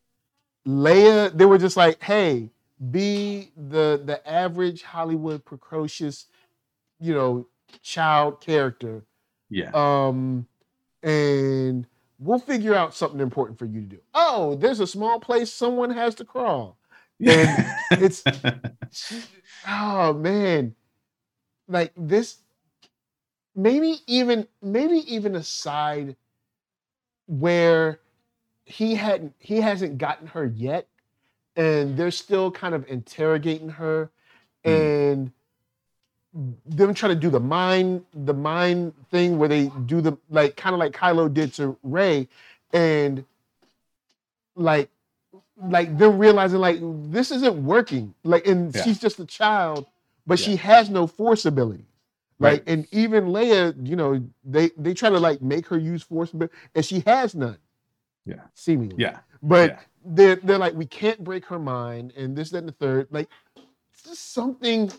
Leia, 0.67 1.37
they 1.37 1.45
were 1.45 1.59
just 1.59 1.77
like, 1.77 2.03
hey, 2.03 2.51
be 2.91 3.51
the 3.57 4.01
the 4.05 4.21
average 4.29 4.83
Hollywood 4.83 5.45
precocious, 5.45 6.27
you 7.01 7.15
know, 7.15 7.47
child 7.83 8.41
character. 8.41 9.05
Yeah. 9.51 9.71
Um, 9.73 10.47
and 11.03 11.87
we'll 12.19 12.39
figure 12.39 12.75
out 12.75 12.95
something 12.95 13.21
important 13.21 13.59
for 13.59 13.65
you 13.65 13.81
to 13.81 13.87
do. 13.87 13.99
Oh, 14.15 14.57
there's 14.57 14.81
a 14.81 14.87
small 14.87 15.21
place 15.21 15.53
someone 15.53 15.91
has 15.91 16.15
to 16.17 16.25
crawl. 16.25 16.79
And 17.21 17.67
it's 17.93 18.23
oh 19.69 20.13
man. 20.13 20.75
Like 21.71 21.93
this, 21.97 22.39
maybe 23.55 23.97
even 24.07 24.47
maybe 24.63 25.03
even 25.13 25.35
a 25.35 25.43
side 25.43 26.17
where 27.27 28.01
he 28.69 28.95
hadn't 28.95 29.35
he 29.39 29.61
hasn't 29.61 29.97
gotten 29.99 30.27
her 30.29 30.45
yet 30.45 30.87
and 31.57 31.97
they're 31.97 32.11
still 32.11 32.51
kind 32.51 32.75
of 32.75 32.89
interrogating 32.89 33.71
her 33.71 34.11
hmm. 34.65 34.71
and 34.71 35.33
them 36.67 36.93
trying 36.93 37.15
to 37.15 37.21
do 37.21 37.31
the 37.31 37.41
mind 37.41 38.05
the 38.13 38.35
mind 38.35 38.93
thing 39.11 39.39
where 39.39 39.49
they 39.49 39.73
do 39.87 40.01
the 40.03 40.17
like 40.29 40.55
kind 40.57 40.75
of 40.75 40.79
like 40.79 40.93
Kylo 40.93 41.33
did 41.33 41.55
to 41.55 41.77
Rey 41.83 42.29
and 42.73 43.25
like 44.55 44.91
like 45.57 45.97
them 45.97 46.19
realizing 46.19 46.61
like 46.61 46.79
this 47.11 47.31
isn't 47.31 47.65
working. 47.65 48.15
Like 48.23 48.47
and 48.47 48.75
Yeah. 48.75 48.85
she's 48.85 49.01
just 49.01 49.19
a 49.19 49.25
child 49.27 49.87
but 50.27 50.39
she 50.39 50.57
has 50.57 50.91
no 50.91 51.07
force 51.07 51.47
ability. 51.47 51.87
Like 52.39 52.61
Right. 52.61 52.63
and 52.67 52.87
even 52.93 53.29
Leia 53.29 53.75
you 53.89 53.97
know 53.97 54.23
they 54.45 54.71
they 54.77 54.93
try 54.93 55.09
to 55.09 55.19
like 55.19 55.41
make 55.41 55.67
her 55.69 55.79
use 55.79 56.03
force 56.03 56.33
ability 56.35 56.55
and 56.75 56.85
she 56.85 57.01
has 57.01 57.35
none 57.35 57.57
Yeah. 58.29 58.43
seemingly 58.55 58.97
yeah. 58.99 59.19
but 59.43 59.71
Yeah. 59.71 59.79
they're 60.05 60.37
they're 60.37 60.59
like 60.59 60.75
we 60.75 60.87
can't 60.87 61.23
break 61.25 61.45
her 61.47 61.59
mind 61.59 62.13
and 62.17 62.37
this 62.37 62.51
that 62.51 62.59
and 62.59 62.69
the 62.69 62.73
third 62.73 63.09
like 63.11 63.29
just 64.05 64.33
something 64.33 64.93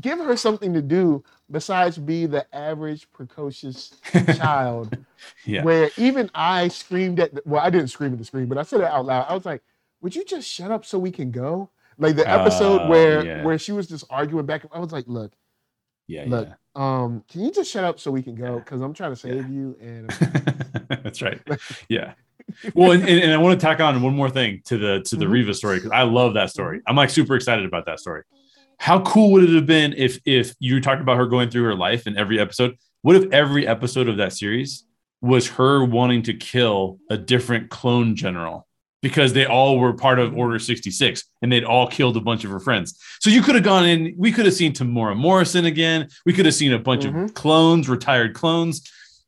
give 0.00 0.18
her 0.18 0.36
something 0.36 0.72
to 0.72 0.82
do 0.82 1.22
besides 1.50 1.98
be 1.98 2.24
the 2.26 2.44
average 2.54 3.10
precocious 3.12 3.94
child 4.36 4.96
Yeah. 5.44 5.62
where 5.64 5.90
even 5.96 6.30
I 6.34 6.68
screamed 6.68 7.18
at 7.20 7.34
the, 7.34 7.42
well 7.44 7.60
I 7.62 7.70
didn't 7.70 7.88
scream 7.88 8.12
at 8.12 8.18
the 8.18 8.24
screen 8.24 8.46
but 8.46 8.56
I 8.58 8.62
said 8.62 8.80
it 8.80 8.86
out 8.86 9.04
loud 9.04 9.26
I 9.28 9.34
was 9.34 9.44
like 9.44 9.62
would 10.00 10.14
you 10.16 10.24
just 10.24 10.48
shut 10.48 10.70
up 10.70 10.84
so 10.86 10.98
we 10.98 11.10
can 11.10 11.30
go 11.30 11.70
like 11.98 12.16
the 12.16 12.26
episode 12.28 12.82
Oh, 12.82 12.88
where 12.88 13.24
yeah. 13.26 13.42
where 13.44 13.58
she 13.58 13.72
was 13.72 13.86
just 13.88 14.04
arguing 14.10 14.46
back 14.46 14.64
I 14.72 14.78
was 14.78 14.92
like 14.92 15.04
look 15.08 15.32
Yeah. 16.06 16.24
look 16.28 16.48
yeah. 16.48 16.54
um 16.76 17.24
can 17.28 17.40
you 17.42 17.50
just 17.50 17.70
shut 17.70 17.84
up 17.84 17.98
so 17.98 18.10
we 18.12 18.22
can 18.22 18.36
go 18.36 18.58
because 18.60 18.80
I'm 18.80 18.94
trying 18.94 19.10
to 19.10 19.16
save 19.16 19.48
you 19.50 19.76
and 19.80 20.08
That's 21.02 21.20
right. 21.22 21.40
Yeah. 21.88 22.12
Well, 22.74 22.92
and, 22.92 23.02
and, 23.08 23.32
I 23.32 23.36
want 23.36 23.58
to 23.60 23.64
tack 23.66 23.80
on 23.80 24.00
one 24.02 24.14
more 24.14 24.30
thing 24.30 24.62
to 24.66 24.76
the 24.78 25.00
to 25.06 25.16
the 25.16 25.24
Mhm. 25.26 25.30
Reva 25.32 25.54
story 25.54 25.76
because 25.76 25.90
I 25.92 26.02
love 26.02 26.34
that 26.34 26.50
story. 26.50 26.80
I'm 26.86 26.96
like 26.96 27.10
super 27.10 27.34
excited 27.36 27.64
about 27.64 27.86
that 27.86 28.00
story. 28.00 28.22
How 28.78 29.00
cool 29.02 29.32
would 29.32 29.44
it 29.44 29.54
have 29.54 29.66
been 29.66 29.94
if 29.96 30.18
if 30.24 30.54
you 30.58 30.80
talked 30.80 31.02
about 31.02 31.16
her 31.18 31.26
going 31.26 31.50
through 31.50 31.64
her 31.64 31.74
life 31.74 32.06
in 32.06 32.16
every 32.16 32.38
episode? 32.40 32.76
What 33.02 33.16
if 33.16 33.30
every 33.32 33.66
episode 33.66 34.08
of 34.08 34.16
that 34.18 34.32
series 34.32 34.84
was 35.22 35.48
her 35.48 35.84
wanting 35.84 36.22
to 36.22 36.34
kill 36.34 36.98
a 37.10 37.16
different 37.16 37.68
clone 37.70 38.16
general 38.16 38.66
because 39.02 39.32
they 39.32 39.46
all 39.46 39.78
were 39.78 39.92
part 39.94 40.18
of 40.18 40.36
Order 40.36 40.58
66 40.58 41.24
and 41.42 41.50
they'd 41.50 41.64
all 41.64 41.86
killed 41.86 42.16
a 42.16 42.20
bunch 42.20 42.44
of 42.44 42.50
her 42.50 42.60
friends. 42.60 42.98
So 43.20 43.30
you 43.30 43.40
could 43.42 43.54
have 43.54 43.64
gone 43.64 43.86
in, 43.86 44.14
we 44.18 44.30
could 44.32 44.44
have 44.44 44.54
seen 44.54 44.72
Temuera 44.74 45.16
Morrison 45.16 45.64
again. 45.64 46.08
We 46.26 46.32
could 46.34 46.44
have 46.44 46.54
seen 46.54 46.72
a 46.72 46.78
bunch 46.78 47.04
of 47.06 47.12
Mhm. 47.14 47.34
clones, 47.34 47.88
retired 47.88 48.34
clones. 48.34 48.82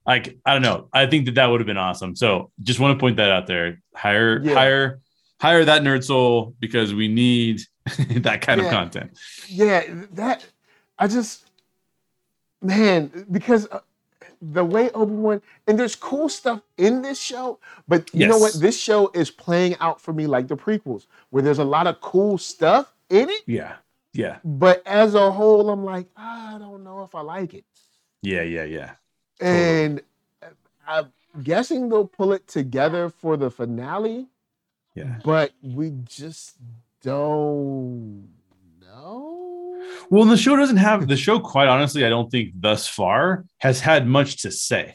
Like, 0.06 0.38
I 0.44 0.52
don't 0.52 0.62
know. 0.62 0.88
I 0.92 1.06
think 1.06 1.26
that 1.26 1.34
that 1.36 1.46
would 1.46 1.60
have 1.60 1.66
been 1.66 1.76
awesome. 1.78 2.16
So 2.16 2.50
just 2.60 2.80
want 2.80 2.98
to 2.98 3.00
point 3.00 3.16
that 3.18 3.30
out 3.30 3.46
there. 3.46 3.80
Hire, 3.94 4.40
Yeah. 4.42 4.54
hire, 4.54 5.00
hire 5.40 5.64
that 5.64 5.82
nerd 5.82 6.02
soul 6.04 6.54
because 6.60 6.92
we 6.94 7.08
need 7.08 7.60
that 8.22 8.40
kind 8.42 8.60
of 8.60 8.68
content. 8.70 9.10
yeah 9.48 9.82
that 10.12 10.46
i 11.00 11.08
just 11.08 11.46
man 12.60 13.10
because 13.32 13.66
uh, 13.72 13.80
the 14.40 14.64
way 14.64 14.88
obi-wan 14.90 15.42
and 15.66 15.76
there's 15.78 15.96
cool 15.96 16.28
stuff 16.28 16.60
in 16.78 17.02
this 17.02 17.20
show 17.20 17.58
but 17.88 18.08
you 18.14 18.26
know 18.28 18.38
what 18.38 18.54
this 18.60 18.78
show 18.78 19.10
is 19.14 19.32
playing 19.32 19.74
out 19.80 20.00
for 20.00 20.12
me 20.12 20.28
like 20.28 20.46
the 20.46 20.56
prequels 20.56 21.06
where 21.30 21.42
there's 21.42 21.58
a 21.58 21.64
lot 21.64 21.88
of 21.88 22.00
cool 22.00 22.38
stuff 22.38 22.92
in 23.10 23.28
it 23.28 23.42
Yeah. 23.46 23.74
Yeah. 24.12 24.38
but 24.44 24.80
as 24.86 25.14
a 25.16 25.32
whole 25.32 25.68
i'm 25.70 25.84
like 25.84 26.06
i 26.16 26.56
don't 26.60 26.84
know 26.84 27.02
if 27.02 27.14
i 27.16 27.20
like 27.20 27.52
it 27.54 27.64
Yeah. 28.22 28.42
Yeah. 28.42 28.64
Yeah. 28.64 28.90
And 29.42 30.00
uh, 30.42 30.46
i'm 30.86 31.12
guessing 31.42 31.88
they'll 31.88 32.06
pull 32.06 32.32
it 32.32 32.46
together 32.46 33.08
for 33.08 33.36
the 33.36 33.50
finale 33.50 34.26
Yeah. 34.94 35.18
but 35.24 35.52
we 35.62 35.92
just 36.04 36.56
don't 37.02 38.28
know 38.80 39.80
Well, 40.10 40.24
the 40.24 40.36
show 40.36 40.56
doesn't 40.56 40.76
have 40.76 41.08
the 41.08 41.16
show, 41.16 41.38
quite 41.40 41.68
honestly, 41.68 42.04
I 42.04 42.08
don't 42.08 42.30
think 42.30 42.52
thus 42.60 42.86
far 42.88 43.44
has 43.58 43.80
had 43.80 44.06
much 44.06 44.42
to 44.42 44.50
say. 44.50 44.94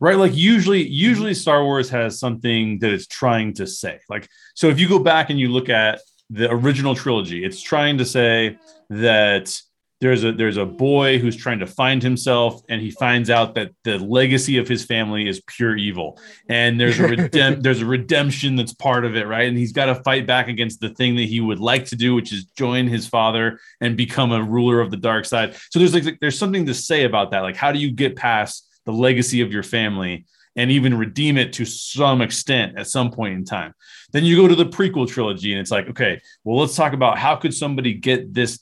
Right. 0.00 0.16
Like 0.16 0.34
usually, 0.36 0.86
usually 0.86 1.32
Star 1.34 1.64
Wars 1.64 1.88
has 1.90 2.18
something 2.18 2.78
that 2.80 2.92
it's 2.92 3.06
trying 3.06 3.54
to 3.54 3.66
say. 3.66 4.00
Like, 4.10 4.28
so 4.54 4.68
if 4.68 4.78
you 4.80 4.88
go 4.88 4.98
back 4.98 5.30
and 5.30 5.38
you 5.40 5.48
look 5.50 5.68
at 5.70 6.00
the 6.28 6.50
original 6.50 6.94
trilogy, 6.94 7.44
it's 7.44 7.62
trying 7.62 7.96
to 7.98 8.04
say 8.04 8.58
that 8.90 9.58
there's 10.00 10.24
a 10.24 10.32
there's 10.32 10.58
a 10.58 10.66
boy 10.66 11.18
who's 11.18 11.36
trying 11.36 11.58
to 11.60 11.66
find 11.66 12.02
himself 12.02 12.60
and 12.68 12.82
he 12.82 12.90
finds 12.90 13.30
out 13.30 13.54
that 13.54 13.72
the 13.84 13.98
legacy 13.98 14.58
of 14.58 14.68
his 14.68 14.84
family 14.84 15.26
is 15.26 15.40
pure 15.46 15.74
evil. 15.76 16.20
And 16.50 16.78
there's 16.78 16.98
a 17.00 17.02
redem- 17.08 17.62
there's 17.62 17.80
a 17.80 17.86
redemption 17.86 18.56
that's 18.56 18.74
part 18.74 19.06
of 19.06 19.16
it 19.16 19.26
right? 19.26 19.48
And 19.48 19.56
he's 19.56 19.72
got 19.72 19.86
to 19.86 19.94
fight 19.94 20.26
back 20.26 20.48
against 20.48 20.80
the 20.80 20.90
thing 20.90 21.16
that 21.16 21.24
he 21.24 21.40
would 21.40 21.60
like 21.60 21.86
to 21.86 21.96
do 21.96 22.14
which 22.14 22.32
is 22.32 22.44
join 22.44 22.86
his 22.86 23.06
father 23.06 23.58
and 23.80 23.96
become 23.96 24.32
a 24.32 24.42
ruler 24.42 24.80
of 24.80 24.90
the 24.90 24.98
dark 24.98 25.24
side. 25.24 25.56
So 25.70 25.78
there's 25.78 25.94
like 25.94 26.20
there's 26.20 26.38
something 26.38 26.66
to 26.66 26.74
say 26.74 27.04
about 27.04 27.30
that. 27.30 27.40
Like 27.40 27.56
how 27.56 27.72
do 27.72 27.78
you 27.78 27.90
get 27.90 28.16
past 28.16 28.68
the 28.84 28.92
legacy 28.92 29.40
of 29.40 29.50
your 29.50 29.62
family 29.62 30.26
and 30.56 30.70
even 30.70 30.96
redeem 30.96 31.38
it 31.38 31.54
to 31.54 31.64
some 31.64 32.20
extent 32.20 32.78
at 32.78 32.86
some 32.86 33.10
point 33.10 33.34
in 33.34 33.44
time? 33.46 33.72
Then 34.12 34.24
you 34.24 34.36
go 34.36 34.46
to 34.46 34.54
the 34.54 34.66
prequel 34.66 35.08
trilogy 35.08 35.52
and 35.52 35.60
it's 35.60 35.70
like 35.70 35.88
okay 35.88 36.20
well 36.44 36.60
let's 36.60 36.76
talk 36.76 36.92
about 36.92 37.18
how 37.18 37.34
could 37.34 37.54
somebody 37.54 37.94
get 37.94 38.34
this 38.34 38.60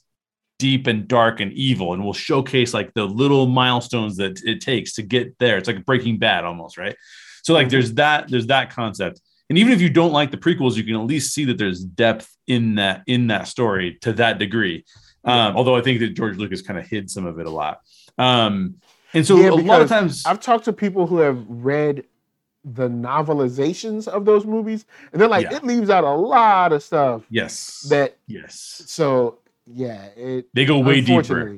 deep 0.59 0.87
and 0.87 1.09
dark 1.09 1.40
and 1.40 1.53
evil 1.53 1.93
and 1.93 2.05
we'll 2.05 2.12
showcase 2.12 2.73
like 2.73 2.93
the 2.95 3.05
little 3.05 3.47
milestones 3.47 4.17
that 4.17 4.40
it 4.45 4.61
takes 4.61 4.93
to 4.95 5.03
get 5.03 5.37
there. 5.38 5.59
It's 5.59 5.67
like 5.67 5.85
breaking 5.85 6.19
bad 6.19 6.45
almost 6.45 6.79
right? 6.79 6.97
So 7.43 7.53
like 7.53 7.69
there's 7.69 7.95
that 7.95 8.31
there's 8.31 8.47
that 8.47 8.71
concept. 8.71 9.21
And 9.51 9.59
even 9.59 9.73
if 9.73 9.81
you 9.81 9.90
don't 9.90 10.12
like 10.12 10.31
the 10.31 10.37
prequels 10.37 10.77
you 10.77 10.85
can 10.85 10.95
at 10.95 11.07
least 11.07 11.35
see 11.35 11.45
that 11.47 11.59
there's 11.59 11.85
depth 11.85 12.35
in 12.47 12.77
that 12.77 13.03
in 13.07 13.27
that 13.29 13.49
story 13.49 13.99
to 14.03 14.12
that 14.14 14.38
degree. 14.38 14.85
Um, 15.25 15.57
although 15.57 15.75
i 15.75 15.81
think 15.81 16.01
that 16.01 16.09
george 16.09 16.37
lucas 16.37 16.61
kind 16.61 16.79
of 16.79 16.87
hid 16.87 17.11
some 17.11 17.27
of 17.27 17.38
it 17.38 17.47
a 17.47 17.51
lot. 17.51 17.81
Um, 18.19 18.77
and 19.14 19.27
so 19.27 19.37
Yeah, 19.37 19.51
a 19.51 19.55
lot 19.55 19.81
of 19.81 19.88
times 19.88 20.25
I've 20.27 20.40
talked 20.40 20.64
to 20.67 20.73
people 20.73 21.07
who 21.07 21.19
have 21.19 21.45
read 21.49 22.05
the 22.64 22.88
novelizations 22.88 24.09
of 24.09 24.25
those 24.25 24.45
movies, 24.47 24.87
and 25.12 25.21
they're 25.21 25.29
like, 25.29 25.51
Yeah. 25.51 25.57
it 25.57 25.64
leaves 25.64 25.90
out 25.90 26.05
a 26.05 26.11
lot 26.14 26.73
of 26.73 26.83
stuff 26.83 27.23
yes. 27.31 27.87
that. 27.90 28.17
yes. 28.27 28.83
So 28.87 29.38
yeah, 29.66 30.05
it 30.16 30.46
they 30.55 30.64
go 30.64 30.79
way 30.79 31.00
deeper 31.00 31.55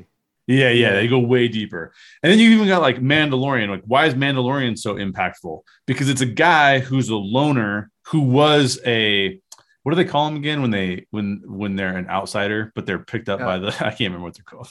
Yeah, 0.47 0.69
yeah, 0.71 0.71
Yeah. 0.71 0.93
they 0.95 1.09
go 1.09 1.19
way 1.19 1.49
deeper. 1.49 1.93
And 2.23 2.31
then 2.31 2.39
you 2.39 2.51
even 2.51 2.69
got 2.69 2.81
like 2.83 2.99
Mandalorian. 3.01 3.69
Like, 3.69 3.83
why 3.85 4.07
is 4.07 4.15
Mandalorian 4.15 4.79
so 4.79 4.95
impactful? 4.95 5.63
Because 5.87 6.09
it's 6.09 6.21
a 6.21 6.27
guy 6.27 6.79
who's 6.79 7.09
a 7.09 7.17
loner 7.17 7.91
who 8.07 8.21
was 8.21 8.79
a 8.87 9.41
what 9.83 9.93
do 9.93 9.97
they 9.97 10.05
call 10.09 10.27
him 10.29 10.37
again 10.37 10.63
when 10.63 10.71
they 10.71 11.07
when 11.11 11.43
when 11.47 11.77
they're 11.77 11.97
an 11.97 12.09
outsider, 12.09 12.73
but 12.75 12.87
they're 12.87 12.99
picked 13.01 13.29
up 13.29 13.41
by 13.41 13.59
the 13.59 13.69
I 13.81 13.91
can't 13.91 14.01
remember 14.01 14.25
what 14.25 14.35
they're 14.35 14.45
called. 14.45 14.69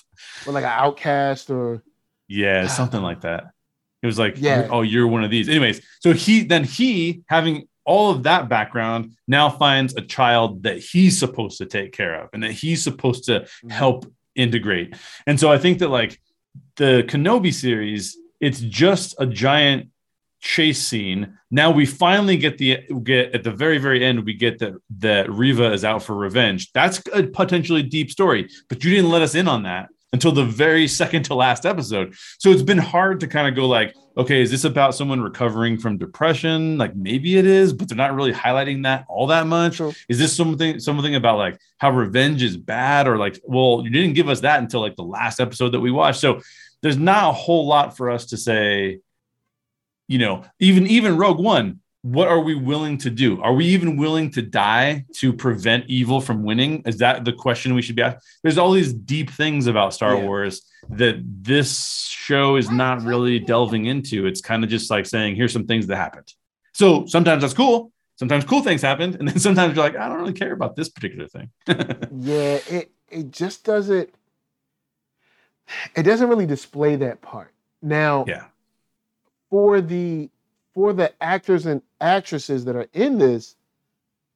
or 0.48 0.54
like 0.54 0.64
an 0.64 0.72
outcast 0.72 1.50
or 1.50 1.84
Yeah, 2.28 2.68
something 2.80 3.02
like 3.02 3.22
that. 3.22 3.52
It 4.02 4.06
was 4.08 4.20
like, 4.20 4.36
Yeah. 4.38 4.68
oh, 4.70 4.82
you're 4.82 5.08
one 5.08 5.24
of 5.24 5.32
these. 5.32 5.50
Anyways, 5.50 5.82
so 6.00 6.14
he 6.14 6.44
then 6.44 6.64
he 6.64 7.24
having 7.28 7.68
all 7.86 8.12
of 8.12 8.24
that 8.24 8.50
background 8.50 9.16
now 9.28 9.50
finds 9.50 9.96
a 9.96 10.02
child 10.02 10.64
that 10.64 10.80
he's 10.80 11.18
supposed 11.18 11.58
to 11.60 11.66
take 11.66 11.92
care 11.92 12.22
of 12.22 12.30
and 12.34 12.44
that 12.44 12.52
he's 12.52 12.84
supposed 12.84 13.26
to 13.26 13.42
mm-hmm. 13.42 13.70
help 13.70 14.12
integrate. 14.36 14.96
And 15.28 15.40
so 15.40 15.52
I 15.52 15.58
think 15.58 15.80
that 15.80 15.90
like 15.90 16.20
the 16.76 17.04
Kenobi 17.08 17.54
series, 17.54 18.18
it's 18.42 18.60
just 18.60 19.16
a 19.20 19.26
giant 19.26 19.90
chase 20.42 20.84
scene. 20.84 21.38
Now 21.50 21.72
we 21.72 21.86
finally 21.86 22.38
get 22.38 22.58
the 22.58 22.80
get 23.04 23.34
at 23.34 23.44
the 23.44 23.52
very 23.52 23.78
very 23.78 24.04
end 24.04 24.26
we 24.26 24.34
get 24.34 24.60
that 24.60 24.74
that 25.00 25.32
Reva 25.32 25.72
is 25.72 25.84
out 25.84 26.04
for 26.04 26.16
revenge. 26.16 26.72
That's 26.74 27.02
a 27.14 27.24
potentially 27.24 27.82
deep 27.82 28.12
story, 28.12 28.50
but 28.70 28.84
you 28.84 28.92
didn't 28.92 29.10
let 29.10 29.22
us 29.22 29.36
in 29.36 29.48
on 29.48 29.64
that 29.64 29.90
until 30.14 30.32
the 30.32 30.46
very 30.46 30.88
second 30.88 31.24
to 31.24 31.36
last 31.36 31.66
episode. 31.66 32.16
So 32.40 32.50
it's 32.50 32.62
been 32.62 32.78
hard 32.78 33.20
to 33.20 33.28
kind 33.28 33.48
of 33.48 33.56
go 33.56 33.68
like, 33.68 33.94
okay, 34.18 34.42
is 34.42 34.52
this 34.52 34.64
about 34.64 34.96
someone 34.96 35.22
recovering 35.22 35.78
from 35.78 35.98
depression? 35.98 36.78
Like 36.78 36.96
maybe 36.96 37.38
it 37.38 37.46
is, 37.46 37.74
but 37.74 37.90
they're 37.90 37.98
not 37.98 38.16
really 38.16 38.32
highlighting 38.32 38.84
that 38.84 39.06
all 39.10 39.28
that 39.28 39.48
much. 39.48 39.82
Is 40.10 40.18
this 40.20 40.36
something 40.36 40.80
something 40.80 41.16
about 41.16 41.38
like 41.38 41.60
how 41.78 41.92
revenge 41.92 42.42
is 42.44 42.58
bad 42.58 43.08
or 43.08 43.18
like 43.18 43.40
well, 43.44 43.82
you 43.84 43.90
didn't 43.90 44.14
give 44.14 44.30
us 44.30 44.42
that 44.42 44.60
until 44.60 44.82
like 44.82 44.96
the 44.96 45.04
last 45.04 45.40
episode 45.40 45.70
that 45.70 45.80
we 45.80 45.92
watched. 45.92 46.20
So 46.20 46.42
there's 46.82 46.98
not 46.98 47.30
a 47.30 47.34
whole 47.34 47.68
lot 47.68 47.98
for 47.98 48.10
us 48.10 48.28
to 48.28 48.38
say, 48.38 49.00
you 50.08 50.18
know, 50.18 50.46
even 50.60 50.88
even 50.88 51.18
Rogue 51.18 51.40
One, 51.40 51.82
what 52.06 52.28
are 52.28 52.40
we 52.40 52.54
willing 52.54 53.00
to 53.00 53.10
do? 53.10 53.42
Are 53.42 53.54
we 53.54 53.66
even 53.66 53.98
willing 53.98 54.30
to 54.32 54.44
die 54.44 55.06
to 55.16 55.34
prevent 55.34 55.86
evil 55.88 56.22
from 56.22 56.44
winning? 56.44 56.84
Is 56.86 57.00
that 57.00 57.26
the 57.26 57.34
question 57.34 57.74
we 57.74 57.82
should 57.82 57.96
be 57.96 58.04
asking? 58.04 58.22
There's 58.44 58.60
all 58.60 58.72
these 58.72 58.94
deep 58.94 59.32
things 59.32 59.66
about 59.66 59.92
Star 59.92 60.16
Yeah. 60.16 60.26
Wars 60.26 60.62
that 60.90 61.16
this 61.24 62.06
show 62.06 62.58
is 62.58 62.70
not 62.70 63.02
really 63.02 63.40
delving 63.40 63.88
into. 63.88 64.28
It's 64.28 64.40
kind 64.40 64.64
of 64.64 64.70
just 64.70 64.92
like 64.92 65.08
saying, 65.08 65.36
here's 65.36 65.52
some 65.52 65.66
things 65.66 65.88
that 65.88 65.96
happened. 65.96 66.32
So 66.76 67.08
sometimes 67.08 67.42
that's 67.42 67.56
cool. 67.56 67.92
Sometimes 68.18 68.46
cool 68.46 68.62
things 68.62 68.84
happened. 68.84 69.16
And 69.16 69.28
then 69.28 69.40
sometimes 69.40 69.76
you're 69.76 69.84
like, 69.84 69.96
I 69.96 70.08
don't 70.08 70.20
really 70.20 70.34
care 70.34 70.54
about 70.54 70.76
this 70.76 70.90
particular 70.90 71.28
thing. 71.28 71.50
Yeah, 72.22 72.60
it 72.70 72.92
it 73.10 73.32
just 73.32 73.64
doesn't 73.64 74.14
it 75.96 76.04
doesn't 76.04 76.30
really 76.30 76.46
display 76.46 76.98
that 76.98 77.22
part. 77.24 77.52
Now, 77.82 78.26
yeah. 78.28 78.46
for 79.50 79.82
the 79.82 80.30
for 80.76 80.94
the 80.94 81.12
actors 81.24 81.66
and 81.66 81.82
actresses 82.02 82.66
that 82.66 82.76
are 82.76 82.88
in 82.94 83.18
this, 83.18 83.56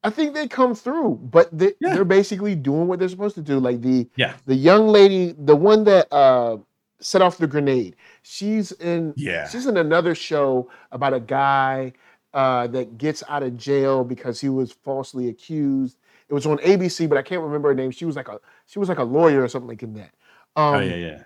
I 0.03 0.09
think 0.09 0.33
they 0.33 0.47
come 0.47 0.73
through, 0.73 1.19
but 1.21 1.49
they, 1.55 1.73
Yeah. 1.81 1.93
they're 1.93 2.05
basically 2.05 2.55
doing 2.55 2.87
what 2.87 2.97
they're 2.99 3.09
supposed 3.09 3.35
to 3.35 3.41
do. 3.41 3.59
Like 3.59 3.81
the 3.81 4.07
Yeah. 4.15 4.33
the 4.47 4.55
young 4.55 4.87
lady, 4.87 5.35
the 5.37 5.55
one 5.55 5.83
that 5.83 6.11
uh, 6.11 6.57
set 7.01 7.21
off 7.21 7.37
the 7.37 7.47
grenade, 7.47 7.95
she's 8.23 8.71
in 8.71 9.13
Yeah. 9.17 9.47
she's 9.49 9.67
in 9.67 9.75
another 9.77 10.15
show 10.15 10.69
about 10.91 11.13
a 11.13 11.19
guy 11.19 11.93
uh, 12.33 12.67
that 12.67 12.97
gets 12.97 13.23
out 13.27 13.43
of 13.43 13.57
jail 13.57 14.03
because 14.03 14.39
he 14.39 14.47
was 14.49 14.71
falsely 14.71 15.27
accused. 15.29 15.97
It 16.29 16.33
was 16.35 16.45
on 16.45 16.59
ABC, 16.59 17.07
but 17.09 17.17
I 17.17 17.23
can't 17.23 17.41
remember 17.41 17.69
her 17.69 17.75
name. 17.75 17.89
She 17.91 18.05
was 18.05 18.15
like 18.15 18.27
a 18.29 18.39
she 18.67 18.79
was 18.79 18.87
like 18.87 18.99
a 18.99 19.03
lawyer 19.03 19.43
or 19.43 19.47
something 19.49 19.67
like 19.67 19.83
in 19.83 19.93
that. 19.95 20.11
Um, 20.55 20.75
oh, 20.75 20.79
yeah. 20.79 20.95
Yeah. 20.95 21.23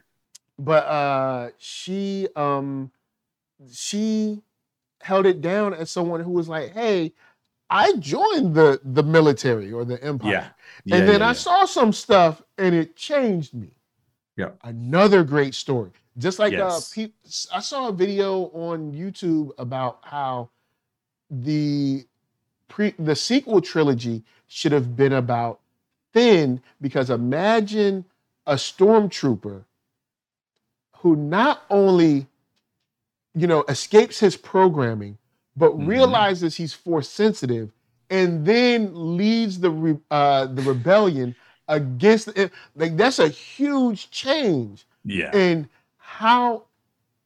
but 0.57 0.85
uh 0.85 1.49
she 1.59 2.27
um 2.35 2.89
she 3.71 4.41
held 5.03 5.27
it 5.27 5.41
down 5.41 5.73
as 5.73 5.91
someone 5.91 6.21
who 6.21 6.31
was 6.31 6.49
like 6.49 6.73
hey 6.73 7.13
i 7.69 7.93
joined 7.97 8.55
the 8.55 8.79
the 8.83 9.03
military 9.03 9.71
or 9.71 9.85
the 9.85 10.03
empire 10.03 10.31
Yeah. 10.31 10.47
yeah 10.85 10.97
and 10.97 11.09
then 11.09 11.21
yeah, 11.21 11.27
i 11.27 11.29
yeah. 11.29 11.33
saw 11.33 11.65
some 11.65 11.93
stuff 11.93 12.41
and 12.57 12.75
it 12.75 12.95
changed 12.95 13.53
me 13.53 13.69
Yeah. 14.37 14.51
another 14.63 15.23
great 15.23 15.55
story 15.55 15.91
just 16.17 16.39
like 16.39 16.53
Yes. 16.53 16.91
uh 16.91 16.95
pe- 16.95 17.13
i 17.53 17.59
saw 17.61 17.89
a 17.89 17.93
video 17.93 18.45
on 18.53 18.93
youtube 18.93 19.51
about 19.59 19.99
how 20.03 20.49
the 21.31 22.05
pre 22.69 22.93
the 22.99 23.15
sequel 23.15 23.61
trilogy 23.61 24.23
should 24.47 24.71
have 24.71 24.95
been 24.95 25.13
about 25.13 25.59
Finn 26.13 26.61
because 26.81 27.09
imagine 27.09 28.05
a 28.47 28.55
stormtrooper 28.55 29.63
who 30.97 31.15
not 31.15 31.63
only 31.71 32.27
you 33.35 33.47
know 33.47 33.63
escapes 33.67 34.19
his 34.19 34.35
programming 34.37 35.17
but 35.55 35.73
Mhm. 35.73 35.87
realizes 35.87 36.55
he's 36.55 36.73
force 36.73 37.09
sensitive 37.09 37.71
and 38.09 38.45
then 38.45 38.91
leads 39.17 39.59
the 39.59 39.69
re- 39.71 39.99
uh, 40.11 40.45
the 40.47 40.61
rebellion 40.63 41.35
against 41.67 42.27
the, 42.27 42.51
like 42.75 42.97
that's 42.97 43.19
a 43.19 43.27
huge 43.29 44.09
change 44.11 44.85
Yeah. 45.05 45.31
and 45.33 45.67
how 45.97 46.63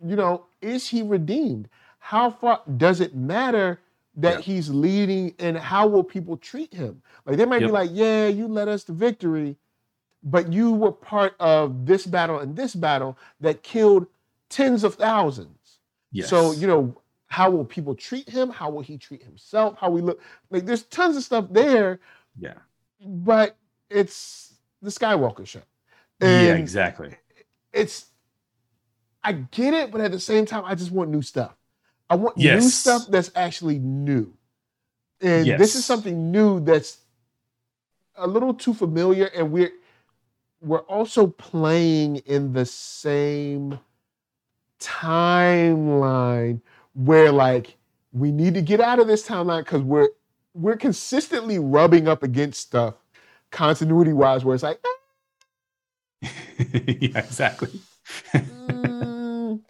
you 0.06 0.16
know 0.16 0.46
is 0.62 0.88
he 0.88 1.02
redeemed? 1.04 1.70
How 2.00 2.32
far 2.32 2.62
does 2.78 3.02
it 3.02 3.16
matter 3.16 3.80
that 4.16 4.40
he's 4.42 4.70
leading 4.70 5.36
and 5.40 5.58
how 5.58 5.88
will 5.88 6.04
people 6.04 6.38
treat 6.38 6.74
him? 6.74 7.02
Like 7.26 7.38
they 7.38 7.46
might 7.46 7.60
be 7.60 7.72
like 7.72 7.90
yeah 7.94 8.28
you 8.28 8.48
led 8.48 8.68
us 8.68 8.84
to 8.86 8.92
victory 8.94 9.58
but 10.24 10.52
you 10.52 10.72
were 10.72 10.92
part 10.92 11.36
of 11.40 11.86
this 11.86 12.06
battle 12.06 12.40
and 12.40 12.56
this 12.56 12.76
battle 12.76 13.18
that 13.40 13.64
killed 13.64 14.08
tens 14.50 14.84
of 14.84 14.96
thousands 14.96 15.57
Yes. 16.18 16.30
so 16.30 16.52
you 16.52 16.68
know 16.68 16.82
how 17.28 17.50
will 17.50 17.66
people 17.66 17.94
treat 17.96 18.28
him 18.28 18.50
how 18.50 18.70
will 18.70 18.82
he 18.82 18.98
treat 18.98 19.22
himself 19.24 19.78
how 19.82 19.90
we 19.90 20.02
look 20.02 20.20
like 20.50 20.66
there's 20.66 20.84
tons 20.84 21.16
of 21.18 21.24
stuff 21.24 21.46
there 21.52 22.00
Yeah. 22.40 22.60
but 23.06 23.56
it's 23.90 24.54
the 24.82 24.90
skywalker 24.90 25.46
show 25.46 25.62
yeah. 26.20 26.56
Exactly. 26.56 27.16
it's 27.72 28.08
I 29.24 29.34
get 29.34 29.74
it, 29.74 29.92
but 29.92 30.00
at 30.00 30.12
the 30.12 30.20
same 30.20 30.46
time, 30.46 30.64
I 30.66 30.74
just 30.74 30.92
want 30.92 31.10
new 31.10 31.22
stuff. 31.22 31.54
I 32.10 32.16
want 32.16 32.38
new 32.38 32.62
stuff 32.62 33.08
that's 33.10 33.30
actually 33.36 33.78
new. 33.78 34.34
And 35.22 35.46
this 35.58 35.76
is 35.76 35.84
something 35.84 36.32
new 36.32 36.62
that's 36.62 37.00
a 38.16 38.26
little 38.26 38.54
too 38.54 38.74
familiar, 38.74 39.26
and 39.36 39.52
we're 39.52 39.74
we're 40.62 40.80
also 40.84 41.28
playing 41.28 42.18
in 42.18 42.54
the 42.54 42.66
same 42.66 43.78
timeline 44.80 46.62
where 46.94 47.32
like 47.32 47.76
we 48.12 48.32
need 48.32 48.54
to 48.54 48.62
get 48.62 48.80
out 48.80 49.00
of 49.00 49.08
this 49.08 49.28
timeline 49.28 49.64
because 49.64 49.82
we're 49.82 50.10
we're 50.54 50.78
consistently 50.78 51.60
rubbing 51.60 52.08
up 52.08 52.24
against 52.24 52.62
stuff 52.62 52.96
continuity 53.52 54.14
wise 54.14 54.44
where 54.44 54.56
it's 54.56 54.64
like 54.64 54.80
yeah. 56.22 57.20
Exactly. 57.20 57.70
Mm, 58.34 59.62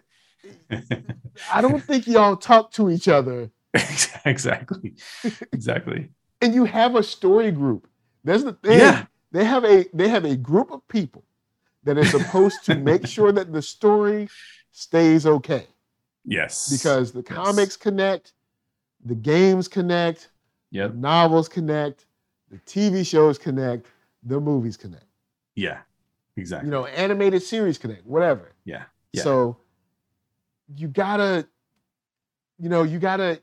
I 1.51 1.61
don't 1.61 1.83
think 1.83 2.07
y'all 2.07 2.37
talk 2.37 2.71
to 2.73 2.89
each 2.89 3.07
other. 3.07 3.49
exactly. 4.25 4.95
Exactly. 5.51 6.09
And 6.41 6.53
you 6.53 6.65
have 6.65 6.95
a 6.95 7.03
story 7.03 7.51
group. 7.51 7.87
That's 8.23 8.43
the 8.43 8.53
thing. 8.53 8.79
Yeah. 8.79 9.05
They 9.31 9.43
have 9.43 9.65
a 9.65 9.85
they 9.93 10.07
have 10.07 10.25
a 10.25 10.35
group 10.35 10.71
of 10.71 10.87
people 10.87 11.23
that 11.83 11.97
are 11.97 12.05
supposed 12.05 12.63
to 12.65 12.75
make 12.75 13.05
sure 13.05 13.31
that 13.31 13.51
the 13.51 13.61
story 13.61 14.29
stays 14.77 15.25
okay. 15.25 15.65
Yes. 16.23 16.69
Because 16.69 17.11
the 17.11 17.23
Yes. 17.27 17.35
comics 17.35 17.75
connect, 17.75 18.33
the 19.03 19.15
games 19.15 19.67
connect, 19.67 20.29
Yep. 20.69 20.91
the 20.91 20.97
novels 20.97 21.49
connect, 21.49 22.05
the 22.51 22.59
TV 22.59 23.03
shows 23.03 23.39
connect, 23.39 23.87
the 24.21 24.39
movies 24.39 24.77
connect. 24.77 25.07
Yeah. 25.55 25.81
Exactly. 26.35 26.67
You 26.67 26.71
know, 26.71 26.85
animated 26.85 27.41
series 27.41 27.79
connect, 27.79 28.05
whatever. 28.05 28.53
Yeah. 28.65 28.83
Yeah. 29.13 29.23
So 29.23 29.57
you 30.75 30.87
gotta, 30.87 31.47
you 32.59 32.69
know, 32.69 32.83
you 32.83 32.99
gotta 32.99 33.41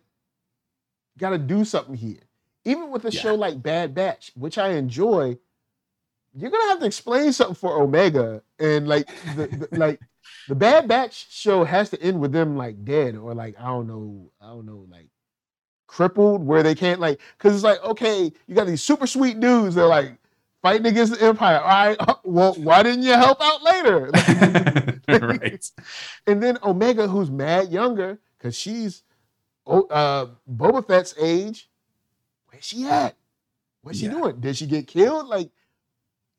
gotta 1.18 1.38
do 1.38 1.64
something 1.64 1.97
here. 1.97 2.23
Even 2.64 2.90
with 2.90 3.05
a 3.07 3.11
Yeah. 3.11 3.20
show 3.20 3.35
like 3.35 3.61
Bad 3.61 3.92
Batch, 3.92 4.31
which 4.37 4.57
I 4.57 4.70
enjoy, 4.75 5.37
you're 6.33 6.51
gonna 6.51 6.68
have 6.68 6.79
to 6.81 6.87
explain 6.87 7.33
something 7.33 7.57
for 7.57 7.81
Omega. 7.83 8.42
And 8.61 8.87
like 8.87 9.09
the, 9.35 9.49
the 9.49 9.68
like 9.79 10.01
the 10.49 10.55
Bad 10.55 10.89
Batch 10.89 11.31
show 11.31 11.65
has 11.65 11.91
to 11.91 12.01
end 12.03 12.21
with 12.21 12.33
them 12.33 12.57
like 12.57 12.85
dead 12.85 13.17
or 13.17 13.35
like 13.35 13.55
I 13.59 13.67
don't 13.67 13.87
know, 13.87 14.31
I 14.41 14.47
don't 14.49 14.67
know, 14.67 14.87
like 14.91 15.09
crippled 15.87 16.45
where 16.45 16.63
they 16.63 16.75
can't 16.75 17.01
like 17.01 17.21
because 17.39 17.55
it's 17.55 17.65
like 17.65 17.83
okay, 17.85 18.33
you 18.47 18.55
got 18.55 18.67
these 18.67 18.83
super 18.83 19.07
sweet 19.07 19.41
dudes. 19.41 19.75
They're 19.75 19.87
like 19.87 20.17
fighting 20.63 20.87
against 20.87 21.13
the 21.19 21.25
Empire. 21.25 21.59
All 21.61 21.69
right, 21.69 21.99
well, 22.25 22.55
why 22.55 22.83
didn't 22.83 23.03
you 23.03 23.13
help 23.13 23.39
out 23.41 23.63
later? 23.63 24.11
right. 25.09 25.71
And 26.27 26.43
then 26.43 26.59
Omega, 26.63 27.07
who's 27.07 27.31
mad 27.31 27.71
younger, 27.71 28.19
because 28.39 28.57
she's 28.57 29.03
oh, 29.67 29.83
uh, 29.89 30.27
Boba 30.51 30.87
Fett's 30.87 31.15
age. 31.21 31.69
Where's 32.49 32.65
she 32.65 32.85
at? 32.87 33.15
What's 33.83 33.99
she 33.99 34.07
Yeah. 34.07 34.13
doing? 34.13 34.41
Did 34.41 34.57
she 34.57 34.67
get 34.67 34.87
killed? 34.87 35.27
Like, 35.29 35.51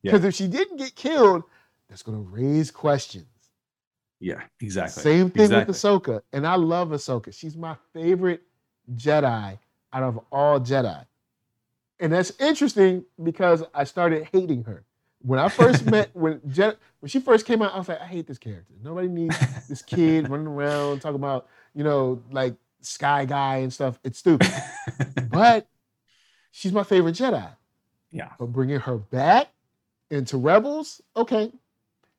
because 0.02 0.24
if 0.24 0.34
she 0.34 0.48
didn't 0.48 0.78
get 0.78 0.96
killed, 0.96 1.44
that's 1.88 2.02
gonna 2.02 2.18
raise 2.18 2.70
questions. 2.72 3.26
Yeah. 4.26 4.42
Exactly. 4.60 5.02
Same 5.02 5.30
thing 5.30 5.44
Exactly. 5.44 5.70
with 5.72 5.76
Ahsoka, 5.76 6.20
and 6.32 6.46
I 6.46 6.56
love 6.56 6.88
Ahsoka. 6.88 7.32
She's 7.32 7.56
my 7.56 7.76
favorite 7.92 8.42
Jedi 8.94 9.58
out 9.92 10.02
of 10.02 10.20
all 10.32 10.58
Jedi, 10.60 11.04
and 12.00 12.12
that's 12.12 12.32
interesting 12.40 13.04
because 13.22 13.62
I 13.72 13.84
started 13.84 14.28
hating 14.32 14.64
her 14.64 14.84
when 15.22 15.38
I 15.38 15.48
first 15.48 15.84
met 15.90 16.10
when 16.14 16.40
Je- 16.48 16.74
when 17.00 17.08
she 17.08 17.20
first 17.20 17.46
came 17.46 17.62
out. 17.62 17.74
I 17.74 17.78
was 17.78 17.88
like, 17.88 18.00
I 18.00 18.06
hate 18.06 18.26
this 18.26 18.38
character. 18.38 18.74
Nobody 18.82 19.08
needs 19.08 19.36
this 19.68 19.82
kid 19.82 20.28
running 20.30 20.46
around 20.48 21.00
talking 21.00 21.16
about 21.16 21.46
you 21.74 21.84
know 21.84 22.22
like 22.30 22.54
Sky 22.80 23.24
Guy 23.26 23.58
and 23.58 23.72
stuff. 23.72 23.98
It's 24.04 24.18
stupid, 24.18 24.48
but 25.30 25.68
she's 26.50 26.72
my 26.72 26.82
favorite 26.84 27.14
Jedi. 27.14 27.48
yeah. 28.10 28.30
But 28.38 28.46
bringing 28.46 28.80
her 28.80 28.98
back 28.98 29.48
into 30.10 30.36
Rebels, 30.36 31.00
okay. 31.16 31.52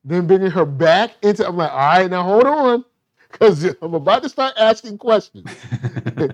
Then 0.08 0.26
bringing 0.26 0.50
her 0.50 0.64
back 0.64 1.12
into, 1.22 1.46
I'm 1.46 1.56
like, 1.58 1.70
all 1.70 1.76
right, 1.78 2.10
now 2.10 2.22
hold 2.22 2.44
on, 2.44 2.84
because 3.30 3.64
I'm 3.82 3.92
about 3.94 4.22
to 4.22 4.28
start 4.30 4.54
asking 4.58 4.98
questions. 4.98 5.46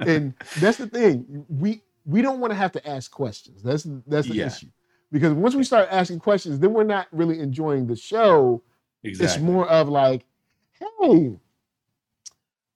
And 0.00 0.34
that's 0.58 0.78
the 0.78 0.86
thing, 0.88 1.44
we 1.48 1.82
we 2.04 2.22
don't 2.22 2.38
want 2.40 2.52
to 2.52 2.56
have 2.56 2.72
to 2.72 2.88
ask 2.88 3.10
questions. 3.10 3.62
That's 3.62 3.84
that's 4.06 4.28
the 4.28 4.34
Yeah. 4.36 4.46
issue, 4.46 4.68
because 5.12 5.32
once 5.32 5.54
we 5.54 5.62
start 5.64 5.88
asking 5.90 6.18
questions, 6.20 6.58
then 6.60 6.72
we're 6.72 6.84
not 6.84 7.06
really 7.12 7.38
enjoying 7.40 7.86
the 7.86 7.96
show. 7.96 8.62
exactly. 9.04 9.26
It's 9.34 9.42
more 9.42 9.68
of 9.68 9.88
like, 9.88 10.24
hey, 10.72 11.36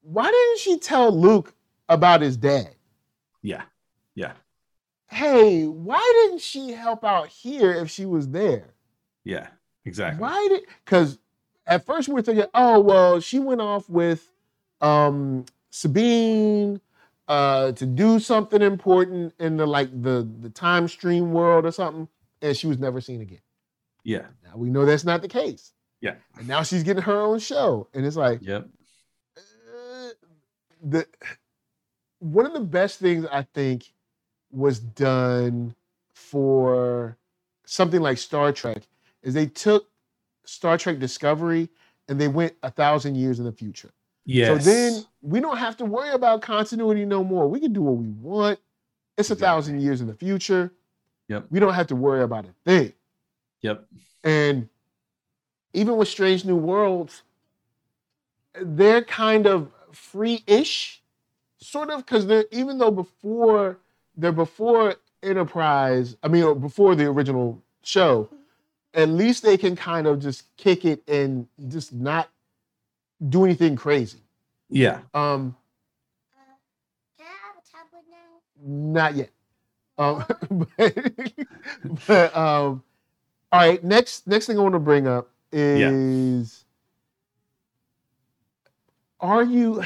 why 0.03 0.25
didn't 0.31 0.59
she 0.59 0.79
tell 0.79 1.11
Luke 1.17 1.53
about 1.89 2.21
his 2.23 2.37
dad? 2.37 2.75
Yeah. 3.43 3.63
Yeah. 4.15 4.33
Hey, 5.07 5.67
why 5.67 6.01
didn't 6.25 6.41
she 6.41 6.71
help 6.73 7.05
out 7.05 7.29
here 7.29 7.73
if 7.73 7.91
she 7.91 8.07
was 8.07 8.29
there? 8.29 8.75
Yeah. 9.25 9.49
Exactly. 9.85 10.21
Why 10.21 10.47
did 10.49 10.63
because 10.85 11.19
at 11.67 11.87
first 11.87 12.09
we 12.09 12.15
were 12.15 12.23
thinking, 12.23 12.47
oh 12.55 12.81
well, 12.81 13.21
she 13.21 13.39
went 13.39 13.61
off 13.61 13.89
with 13.89 14.31
um 14.81 15.45
Sabine 15.71 16.81
uh 17.29 17.73
to 17.73 17.87
do 17.87 18.19
something 18.19 18.61
important 18.63 19.35
in 19.39 19.57
the 19.57 19.67
like 19.67 19.91
the 20.03 20.29
the 20.41 20.51
time 20.51 20.89
stream 20.89 21.33
world 21.33 21.65
or 21.65 21.73
something, 21.73 22.09
and 22.43 22.57
she 22.57 22.67
was 22.67 22.79
never 22.79 23.01
seen 23.01 23.21
again. 23.21 23.41
Yeah. 24.05 24.27
Now 24.45 24.57
we 24.57 24.71
know 24.71 24.85
that's 24.85 25.05
not 25.05 25.23
the 25.23 25.29
case. 25.29 25.73
Yeah. 26.01 26.15
And 26.39 26.49
now 26.49 26.63
she's 26.63 26.83
getting 26.83 27.03
her 27.03 27.21
own 27.21 27.39
show. 27.39 27.89
And 27.93 28.07
it's 28.07 28.17
like 28.17 28.41
Yep. 28.43 28.69
uh, 29.37 30.09
the 30.83 31.07
one 32.19 32.47
of 32.47 32.53
the 32.53 32.61
best 32.61 32.99
things 32.99 33.27
I 33.31 33.43
think 33.43 33.93
was 34.51 34.79
done 34.79 35.75
for 36.15 37.17
something 37.65 38.01
like 38.01 38.19
Star 38.19 38.53
Trek 38.53 38.83
is 39.23 39.35
they 39.35 39.47
took 39.47 39.89
Star 40.45 40.79
Trek 40.79 40.99
Discovery 40.99 41.69
and 42.09 42.21
they 42.21 42.29
went 42.29 42.55
a 42.63 42.71
thousand 42.71 43.15
years 43.17 43.39
in 43.39 43.45
the 43.45 43.53
future. 43.53 43.91
Yes. 44.25 44.65
So 44.65 44.71
then 44.71 45.05
we 45.23 45.41
don't 45.41 45.57
have 45.57 45.77
to 45.79 45.85
worry 45.85 46.11
about 46.11 46.43
continuity 46.43 47.05
no 47.05 47.25
more. 47.25 47.49
We 47.49 47.61
can 47.61 47.73
do 47.73 47.83
what 47.83 47.97
we 47.97 48.09
want. 48.09 48.59
It's 49.17 49.31
a 49.31 49.35
Exactly. 49.35 49.47
thousand 49.47 49.81
years 49.81 50.01
in 50.01 50.07
the 50.07 50.15
future. 50.15 50.73
Yep. 51.29 51.47
We 51.51 51.61
don't 51.61 51.75
have 51.75 51.87
to 51.89 51.97
worry 51.97 52.23
about 52.23 52.45
a 52.47 52.55
thing. 52.65 52.93
Yep. 53.63 53.87
And 54.25 54.69
even 55.73 55.97
with 55.97 56.09
Strange 56.09 56.45
New 56.45 56.57
Worlds, 56.57 57.23
they're 58.61 59.03
kind 59.05 59.47
of 59.47 59.71
free-ish, 59.93 61.03
sort 61.59 61.91
of, 61.91 62.05
because 62.05 62.27
they're 62.27 62.45
even 62.51 62.79
though 62.79 62.91
before 62.91 63.79
they're 64.17 64.33
before 64.33 64.97
Enterprise, 65.23 66.17
I 66.23 66.29
mean, 66.29 66.43
or 66.43 66.55
before 66.55 66.95
the 66.95 67.05
original 67.07 67.63
show, 67.83 68.29
at 68.95 69.09
least 69.09 69.43
they 69.43 69.57
can 69.57 69.77
kind 69.77 70.07
of 70.07 70.21
just 70.21 70.45
kick 70.57 70.85
it 70.85 71.03
and 71.09 71.47
just 71.69 71.93
not 71.93 72.29
do 73.29 73.45
anything 73.45 73.77
crazy. 73.77 74.19
Yeah. 74.69 75.01
Um, 75.15 75.57
Uh, 76.35 76.53
can 77.19 77.27
I 77.27 77.37
have 77.47 77.57
a 77.57 77.63
tablet 77.71 78.05
now? 78.11 78.41
not 78.63 79.15
yet. 79.15 79.31
Um, 79.99 80.25
but, 80.77 82.07
but, 82.07 82.37
um, 82.37 82.83
all 83.53 83.61
right. 83.61 83.83
Next, 83.85 84.27
next 84.27 84.47
thing 84.47 84.59
I 84.59 84.63
want 84.63 84.75
to 84.75 84.79
bring 84.79 85.07
up 85.07 85.29
is: 85.53 86.65
Are 89.21 89.43
you 89.43 89.83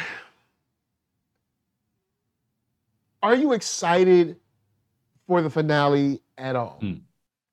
are 3.22 3.34
you 3.34 3.52
excited 3.54 4.36
for 5.26 5.40
the 5.42 5.48
finale 5.50 6.20
at 6.36 6.54
all? 6.56 6.76
Hmm. 6.80 6.94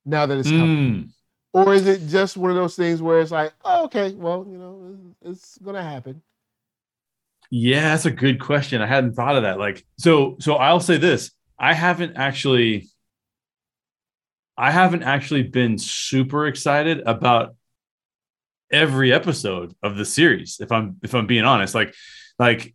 Now 0.06 0.26
that 0.26 0.38
it's 0.38 0.50
coming, 0.50 0.68
Mm. 0.68 1.10
Or 1.54 1.74
is 1.74 1.88
it 1.88 2.08
just 2.08 2.38
one 2.38 2.50
of 2.50 2.56
those 2.56 2.76
things 2.76 3.02
where 3.02 3.20
it's 3.20 3.32
like, 3.32 3.54
oh, 3.66 3.86
okay, 3.86 4.14
well, 4.14 4.46
you 4.50 4.58
know, 4.58 4.98
it's, 5.22 5.58
gonna 5.58 5.84
happen. 5.84 6.22
Yeah, 7.50 7.90
that's 7.90 8.06
a 8.06 8.12
good 8.12 8.40
question. 8.40 8.82
I 8.82 8.88
hadn't 8.88 9.14
thought 9.14 9.36
of 9.36 9.44
that. 9.44 9.60
Like, 9.60 9.86
so, 9.98 10.38
so 10.40 10.56
I'll 10.56 10.80
say 10.80 10.98
this: 10.98 11.32
I 11.60 11.74
haven't 11.74 12.16
actually, 12.16 12.88
I 14.58 14.72
haven't 14.72 15.04
actually 15.04 15.44
been 15.44 15.78
super 15.78 16.48
excited 16.48 17.02
about 17.06 17.56
every 18.72 19.12
episode 19.12 19.76
of 19.84 19.98
the 19.98 20.06
series. 20.06 20.60
If 20.62 20.72
I'm, 20.72 20.98
if 21.04 21.14
I'm 21.14 21.28
being 21.28 21.44
honest, 21.44 21.76
like, 21.76 21.94
like 22.40 22.74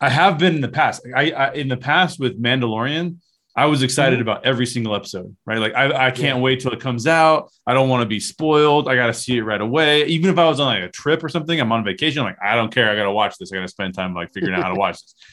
I 0.00 0.08
have 0.08 0.38
been 0.38 0.54
in 0.54 0.60
the 0.60 0.68
past. 0.68 1.02
I, 1.14 1.30
I 1.30 1.52
in 1.52 1.68
the 1.68 1.76
past 1.76 2.18
with 2.18 2.42
Mandalorian, 2.42 3.16
I 3.56 3.66
was 3.66 3.82
excited 3.84 4.18
Mhm. 4.18 4.22
about 4.22 4.44
every 4.44 4.66
single 4.66 4.94
episode. 4.96 5.36
Right, 5.46 5.58
like 5.58 5.74
I, 5.74 6.08
I 6.08 6.10
can't 6.10 6.38
Yeah. 6.38 6.42
wait 6.42 6.60
till 6.60 6.72
it 6.72 6.80
comes 6.80 7.06
out. 7.06 7.52
I 7.66 7.72
don't 7.74 7.88
want 7.88 8.02
to 8.02 8.06
be 8.08 8.18
spoiled. 8.20 8.88
I 8.88 8.96
got 8.96 9.06
to 9.06 9.14
see 9.14 9.36
it 9.38 9.42
right 9.42 9.60
away. 9.60 10.06
Even 10.06 10.30
if 10.30 10.38
I 10.38 10.46
was 10.48 10.58
on 10.60 10.66
like 10.66 10.82
a 10.82 10.88
trip 10.90 11.22
or 11.22 11.28
something, 11.28 11.60
I'm 11.60 11.70
on 11.70 11.84
vacation. 11.84 12.20
I'm 12.20 12.26
like, 12.26 12.38
I 12.42 12.56
don't 12.56 12.72
care. 12.74 12.90
I 12.90 12.96
got 12.96 13.04
to 13.04 13.12
watch 13.12 13.36
this. 13.38 13.52
I 13.52 13.56
got 13.56 13.62
to 13.62 13.68
spend 13.68 13.94
time 13.94 14.12
like 14.14 14.32
figuring 14.32 14.54
out 14.56 14.62
how 14.64 14.70
to 14.72 14.78
watch 14.78 14.94
this. 15.02 15.14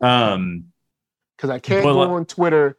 Um, 0.00 0.64
Because 1.36 1.50
I 1.50 1.60
can't 1.60 1.84
Well, 1.84 1.94
go 1.94 2.14
on 2.14 2.24
Twitter 2.26 2.76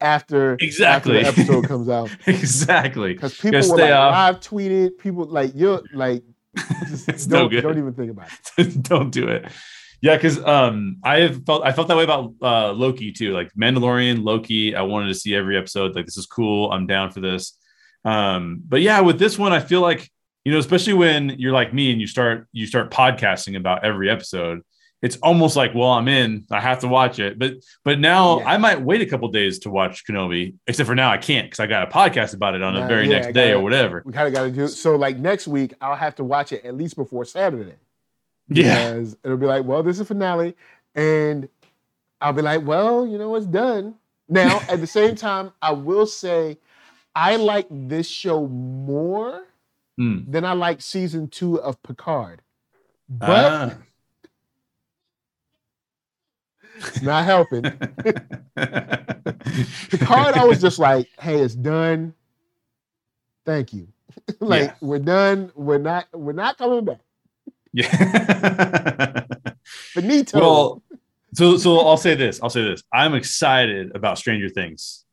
after 0.00 0.58
Exactly. 0.60 1.20
after 1.24 1.42
the 1.42 1.42
episode 1.52 1.64
comes 1.68 1.88
out. 1.88 2.10
exactly. 2.26 3.14
Because 3.14 3.34
people 3.34 3.56
were 3.58 3.62
stay 3.62 3.90
like 3.90 3.92
off. 3.92 4.12
live 4.12 4.40
tweeted, 4.40 4.98
people 4.98 5.24
like 5.24 5.52
you're 5.54 5.80
like 5.94 6.22
just 6.88 7.08
It's 7.08 7.26
don't, 7.26 7.48
good. 7.48 7.62
don't 7.62 7.78
even 7.78 7.94
think 7.94 8.10
about 8.10 8.28
it. 8.58 8.82
don't 8.82 9.10
do 9.10 9.28
it. 9.28 9.46
Yeah, 10.02 10.16
because 10.16 10.38
um, 10.44 10.98
I 11.02 11.20
have 11.20 11.44
felt 11.46 11.64
I 11.64 11.72
felt 11.72 11.88
that 11.88 11.96
way 11.96 12.04
about 12.04 12.34
uh, 12.42 12.72
Loki 12.72 13.12
too. 13.12 13.32
Like 13.32 13.50
Mandalorian, 13.54 14.22
Loki. 14.24 14.74
I 14.76 14.82
wanted 14.82 15.08
to 15.08 15.14
see 15.14 15.34
every 15.34 15.56
episode. 15.56 15.94
Like 15.96 16.04
this 16.04 16.16
is 16.16 16.26
cool. 16.26 16.70
I'm 16.70 16.86
down 16.86 17.10
for 17.12 17.20
this. 17.20 17.58
Um, 18.04 18.62
but 18.66 18.82
yeah, 18.82 19.00
with 19.00 19.18
this 19.18 19.38
one, 19.38 19.52
I 19.52 19.60
feel 19.60 19.80
like 19.80 20.08
you 20.44 20.52
know, 20.52 20.58
especially 20.58 20.92
when 20.92 21.30
you're 21.38 21.52
like 21.52 21.74
me 21.74 21.90
and 21.90 22.00
you 22.00 22.06
start 22.06 22.46
you 22.52 22.66
start 22.66 22.90
podcasting 22.90 23.56
about 23.56 23.84
every 23.84 24.08
episode. 24.10 24.60
It's 25.02 25.16
almost 25.18 25.56
like, 25.56 25.74
well, 25.74 25.90
I'm 25.90 26.08
in. 26.08 26.46
I 26.50 26.60
have 26.60 26.80
to 26.80 26.88
watch 26.88 27.18
it. 27.18 27.38
But 27.38 27.54
but 27.84 27.98
now 27.98 28.40
Yeah. 28.40 28.50
I 28.50 28.56
might 28.58 28.80
wait 28.80 29.00
a 29.02 29.06
couple 29.06 29.28
days 29.28 29.58
to 29.60 29.70
watch 29.70 30.04
Kenobi. 30.06 30.54
Except 30.66 30.86
for 30.86 30.94
now, 30.94 31.10
I 31.10 31.18
can't 31.18 31.46
because 31.46 31.60
I 31.60 31.66
got 31.66 31.88
a 31.88 31.90
podcast 31.90 32.34
about 32.34 32.54
it 32.54 32.62
on 32.62 32.74
the 32.74 32.80
Nah, 32.80 32.86
very 32.88 33.06
yeah, 33.08 33.12
next 33.20 33.26
day 33.34 33.48
gotta- 33.48 33.56
or 33.58 33.62
whatever. 33.62 34.02
We 34.06 34.12
kind 34.12 34.28
of 34.28 34.34
got 34.34 34.44
to 34.44 34.50
do 34.50 34.68
so. 34.68 34.96
Like 34.96 35.18
next 35.18 35.48
week, 35.48 35.74
I'll 35.80 35.96
have 35.96 36.14
to 36.16 36.24
watch 36.24 36.52
it 36.52 36.64
at 36.64 36.74
least 36.76 36.96
before 36.96 37.24
Saturday. 37.24 37.74
Yeah. 38.48 38.92
because 38.94 39.16
it'll 39.24 39.36
be 39.36 39.46
like, 39.46 39.64
well, 39.64 39.82
this 39.82 39.98
is 40.00 40.06
finale, 40.08 40.56
and 40.94 41.48
I'll 42.20 42.32
be 42.32 42.42
like, 42.42 42.64
well, 42.66 43.06
you 43.06 43.18
know, 43.18 43.34
it's 43.36 43.46
done. 43.46 43.94
Now, 44.28 44.60
at 44.68 44.80
the 44.80 44.86
same 44.86 45.14
time, 45.14 45.52
I 45.62 45.72
will 45.72 46.06
say, 46.06 46.58
I 47.14 47.36
like 47.36 47.66
this 47.70 48.08
show 48.08 48.46
more 48.46 49.42
Hmm. 49.98 50.30
than 50.30 50.44
I 50.44 50.52
like 50.52 50.82
season 50.82 51.28
two 51.28 51.58
of 51.60 51.82
Picard, 51.82 52.42
but 53.08 53.52
Ah. 53.52 53.74
it's 56.76 57.00
not 57.10 57.24
helping. 57.24 57.62
Picard, 59.90 60.34
I 60.36 60.44
was 60.44 60.60
just 60.60 60.78
like, 60.78 61.08
hey, 61.18 61.40
it's 61.40 61.54
done. 61.54 62.12
Thank 63.46 63.72
you. 63.72 63.88
like 64.40 64.62
Yeah. 64.64 64.74
we're 64.82 64.98
done. 64.98 65.50
We're 65.54 65.78
not. 65.78 66.06
We're 66.12 66.32
not 66.32 66.58
coming 66.58 66.84
back. 66.84 67.00
Yeah. 67.76 69.24
Benito. 69.94 70.38
well, 70.38 70.82
so 71.34 71.58
so 71.58 71.80
I'll 71.80 71.96
say 71.96 72.14
this. 72.14 72.40
I'll 72.42 72.50
say 72.50 72.62
this. 72.62 72.82
I'm 72.92 73.14
excited 73.14 73.94
about 73.94 74.18
Stranger 74.18 74.48
Things. 74.48 75.04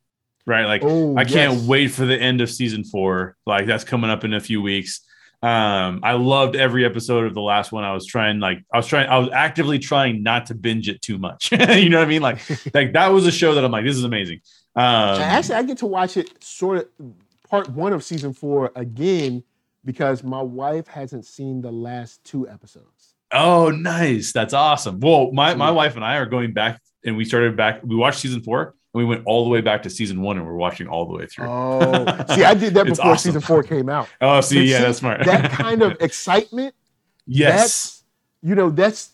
Right? 0.45 0.65
Like 0.65 0.81
oh, 0.83 1.15
I 1.17 1.23
can't 1.23 1.53
yes. 1.53 1.67
wait 1.67 1.87
for 1.89 2.05
the 2.05 2.17
end 2.17 2.41
of 2.41 2.49
season 2.49 2.83
4. 2.83 3.37
Like 3.45 3.65
that's 3.65 3.83
coming 3.83 4.09
up 4.09 4.23
in 4.23 4.33
a 4.33 4.39
few 4.39 4.61
weeks. 4.61 5.01
Um 5.41 5.99
I 6.03 6.13
loved 6.13 6.55
every 6.55 6.85
episode 6.85 7.25
of 7.25 7.33
the 7.33 7.41
last 7.41 7.71
one. 7.71 7.83
I 7.83 7.93
was 7.93 8.05
trying 8.05 8.39
like 8.39 8.59
I 8.73 8.77
was 8.77 8.87
trying 8.87 9.07
I 9.09 9.17
was 9.19 9.29
actively 9.33 9.79
trying 9.79 10.23
not 10.23 10.47
to 10.47 10.55
binge 10.55 10.89
it 10.89 11.01
too 11.01 11.17
much. 11.17 11.51
you 11.51 11.89
know 11.89 11.99
what 11.99 12.05
I 12.05 12.09
mean? 12.09 12.21
Like 12.21 12.39
like 12.73 12.93
that 12.93 13.07
was 13.07 13.25
a 13.25 13.31
show 13.31 13.55
that 13.55 13.63
I'm 13.63 13.71
like 13.71 13.85
this 13.85 13.97
is 13.97 14.03
amazing. 14.03 14.41
Um 14.75 15.21
Actually, 15.21 15.55
I 15.55 15.63
get 15.63 15.77
to 15.79 15.85
watch 15.85 16.17
it 16.17 16.43
sort 16.43 16.77
of 16.77 17.13
part 17.49 17.69
one 17.69 17.93
of 17.93 18.03
season 18.03 18.33
four 18.33 18.71
again 18.75 19.43
because 19.85 20.23
my 20.23 20.41
wife 20.41 20.87
hasn't 20.87 21.25
seen 21.25 21.61
the 21.61 21.71
last 21.71 22.23
two 22.23 22.47
episodes. 22.47 23.15
Oh, 23.31 23.69
nice. 23.71 24.31
That's 24.31 24.53
awesome. 24.53 24.99
Well, 24.99 25.31
my, 25.31 25.55
my 25.55 25.67
Yeah. 25.67 25.71
wife 25.71 25.95
and 25.95 26.05
I 26.05 26.17
are 26.17 26.25
going 26.25 26.53
back 26.53 26.81
and 27.05 27.17
we 27.17 27.25
started 27.25 27.57
back. 27.57 27.81
We 27.83 27.95
watched 27.95 28.19
season 28.19 28.41
four 28.43 28.61
and 28.63 28.73
we 28.93 29.05
went 29.05 29.23
all 29.25 29.43
the 29.43 29.49
way 29.49 29.61
back 29.61 29.83
to 29.83 29.89
season 29.89 30.21
one 30.21 30.37
and 30.37 30.45
we're 30.45 30.53
watching 30.55 30.87
all 30.87 31.05
the 31.07 31.13
way 31.13 31.25
through. 31.25 31.47
Oh, 31.47 32.05
see, 32.35 32.43
I 32.43 32.53
did 32.53 32.73
that 32.75 32.85
before 32.85 33.07
awesome. 33.11 33.31
season 33.31 33.41
four 33.41 33.63
came 33.63 33.89
out. 33.89 34.07
Oh, 34.21 34.39
see, 34.41 34.63
yeah, 34.65 34.77
see, 34.77 34.83
that's 34.83 34.97
smart. 34.99 35.25
That 35.25 35.51
kind 35.65 35.81
of 35.81 35.97
excitement, 35.99 36.75
yes. 37.25 38.03
you 38.41 38.55
know, 38.55 38.69
that's, 38.69 39.11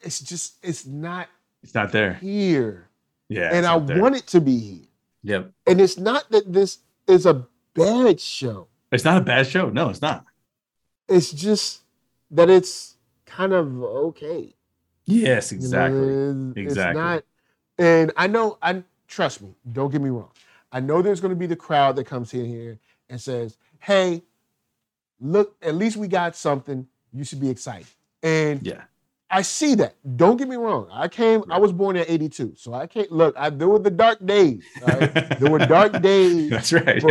it's 0.00 0.20
just, 0.20 0.56
it's 0.62 0.86
not 0.86 1.28
It's 1.62 1.74
not 1.74 1.92
there. 1.92 2.14
here. 2.14 2.88
Yeah. 3.28 3.50
and 3.52 3.66
I 3.66 3.78
there. 3.78 4.00
want 4.00 4.16
it 4.16 4.26
to 4.28 4.40
be 4.40 4.58
here. 4.58 4.84
Yep. 5.24 5.50
And 5.66 5.80
it's 5.80 5.98
not 5.98 6.30
that 6.30 6.50
this 6.50 6.78
is 7.06 7.26
a 7.26 7.46
bad 7.74 8.18
show. 8.20 8.68
It's 8.90 9.04
not 9.04 9.18
a 9.18 9.24
bad 9.24 9.46
show. 9.46 9.68
No, 9.70 9.88
it's 9.90 10.00
not. 10.02 10.24
It's 11.08 11.30
just 11.32 11.82
that 12.30 12.48
it's 12.50 12.96
kind 13.26 13.52
of 13.52 13.82
okay. 13.82 14.54
Yes, 15.06 15.52
exactly. 15.52 15.98
it's- 16.08 16.52
Exactly. 16.56 16.90
It's 16.90 16.96
not, 16.96 17.24
and 17.78 18.12
I 18.16 18.26
know, 18.26 18.58
I 18.62 18.82
trust 19.06 19.40
me. 19.42 19.54
Don't 19.72 19.90
get 19.90 20.00
me 20.00 20.10
wrong. 20.10 20.30
I 20.70 20.80
know 20.80 21.00
there's 21.00 21.20
going 21.20 21.30
to 21.30 21.36
be 21.38 21.46
the 21.46 21.56
crowd 21.56 21.96
that 21.96 22.04
comes 22.04 22.34
in 22.34 22.44
here 22.44 22.78
and 23.08 23.18
says, 23.20 23.56
"Hey, 23.78 24.22
look, 25.20 25.56
at 25.62 25.74
least 25.74 25.96
we 25.96 26.08
got 26.08 26.36
something. 26.36 26.86
You 27.12 27.24
should 27.24 27.40
be 27.40 27.48
excited." 27.48 27.86
And 28.22 28.66
yeah. 28.66 28.82
I 29.30 29.42
see 29.42 29.74
that. 29.76 29.94
Don't 30.16 30.36
get 30.38 30.48
me 30.48 30.56
wrong. 30.56 30.88
I 30.90 31.06
came. 31.08 31.44
I 31.50 31.58
was 31.58 31.70
born 31.72 31.96
in 31.96 32.04
'82, 32.08 32.54
so 32.56 32.72
I 32.72 32.86
can't 32.86 33.12
look. 33.12 33.34
I, 33.36 33.50
there 33.50 33.68
were 33.68 33.78
the 33.78 33.90
dark 33.90 34.24
days. 34.24 34.64
right? 34.80 35.38
There 35.38 35.50
were 35.50 35.58
dark 35.58 36.00
days. 36.02 36.48
That's 36.50 36.72
right. 36.72 37.02
But- 37.02 37.08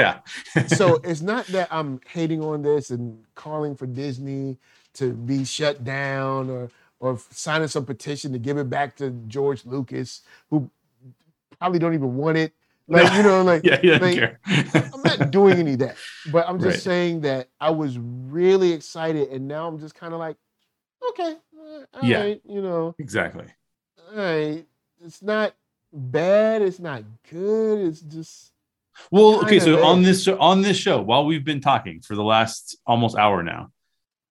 yeah. 0.55 0.65
so 0.67 0.95
it's 1.03 1.21
not 1.21 1.45
that 1.47 1.67
I'm 1.71 2.01
hating 2.09 2.43
on 2.43 2.63
this 2.63 2.89
and 2.89 3.23
calling 3.35 3.75
for 3.75 3.85
Disney 3.85 4.57
to 4.95 5.13
be 5.13 5.45
shut 5.45 5.83
down 5.83 6.49
or 6.49 6.69
or 6.99 7.19
signing 7.29 7.67
some 7.67 7.85
petition 7.85 8.33
to 8.33 8.39
give 8.39 8.57
it 8.57 8.67
back 8.69 8.95
to 8.97 9.11
George 9.27 9.63
Lucas, 9.65 10.21
who 10.49 10.67
probably 11.59 11.77
don't 11.77 11.93
even 11.93 12.15
want 12.17 12.37
it. 12.37 12.51
Like 12.87 13.13
you 13.13 13.21
know, 13.23 13.43
like 13.43 13.63
yeah, 13.65 13.77
doesn't 13.77 14.01
like. 14.01 14.39
I'm 14.93 15.01
not 15.03 15.29
doing 15.29 15.59
any 15.59 15.73
of 15.73 15.79
that. 15.79 15.97
But 16.31 16.47
I'm 16.49 16.57
just 16.57 16.77
Right. 16.77 16.81
saying 16.83 17.21
that 17.21 17.49
I 17.61 17.69
was 17.69 17.99
really 17.99 18.71
excited, 18.73 19.29
and 19.29 19.47
now 19.47 19.67
I'm 19.67 19.77
just 19.77 19.93
kind 19.93 20.13
of 20.13 20.19
like, 20.19 20.37
okay, 21.09 21.35
all 21.57 21.79
right, 22.01 22.03
Yeah. 22.03 22.25
you 22.45 22.61
know, 22.61 22.95
exactly. 22.99 23.45
all 24.09 24.17
right. 24.17 24.65
It's 25.03 25.21
not 25.21 25.53
bad. 25.93 26.61
It's 26.61 26.79
not 26.79 27.03
good. 27.29 27.87
It's 27.87 28.01
just 28.01 28.51
Well, 29.11 29.41
okay, 29.43 29.59
so 29.59 29.83
on 29.85 30.01
this 30.01 30.23
show, 30.23 30.39
on 30.39 30.61
this 30.63 30.77
show, 30.77 31.01
while 31.01 31.25
we've 31.25 31.45
been 31.45 31.61
talking 31.61 32.01
for 32.01 32.15
the 32.15 32.23
last 32.23 32.77
almost 32.85 33.15
hour 33.15 33.43
now, 33.43 33.71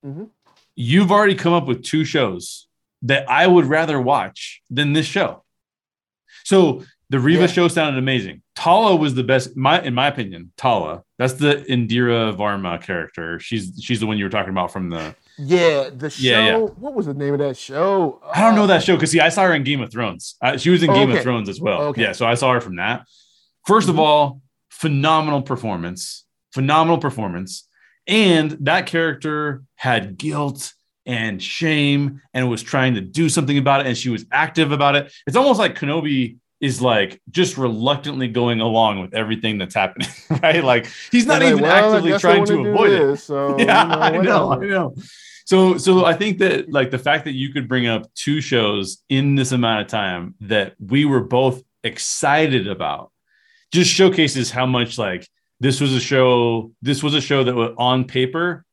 Mhm. 0.05 0.31
you've 0.75 1.13
already 1.13 1.35
come 1.37 1.53
up 1.53 1.67
with 1.67 1.85
two 1.85 2.05
shows 2.05 2.67
that 3.03 3.29
I 3.31 3.47
would 3.47 3.67
rather 3.67 4.01
watch 4.01 4.63
than 4.71 4.93
this 4.93 5.07
show. 5.07 5.45
So 6.45 6.83
the 7.11 7.21
Reva 7.21 7.43
Yeah. 7.43 7.47
show 7.47 7.69
sounded 7.69 7.99
amazing. 7.99 8.43
Tala 8.57 8.97
was 8.97 9.15
the 9.15 9.23
best, 9.23 9.57
my 9.57 9.81
in 9.81 9.95
my 9.95 10.09
opinion. 10.09 10.53
Tala, 10.57 11.05
that's 11.19 11.35
the 11.35 11.65
Indira 11.69 12.35
Varma 12.37 12.83
character. 12.83 13.39
She's 13.39 13.79
she's 13.81 14.01
the 14.01 14.07
one 14.07 14.19
you 14.19 14.25
were 14.25 14.31
talking 14.31 14.51
about 14.51 14.73
from 14.73 14.91
the. 14.91 15.15
Yeah. 15.39 15.91
The 15.95 16.11
show. 16.11 16.23
Yeah, 16.23 16.47
yeah. 16.47 16.57
What 16.59 16.95
was 16.95 17.07
the 17.07 17.15
name 17.15 17.35
of 17.35 17.41
that 17.41 17.57
show? 17.57 18.21
I 18.33 18.41
don't 18.43 18.55
know 18.55 18.65
Uh, 18.65 18.69
that 18.69 18.83
show 18.83 18.95
because 18.97 19.11
see, 19.11 19.21
I 19.21 19.29
saw 19.29 19.43
her 19.45 19.55
in 19.55 19.65
Game 19.65 19.81
of 19.81 19.91
Thrones. 19.93 20.37
Uh, 20.43 20.57
she 20.57 20.71
was 20.71 20.83
in 20.83 20.91
Oh, 20.91 20.95
Game 20.95 21.11
of. 21.11 21.21
Thrones 21.23 21.49
as 21.49 21.61
well. 21.61 21.83
Okay. 21.89 22.03
Yeah, 22.03 22.13
so 22.13 22.27
I 22.27 22.35
saw 22.35 22.53
her 22.53 22.61
from 22.61 22.77
that. 22.77 23.07
1st 23.67 23.89
of 23.89 23.97
Mhm. 23.97 24.01
all, 24.01 24.41
phenomenal 24.71 25.43
performance, 25.43 26.25
phenomenal 26.53 26.99
performance, 26.99 27.69
and 28.07 28.53
that 28.61 28.87
character 28.87 29.63
had 29.75 30.17
guilt 30.19 30.73
and 31.07 31.43
shame 31.43 32.21
and 32.35 32.49
was 32.51 32.63
trying 32.63 32.95
to 32.95 33.01
do 33.01 33.29
something 33.29 33.59
about 33.59 33.81
it, 33.81 33.87
and 33.87 33.97
she 33.97 34.09
was 34.11 34.25
active 34.33 34.73
about 34.73 34.97
it. 34.97 35.13
It's 35.27 35.37
almost 35.37 35.59
like 35.59 35.79
Kenobi 35.79 36.37
is 36.61 36.81
like 36.81 37.21
just 37.31 37.59
reluctantly 37.59 38.29
going 38.29 38.61
along 38.61 39.01
with 39.01 39.13
everything 39.15 39.59
that's 39.59 39.75
happening, 39.75 40.09
right? 40.43 40.65
Like 40.65 40.87
he's 41.13 41.27
not 41.27 41.41
like, 41.43 41.51
even 41.51 41.63
"Well, 41.63 41.95
actively 41.95 42.19
trying 42.19 42.39
wanna 42.39 42.47
to 42.47 42.63
do 42.63 42.69
avoid 42.71 42.91
it 42.93 43.17
So, 43.19 43.57
yeah, 43.59 44.13
you 44.13 44.23
know, 44.23 44.51
I 44.51 44.57
know, 44.59 44.63
I 44.63 44.67
know. 44.67 44.95
So, 45.47 45.79
so 45.79 46.05
I 46.05 46.13
think 46.13 46.39
that 46.39 46.71
like 46.73 46.91
the 46.91 46.99
fact 46.99 47.25
that 47.25 47.33
you 47.35 47.53
could 47.53 47.69
bring 47.69 47.87
up 47.87 48.13
two 48.15 48.41
shows 48.41 49.03
in 49.09 49.37
this 49.37 49.53
amount 49.53 49.83
of 49.83 49.87
time 49.87 50.35
that 50.41 50.75
we 50.81 51.05
were 51.05 51.23
both 51.23 51.63
excited 51.85 52.67
about 52.67 53.13
just 53.73 53.91
showcases 53.91 54.51
how 54.51 54.67
much 54.67 54.99
like 54.99 55.29
this 55.61 55.81
was 55.81 55.95
a 55.95 56.01
show. 56.01 56.73
This 56.83 57.01
was 57.03 57.15
a 57.15 57.21
show 57.21 57.45
that 57.45 57.55
was 57.55 57.73
on 57.79 58.05
paper 58.05 58.65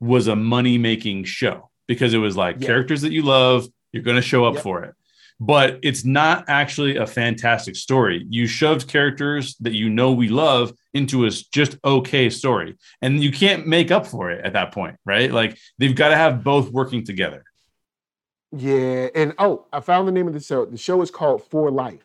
was 0.00 0.26
a 0.26 0.34
money 0.34 0.78
making 0.78 1.24
show 1.24 1.70
because 1.86 2.14
it 2.14 2.18
was 2.18 2.34
like 2.36 2.56
Yeah. 2.60 2.66
characters 2.66 3.02
that 3.02 3.12
you 3.12 3.22
love. 3.22 3.66
You're 3.92 4.02
going 4.02 4.16
to 4.16 4.22
show 4.22 4.46
up 4.46 4.54
Yep. 4.54 4.62
for 4.62 4.84
it. 4.84 4.94
But 5.38 5.80
it's 5.82 6.04
not 6.04 6.46
actually 6.48 6.96
a 6.96 7.06
fantastic 7.06 7.76
story. 7.76 8.24
You 8.30 8.46
shoved 8.46 8.88
characters 8.88 9.54
that 9.60 9.74
you 9.74 9.90
know 9.90 10.12
we 10.12 10.28
love 10.28 10.72
into 10.94 11.24
a 11.26 11.30
just 11.30 11.76
okay 11.84 12.28
story 12.30 12.76
and 13.00 13.22
you 13.22 13.32
can't 13.32 13.66
make 13.66 13.90
up 13.90 14.06
for 14.06 14.30
it 14.30 14.44
at 14.44 14.52
that 14.52 14.72
point, 14.72 14.96
right? 15.06 15.30
Like 15.32 15.58
they've 15.78 15.94
got 15.94 16.08
to 16.08 16.16
have 16.16 16.44
both 16.44 16.70
working 16.70 17.04
together. 17.04 17.44
Yeah, 18.54 19.08
and 19.14 19.34
oh, 19.38 19.66
I 19.72 19.80
found 19.80 20.06
the 20.06 20.12
name 20.12 20.28
of 20.28 20.34
the 20.34 20.40
show. 20.40 20.66
The 20.66 20.76
show 20.76 21.00
is 21.00 21.10
called 21.10 21.42
For 21.44 21.70
Life. 21.70 22.04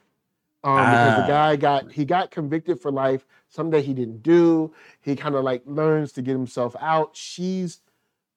Um, 0.63 0.77
because 0.77 1.17
Ah. 1.17 1.21
the 1.21 1.27
guy 1.27 1.55
got 1.55 1.91
he 1.91 2.05
got 2.05 2.31
convicted 2.31 2.81
for 2.81 2.91
life, 2.91 3.25
something 3.49 3.71
that 3.71 3.85
he 3.85 3.93
didn't 3.93 4.23
do. 4.23 4.73
He 5.01 5.15
kind 5.15 5.35
of 5.35 5.43
like 5.43 5.61
learns 5.65 6.13
to 6.13 6.21
get 6.21 6.31
himself 6.31 6.75
out. 6.79 7.15
She's 7.15 7.79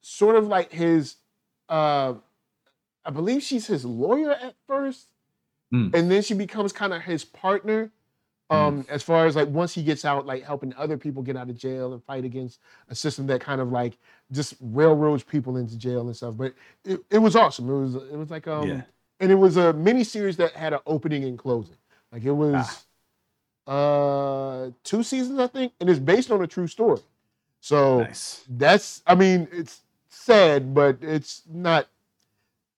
sort 0.03 0.37
of 0.37 0.47
like 0.47 0.73
his 0.73 1.17
uh 1.69 2.15
I 3.05 3.11
believe 3.11 3.43
she's 3.43 3.67
his 3.69 3.85
lawyer 3.85 4.33
at 4.33 4.55
first. 4.67 5.07
Hmm. 5.71 5.89
And 5.95 6.11
then 6.11 6.23
she 6.23 6.35
becomes 6.35 6.73
kind 6.73 6.93
of 6.93 7.03
his 7.03 7.25
partner. 7.25 7.91
Um, 8.51 8.85
as 8.89 9.03
far 9.03 9.27
as 9.27 9.37
like 9.37 9.49
once 9.49 9.73
he 9.75 9.83
gets 9.83 10.05
out, 10.05 10.27
like 10.27 10.43
helping 10.43 10.75
other 10.77 10.99
people 10.99 11.23
get 11.23 11.37
out 11.37 11.49
of 11.49 11.57
jail 11.57 11.93
and 11.93 12.03
fight 12.05 12.25
against 12.25 12.59
a 12.89 12.95
system 12.97 13.27
that 13.29 13.41
kind 13.41 13.61
of 13.61 13.71
like 13.71 13.97
just 14.33 14.55
railroads 14.61 15.23
people 15.23 15.57
into 15.57 15.79
jail 15.79 16.01
and 16.09 16.17
stuff. 16.17 16.37
But 16.37 16.55
it, 16.85 17.01
it 17.11 17.19
was 17.19 17.37
awesome. 17.37 17.71
It 17.71 17.79
was 17.81 17.95
it 17.95 18.17
was 18.17 18.31
like 18.31 18.49
um 18.49 18.69
Yeah. 18.69 18.83
and 19.21 19.31
it 19.31 19.37
was 19.37 19.57
a 19.57 19.73
mini 19.73 20.03
series 20.03 20.37
that 20.39 20.53
had 20.53 20.73
an 20.73 20.81
opening 20.87 21.23
and 21.25 21.39
closing. 21.39 21.77
Like 22.11 22.25
it 22.25 22.33
was 22.33 22.85
Ah. 23.69 23.73
uh 23.73 24.71
two 24.83 25.03
seasons, 25.03 25.39
I 25.39 25.47
think, 25.47 25.73
and 25.81 25.89
it's 25.89 26.01
based 26.01 26.31
on 26.31 26.43
a 26.43 26.47
true 26.47 26.67
story. 26.67 27.01
So 27.61 28.01
Nice. 28.01 28.45
that's 28.49 29.03
I 29.07 29.15
mean, 29.15 29.47
it's 29.53 29.83
sad, 30.09 30.75
but 30.75 30.99
it's 31.03 31.43
not 31.49 31.87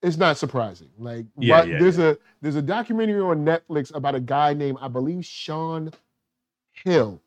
it's 0.02 0.16
not 0.16 0.36
surprising. 0.36 0.88
Like 0.98 1.26
Yeah, 1.38 1.58
what- 1.60 1.68
yeah, 1.68 1.78
there's 1.78 1.98
a 1.98 2.18
there's 2.40 2.56
a 2.56 2.62
documentary 2.62 3.20
on 3.20 3.44
Netflix 3.44 3.94
about 3.94 4.14
a 4.14 4.20
guy 4.20 4.52
named 4.54 4.78
I 4.80 4.88
believe 4.88 5.24
Sean 5.24 5.92
Hill. 6.72 7.20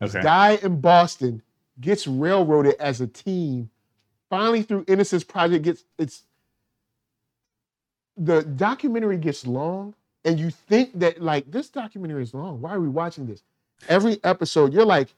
This 0.00 0.14
Okay. 0.14 0.22
guy 0.22 0.50
in 0.62 0.80
Boston 0.80 1.42
gets 1.80 2.06
railroaded 2.06 2.74
as 2.80 3.00
a 3.00 3.06
teen. 3.06 3.70
Finally, 4.28 4.62
through 4.62 4.84
Innocence 4.86 5.24
Project, 5.24 5.64
gets 5.64 5.84
it's 5.98 6.24
the 8.16 8.42
documentary 8.42 9.16
gets 9.16 9.46
long, 9.46 9.94
and 10.24 10.38
you 10.38 10.50
think 10.50 10.98
that 10.98 11.22
like 11.22 11.50
this 11.50 11.68
documentary 11.70 12.22
is 12.22 12.34
long. 12.34 12.60
Why 12.60 12.74
are 12.74 12.80
we 12.80 12.88
watching 12.88 13.26
this? 13.26 13.42
Every 13.88 14.22
episode, 14.24 14.72
you're 14.74 14.84
like, 14.84 15.14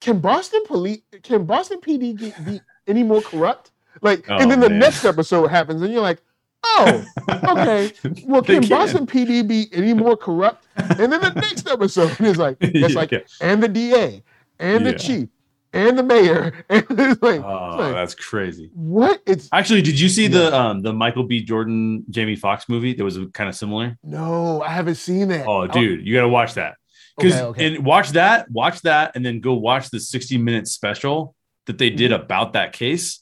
can 0.00 0.18
Boston 0.20 0.62
police, 0.66 1.00
can 1.22 1.44
Boston 1.44 1.80
PD 1.80 2.16
get, 2.16 2.44
be 2.44 2.60
any 2.86 3.02
more 3.02 3.20
corrupt? 3.20 3.70
Like, 4.02 4.28
Oh, 4.30 4.36
and 4.38 4.50
then 4.50 4.60
the 4.60 4.70
man. 4.70 4.78
next 4.78 5.04
episode 5.04 5.48
happens, 5.48 5.82
and 5.82 5.92
you're 5.92 6.02
like, 6.02 6.20
oh, 6.64 7.04
okay. 7.28 7.92
Well, 8.26 8.42
can 8.42 8.60
can. 8.62 8.68
Boston 8.68 9.06
PD 9.06 9.46
be 9.46 9.66
any 9.72 9.94
more 9.94 10.16
corrupt? 10.16 10.66
And 10.76 11.12
then 11.12 11.20
the 11.20 11.32
next 11.34 11.68
episode 11.68 12.20
is 12.20 12.38
like, 12.38 12.56
it's 12.60 12.94
like, 12.94 13.10
Yeah. 13.12 13.18
and 13.40 13.62
the 13.62 13.68
DA, 13.68 14.22
and 14.58 14.84
the 14.86 14.90
Yeah. 14.92 14.96
chief, 14.96 15.28
and 15.72 15.98
the 15.98 16.02
mayor, 16.02 16.64
and 16.68 16.84
it's 16.90 17.22
like, 17.22 17.42
Oh, 17.42 17.68
it's 17.72 17.80
like, 17.80 17.94
that's 17.94 18.14
crazy. 18.14 18.70
what? 18.74 19.20
It's 19.26 19.48
Actually, 19.52 19.82
did 19.82 19.98
you 20.00 20.08
see 20.08 20.26
the 20.26 20.54
um 20.56 20.82
the 20.82 20.92
Michael 20.92 21.24
B. 21.24 21.42
Jordan 21.42 22.04
Jamie 22.10 22.36
Foxx 22.36 22.68
movie 22.68 22.94
that 22.94 23.04
was 23.04 23.18
kind 23.34 23.48
of 23.48 23.54
similar? 23.54 23.96
no, 24.02 24.62
I 24.62 24.68
haven't 24.70 24.96
seen 24.96 25.28
that. 25.28 25.46
Oh, 25.46 25.66
dude, 25.66 26.06
you 26.06 26.14
got 26.14 26.22
to 26.22 26.28
watch 26.28 26.54
that. 26.54 26.74
Because 27.16 27.34
Okay, 27.34 27.44
okay. 27.44 27.76
and 27.76 27.84
watch 27.84 28.10
that, 28.10 28.48
watch 28.50 28.80
that, 28.82 29.16
and 29.16 29.26
then 29.26 29.40
go 29.40 29.54
watch 29.54 29.90
the 29.90 29.98
60 30.00 30.38
minute 30.38 30.68
special 30.68 31.34
that 31.66 31.76
they 31.76 31.90
did 31.90 32.12
about 32.12 32.52
that 32.54 32.72
case. 32.72 33.20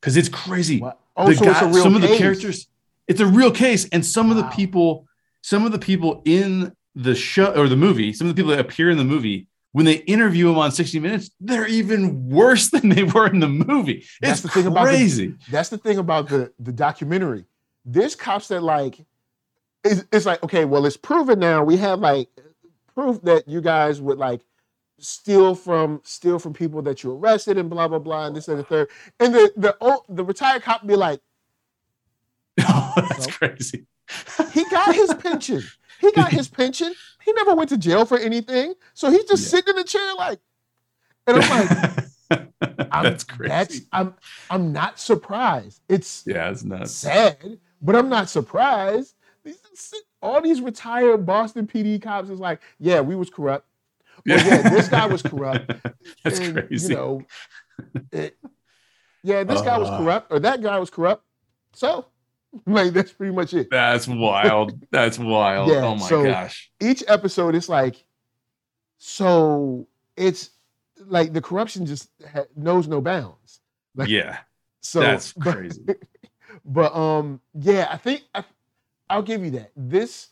Because 0.00 0.16
it's 0.16 0.28
crazy. 0.28 0.78
What? 0.80 0.98
Oh, 1.16 1.26
so 1.26 1.30
it's 1.32 1.40
a 1.40 1.44
guy- 1.44 1.72
some 1.72 1.96
of 1.96 2.02
the 2.02 2.16
characters, 2.16 2.68
it's 3.08 3.20
a 3.20 3.26
real 3.26 3.50
case, 3.50 3.88
and 3.90 4.04
some 4.04 4.30
of 4.30 4.36
the 4.36 4.44
people, 4.44 5.06
some 5.42 5.66
of 5.66 5.72
the 5.72 5.78
people 5.78 6.22
in 6.24 6.72
the 6.94 7.14
show 7.14 7.52
or 7.54 7.68
the 7.68 7.76
movie, 7.76 8.12
some 8.12 8.28
of 8.28 8.34
the 8.34 8.40
people 8.40 8.50
that 8.56 8.60
appear 8.60 8.90
in 8.90 8.98
the 8.98 9.04
movie, 9.04 9.48
when 9.72 9.84
they 9.84 9.96
interview 9.96 10.46
them 10.48 10.58
on 10.58 10.72
60 10.72 10.98
Minutes, 11.00 11.30
they're 11.40 11.66
even 11.66 12.28
worse 12.28 12.70
than 12.74 12.88
they 12.88 13.02
were 13.02 13.26
in 13.26 13.40
the 13.40 13.48
movie. 13.48 14.04
That's 14.20 14.34
It's 14.34 14.42
the 14.42 14.48
thing 14.48 14.66
about 14.66 14.84
the- 14.84 14.90
crazy. 14.90 15.34
That's 15.50 15.68
the 15.68 15.78
thing 15.78 15.98
about 15.98 16.28
the 16.28 16.52
the 16.58 16.72
documentary. 16.72 17.44
There's 17.84 18.14
cops 18.14 18.48
that 18.48 18.62
like 18.62 19.04
it's, 19.84 20.04
it's 20.12 20.26
like 20.26 20.42
okay, 20.44 20.64
well, 20.64 20.86
it's 20.86 20.96
proven 20.96 21.38
now. 21.38 21.62
We 21.64 21.76
have 21.78 22.00
like 22.00 22.28
proof 22.94 23.20
that 23.22 23.48
you 23.48 23.60
guys 23.60 24.00
would 24.00 24.18
like 24.18 24.42
steal 24.98 25.54
from 25.54 26.00
steal 26.04 26.38
from 26.38 26.52
people 26.52 26.82
that 26.82 27.02
you 27.02 27.12
arrested 27.12 27.56
and 27.58 27.70
blah 27.70 27.88
blah 27.88 27.98
blah 27.98 28.26
and 28.26 28.36
this 28.36 28.48
and 28.48 28.58
the 28.58 28.64
third. 28.64 28.88
And 29.20 29.34
the 29.34 29.52
the 29.56 29.76
old, 29.80 30.04
the 30.08 30.24
retired 30.24 30.62
cop 30.62 30.86
be 30.86 30.96
like, 30.96 31.20
that's 32.56 33.26
So? 33.26 33.30
crazy. 33.30 33.86
he 34.52 34.64
got 34.64 34.94
his 34.94 35.14
pension. 35.14 35.70
He 36.00 36.12
got 36.12 36.32
his 36.32 36.48
pension. 36.48 36.94
He 37.24 37.32
never 37.32 37.54
went 37.54 37.68
to 37.70 37.78
jail 37.78 38.04
for 38.06 38.18
anything. 38.18 38.74
So 38.94 39.10
he's 39.10 39.24
just 39.24 39.44
Yeah. 39.44 39.48
sitting 39.50 39.70
in 39.70 39.76
the 39.76 39.84
chair 39.84 40.14
like, 40.14 40.40
and 41.26 41.36
I'm 41.36 41.48
like, 41.48 41.72
I'm, 42.90 43.04
that's 43.04 43.24
crazy. 43.24 43.50
That's 43.50 43.80
I'm 43.92 44.14
I'm 44.50 44.72
not 44.72 44.98
surprised. 44.98 45.82
It's 45.88 46.24
yeah, 46.26 46.50
it's 46.50 46.64
nuts. 46.64 46.92
sad, 46.92 47.58
but 47.82 47.96
I'm 47.96 48.08
not 48.08 48.28
surprised. 48.30 49.14
These 49.44 49.94
all 50.22 50.40
these 50.40 50.60
retired 50.60 51.26
Boston 51.26 51.66
PD 51.66 52.00
cops 52.02 52.30
is 52.30 52.40
like, 52.40 52.60
yeah, 52.78 53.00
we 53.00 53.14
was 53.14 53.30
corrupt. 53.30 53.67
Well, 54.26 54.46
yeah, 54.46 54.68
this 54.68 54.88
guy 54.88 55.06
was 55.06 55.22
corrupt. 55.22 55.72
That's 56.24 56.38
and, 56.40 56.54
crazy. 56.66 56.88
You 56.88 56.94
know, 56.94 57.22
it, 58.12 58.36
yeah, 59.22 59.44
this 59.44 59.60
guy 59.62 59.78
was 59.78 59.88
Uh. 59.88 59.98
corrupt, 59.98 60.32
or 60.32 60.38
that 60.40 60.60
guy 60.62 60.78
was 60.78 60.90
corrupt. 60.90 61.24
So, 61.74 62.06
like, 62.66 62.92
that's 62.92 63.12
pretty 63.12 63.34
much 63.34 63.52
it. 63.54 63.68
That's 63.70 64.08
wild. 64.08 64.72
That's 64.90 65.18
wild. 65.18 65.68
Yeah, 65.70 65.84
oh 65.84 65.96
my 65.96 66.08
so- 66.08 66.24
gosh. 66.24 66.70
Each 66.80 67.04
episode 67.06 67.54
is 67.54 67.68
like, 67.68 68.04
so 68.98 69.86
it's 70.16 70.50
like 71.06 71.32
the 71.32 71.40
corruption 71.40 71.86
just 71.86 72.08
ha- 72.32 72.44
knows 72.56 72.88
no 72.88 73.00
bounds. 73.00 73.60
Like, 73.94 74.08
Yeah, 74.08 74.38
So 74.80 75.00
that's 75.00 75.32
but- 75.32 75.54
crazy. 75.54 75.84
But 76.64 76.94
um, 76.94 77.40
yeah, 77.54 77.88
I 77.90 77.96
think 77.96 78.22
I, 78.34 78.44
I'll 79.08 79.22
give 79.22 79.44
you 79.44 79.50
that. 79.52 79.70
This 79.76 80.28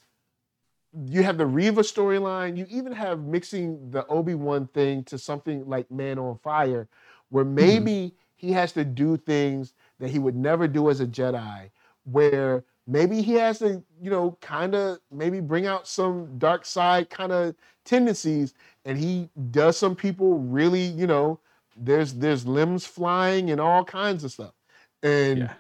you 1.05 1.23
have 1.23 1.37
the 1.37 1.47
Reva 1.47 1.83
storyline. 1.83 2.57
You 2.57 2.67
even 2.71 2.93
have 2.93 3.21
mixing 3.21 3.91
the 3.91 4.07
Obi 4.07 4.35
Wan 4.35 4.67
thing 4.69 5.05
to 5.05 5.19
something 5.19 5.69
like 5.69 5.91
Man 5.91 6.19
on 6.19 6.39
Fire, 6.39 6.89
where 7.29 7.45
mm-hmm. 7.45 7.55
maybe 7.55 8.15
he 8.37 8.53
has 8.53 8.73
to 8.73 8.85
do 8.85 9.17
things 9.17 9.75
that 9.99 10.11
he 10.11 10.19
would 10.19 10.37
never 10.37 10.67
do 10.69 10.91
as 10.91 11.01
a 11.01 11.07
Jedi, 11.07 11.71
where 12.05 12.65
maybe 12.87 13.21
he 13.21 13.35
has 13.35 13.59
to, 13.59 13.83
you 14.01 14.11
know, 14.11 14.39
kind 14.41 14.75
of 14.75 14.99
maybe 15.11 15.41
bring 15.41 15.67
out 15.67 15.87
some 15.87 16.39
dark 16.39 16.65
side 16.65 17.11
kind 17.11 17.33
of 17.33 17.55
tendencies, 17.85 18.55
and 18.85 18.97
he 18.99 19.29
does 19.51 19.77
some 19.77 19.95
people 19.97 20.39
really, 20.39 20.85
you 20.85 21.07
know, 21.07 21.41
there's 21.77 22.15
there's 22.15 22.47
limbs 22.47 22.87
flying 22.87 23.51
and 23.51 23.61
all 23.61 23.85
kinds 23.85 24.25
of 24.25 24.33
stuff, 24.33 24.55
and 25.03 25.39
Yeah. 25.41 25.53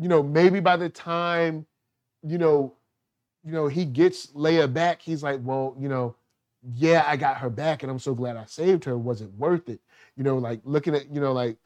you 0.00 0.08
know 0.08 0.22
maybe 0.22 0.60
by 0.60 0.76
the 0.76 0.88
time, 0.88 1.66
you 2.22 2.38
know, 2.38 2.74
you 3.46 3.52
know 3.52 3.68
he 3.68 3.84
gets 3.84 4.26
Leia 4.28 4.70
back, 4.70 5.00
he's 5.00 5.22
like, 5.22 5.40
well, 5.42 5.76
you 5.78 5.88
know, 5.88 6.16
yeah, 6.74 7.04
I 7.06 7.16
got 7.16 7.38
her 7.38 7.48
back, 7.48 7.82
and 7.82 7.90
I'm 7.90 8.00
so 8.00 8.12
glad 8.14 8.36
I 8.36 8.44
saved 8.46 8.84
her. 8.84 8.98
Was 8.98 9.20
it 9.20 9.32
worth 9.34 9.68
it? 9.68 9.80
You 10.16 10.24
know, 10.24 10.36
like 10.38 10.60
looking 10.64 10.96
at, 10.96 11.08
you 11.14 11.20
know, 11.20 11.32
like 11.32 11.56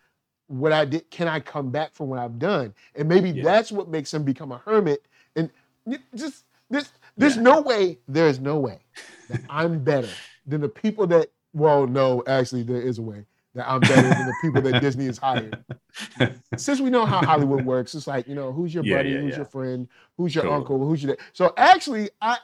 what 0.47 0.73
I 0.73 0.85
did, 0.85 1.11
can 1.11 1.27
I 1.27 1.41
come 1.41 1.71
back 1.71 1.95
from 1.95 2.09
what 2.09 2.19
I've 2.19 2.39
done? 2.39 2.75
And 2.95 3.09
maybe 3.09 3.31
Yeah. 3.31 3.45
that's 3.45 3.73
what 3.73 3.89
makes 3.89 4.13
him 4.13 4.25
become 4.25 4.53
a 4.53 4.59
hermit. 4.59 5.07
And 5.37 5.51
just 6.15 6.45
this, 6.69 6.91
there's 7.17 7.37
Yeah. 7.37 7.43
no 7.43 7.61
way, 7.63 7.99
there 8.07 8.29
is 8.29 8.41
no 8.41 8.59
way 8.59 8.81
that 9.29 9.41
I'm 9.49 9.83
better 9.83 10.11
than 10.47 10.61
the 10.61 10.69
people 10.69 11.07
that. 11.09 11.31
Well, 11.53 11.87
no, 11.87 12.23
actually, 12.29 12.63
there 12.63 12.81
is 12.81 12.99
a 12.99 13.03
way 13.03 13.27
that 13.55 13.69
I'm 13.69 13.81
better 13.81 14.03
than 14.09 14.27
the 14.27 14.35
people 14.41 14.63
that 14.63 14.81
Disney 14.81 15.07
has 15.07 15.19
hired. 15.19 15.65
Since 16.57 16.81
we 16.81 16.91
know 16.91 17.05
how 17.07 17.19
Hollywood 17.25 17.65
works, 17.65 17.95
it's 17.95 18.07
like 18.07 18.29
you 18.29 18.35
know, 18.35 18.53
who's 18.53 18.73
your 18.75 18.85
Yeah, 18.85 18.97
buddy, 18.99 19.11
yeah, 19.11 19.19
who's 19.21 19.31
yeah. 19.31 19.37
your 19.37 19.45
friend, 19.47 19.89
who's 20.17 20.35
your 20.35 20.43
Totally. 20.45 20.61
uncle, 20.61 20.79
who's 20.87 21.03
your. 21.03 21.17
dad. 21.17 21.25
So 21.33 21.53
actually, 21.57 22.11
I, 22.21 22.39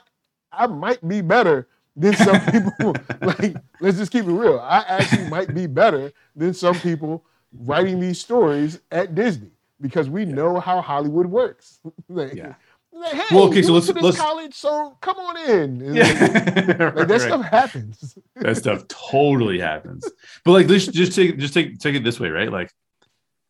I 0.52 0.66
might 0.66 1.06
be 1.06 1.20
better 1.20 1.68
than 1.94 2.14
some 2.16 2.40
people. 2.52 2.94
like, 3.22 3.56
let's 3.80 3.98
just 3.98 4.10
keep 4.12 4.24
it 4.24 4.32
real. 4.32 4.58
I 4.60 4.84
actually 4.88 5.28
might 5.28 5.54
be 5.54 5.66
better 5.66 6.12
than 6.34 6.52
some 6.54 6.74
people 6.80 7.24
writing 7.60 8.00
these 8.00 8.20
stories 8.20 8.80
at 8.90 9.14
Disney 9.14 9.50
because 9.80 10.10
we 10.10 10.24
know 10.24 10.58
how 10.60 10.80
Hollywood 10.80 11.26
works. 11.26 11.78
like, 12.08 12.34
Yeah. 12.34 12.54
Like, 13.00 13.12
hey, 13.14 13.34
Well, 13.34 13.44
okay, 13.44 13.62
so 13.62 13.72
let's- 13.72 13.86
went 13.86 13.98
to 13.98 14.02
this 14.02 14.02
let's- 14.02 14.18
college, 14.18 14.54
so 14.54 14.96
come 15.00 15.18
on 15.18 15.50
in. 15.50 15.94
Yeah. 15.94 16.04
Like, 16.96 17.08
that 17.08 17.08
Right. 17.08 17.20
stuff 17.20 17.44
happens. 17.46 18.18
that 18.36 18.56
stuff 18.56 18.88
totally 18.88 19.58
happens. 19.60 20.08
But 20.44 20.52
like, 20.52 20.68
let's 20.68 20.86
just 20.86 21.14
take 21.14 21.38
just 21.38 21.54
take 21.54 21.78
take 21.78 21.94
it 21.94 22.04
this 22.04 22.18
way, 22.20 22.28
right? 22.30 22.50
Like, 22.50 22.70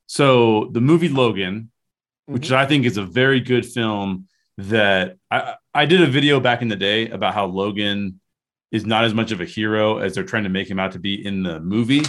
so 0.07 0.68
the 0.72 0.80
movie 0.80 1.09
Logan, 1.09 1.70
which 2.26 2.47
mm-hmm. 2.47 2.57
I 2.57 2.66
think 2.66 2.84
is 2.86 2.97
a 2.97 3.05
very 3.05 3.40
good 3.40 3.66
film. 3.66 4.28
That 4.59 5.18
I 5.30 5.57
I 5.74 5.84
did 5.84 6.01
a 6.01 6.07
video 6.07 6.40
back 6.40 6.62
in 6.62 6.68
the 6.68 6.76
day 6.76 7.11
about 7.11 7.34
how 7.34 7.44
Logan 7.44 8.20
is 8.72 8.86
not 8.86 9.05
as 9.05 9.12
much 9.12 9.30
of 9.30 9.40
a 9.42 9.44
hero 9.44 9.99
as 9.99 10.14
they're 10.14 10.24
trying 10.24 10.44
to 10.44 10.49
make 10.49 10.70
him 10.70 10.78
out 10.78 10.92
to 10.92 10.99
be 10.99 11.14
in 11.24 11.42
the 11.42 11.61
movie, 11.61 12.03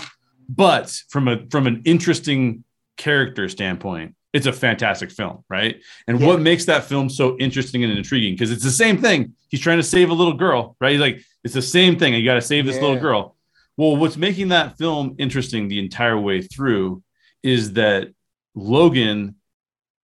but 0.47 0.89
from 1.09 1.27
a 1.27 1.45
from 1.51 1.67
an 1.67 1.81
interesting 1.83 2.63
character 2.95 3.49
standpoint, 3.49 4.15
it's 4.38 4.45
a 4.45 4.53
fantastic 4.53 5.09
film, 5.11 5.43
right? 5.49 5.73
And 6.07 6.19
Yeah. 6.19 6.27
what 6.27 6.41
makes 6.41 6.65
that 6.65 6.83
film 6.85 7.09
so 7.09 7.35
interesting 7.39 7.83
and 7.83 7.91
intriguing? 7.97 8.33
Because 8.33 8.51
it's 8.51 8.63
the 8.63 8.71
same 8.83 8.97
thing. 9.01 9.33
He's 9.49 9.59
trying 9.59 9.79
to 9.79 9.83
save 9.95 10.09
a 10.09 10.13
little 10.13 10.33
girl, 10.45 10.75
right? 10.79 10.91
He's 10.91 11.01
like, 11.01 11.21
it's 11.43 11.53
the 11.55 11.61
same 11.61 11.97
thing. 11.97 12.13
You 12.13 12.23
got 12.23 12.35
to 12.35 12.41
save 12.41 12.65
this 12.65 12.79
little 12.79 12.99
girl. 13.07 13.35
Well, 13.77 13.97
what's 13.97 14.17
making 14.17 14.49
that 14.49 14.77
film 14.77 15.15
interesting 15.17 15.67
the 15.67 15.79
entire 15.79 16.19
way 16.19 16.41
through 16.41 17.01
is 17.43 17.73
that 17.73 18.09
Logan 18.55 19.35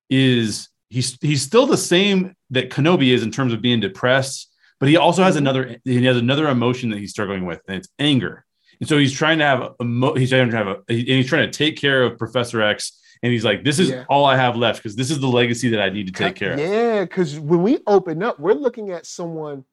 is 0.09 0.69
he's 0.89 1.17
he's 1.21 1.41
still 1.41 1.65
the 1.65 1.77
same 1.77 2.35
that 2.51 2.69
Kenobi 2.69 3.13
is 3.13 3.23
in 3.23 3.31
terms 3.31 3.53
of 3.53 3.61
being 3.61 3.79
depressed, 3.79 4.51
but 4.79 4.89
he 4.89 4.97
also 4.97 5.23
has 5.23 5.35
Mhm. 5.35 5.39
another 5.39 5.77
he 5.85 6.03
has 6.05 6.17
another 6.17 6.47
emotion 6.47 6.89
that 6.91 6.99
he's 6.99 7.11
struggling 7.11 7.45
with, 7.45 7.61
and 7.67 7.77
it's 7.77 7.89
anger. 7.99 8.45
And 8.79 8.87
so 8.89 8.97
he's 8.97 9.13
trying 9.13 9.39
to 9.39 9.45
have 9.45 9.61
a 9.61 10.19
he's 10.19 10.29
trying 10.29 10.49
to 10.51 10.57
have 10.57 10.67
a 10.67 10.77
and 10.89 11.07
he's 11.19 11.27
trying 11.27 11.49
to 11.49 11.57
take 11.57 11.77
care 11.77 12.03
of 12.03 12.17
Professor 12.17 12.61
X, 12.61 12.99
and 13.23 13.31
he's 13.31 13.43
like, 13.45 13.63
this 13.63 13.79
is 13.79 13.89
Yeah. 13.89 14.03
all 14.09 14.25
I 14.25 14.35
have 14.35 14.55
left 14.55 14.79
because 14.83 14.95
this 14.95 15.09
is 15.09 15.19
the 15.19 15.27
legacy 15.27 15.69
that 15.69 15.81
I 15.81 15.89
need 15.89 16.07
to 16.07 16.13
take 16.13 16.35
care 16.35 16.53
of. 16.53 16.59
Yeah, 16.59 17.01
because 17.01 17.39
when 17.39 17.63
we 17.63 17.79
open 17.87 18.21
up, 18.21 18.39
we're 18.39 18.53
looking 18.53 18.91
at 18.91 19.05
someone 19.05 19.63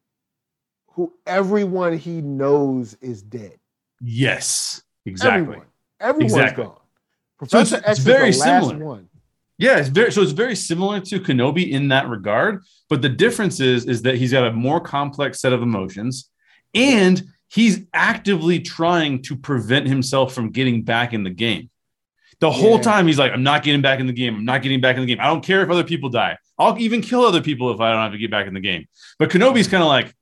who 0.92 1.12
everyone 1.26 1.98
he 1.98 2.20
knows 2.22 2.96
is 3.00 3.22
dead. 3.22 3.58
Yes, 4.00 4.82
exactly. 5.04 5.40
Everyone. 5.42 5.66
Everyone's 6.00 6.32
Exactly. 6.32 6.64
gone. 6.64 6.76
So 7.48 7.58
it's- 7.60 7.70
Professor 7.70 7.90
it's 7.90 8.00
very 8.00 8.32
similar. 8.32 8.76
one. 8.84 9.08
Yeah, 9.58 9.76
it's 9.78 9.88
very 9.88 10.10
so 10.12 10.22
it's 10.22 10.32
very 10.32 10.56
similar 10.56 11.00
to 11.00 11.20
Kenobi 11.20 11.70
in 11.70 11.88
that 11.88 12.08
regard, 12.08 12.62
but 12.88 13.02
the 13.02 13.08
difference 13.08 13.60
is 13.60 13.84
is 13.86 14.02
that 14.02 14.16
he's 14.16 14.32
got 14.32 14.46
a 14.46 14.52
more 14.52 14.80
complex 14.80 15.40
set 15.40 15.52
of 15.52 15.60
emotions 15.62 16.30
and 16.74 17.22
he's 17.48 17.80
actively 17.92 18.60
trying 18.60 19.22
to 19.22 19.36
prevent 19.36 19.86
himself 19.86 20.32
from 20.34 20.50
getting 20.50 20.82
back 20.82 21.12
in 21.12 21.24
the 21.24 21.30
game. 21.30 21.68
The 22.40 22.50
whole 22.50 22.76
Yeah. 22.76 22.82
time 22.82 23.06
he's 23.06 23.18
like 23.18 23.32
I'm 23.32 23.42
not 23.42 23.62
getting 23.62 23.82
back 23.82 24.00
in 24.00 24.06
the 24.06 24.12
game. 24.12 24.34
I'm 24.34 24.44
not 24.44 24.62
getting 24.62 24.80
back 24.80 24.96
in 24.96 25.02
the 25.02 25.06
game. 25.06 25.18
I 25.20 25.26
don't 25.26 25.44
care 25.44 25.62
if 25.62 25.70
other 25.70 25.84
people 25.84 26.08
die. 26.08 26.38
I'll 26.58 26.78
even 26.78 27.00
kill 27.02 27.22
other 27.24 27.42
people 27.42 27.70
if 27.70 27.80
I 27.80 27.92
don't 27.92 28.02
have 28.02 28.12
to 28.12 28.18
get 28.18 28.30
back 28.30 28.46
in 28.46 28.54
the 28.54 28.60
game. 28.60 28.86
But 29.18 29.30
Kenobi's 29.30 29.68
kind 29.68 29.82
of 29.82 29.88
like 29.88 30.14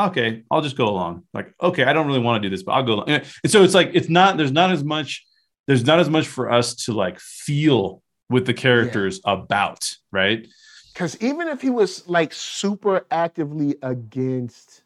okay, 0.00 0.42
I'll 0.50 0.60
just 0.62 0.76
go 0.76 0.88
along. 0.88 1.22
Like 1.32 1.52
okay, 1.62 1.84
I 1.84 1.92
don't 1.92 2.06
really 2.06 2.18
want 2.18 2.42
to 2.42 2.48
do 2.48 2.54
this, 2.54 2.62
but 2.64 2.72
I'll 2.72 2.82
go 2.82 2.94
along. 2.94 3.08
And 3.08 3.24
so 3.46 3.62
it's 3.62 3.74
like 3.74 3.90
it's 3.94 4.08
not 4.08 4.36
there's 4.36 4.52
not 4.52 4.70
as 4.70 4.82
much 4.84 5.24
there's 5.66 5.84
not 5.84 5.98
as 5.98 6.10
much 6.10 6.26
for 6.26 6.50
us 6.52 6.74
to 6.86 6.92
like 6.92 7.18
feel 7.20 8.02
with 8.28 8.46
the 8.46 8.54
characters 8.54 9.20
about, 9.24 9.90
right? 10.12 10.46
Because 10.92 11.16
even 11.20 11.48
if 11.48 11.60
he 11.62 11.70
was 11.70 12.06
like 12.08 12.32
super 12.32 13.04
actively 13.10 13.74
against, 13.82 14.82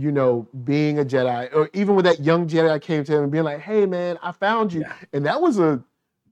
you 0.00 0.12
know, 0.12 0.46
being 0.64 0.98
a 1.00 1.04
Jedi, 1.04 1.54
or 1.54 1.70
even 1.74 1.96
when 1.96 2.04
that 2.04 2.20
young 2.20 2.48
Jedi 2.48 2.80
came 2.82 3.04
to 3.04 3.16
him 3.16 3.24
and 3.24 3.32
being 3.32 3.44
like, 3.44 3.60
hey, 3.60 3.86
man, 3.86 4.18
I 4.22 4.32
found 4.32 4.72
you. 4.72 4.82
Yeah. 4.82 4.94
And 5.12 5.26
that 5.26 5.40
was 5.40 5.58
a 5.58 5.82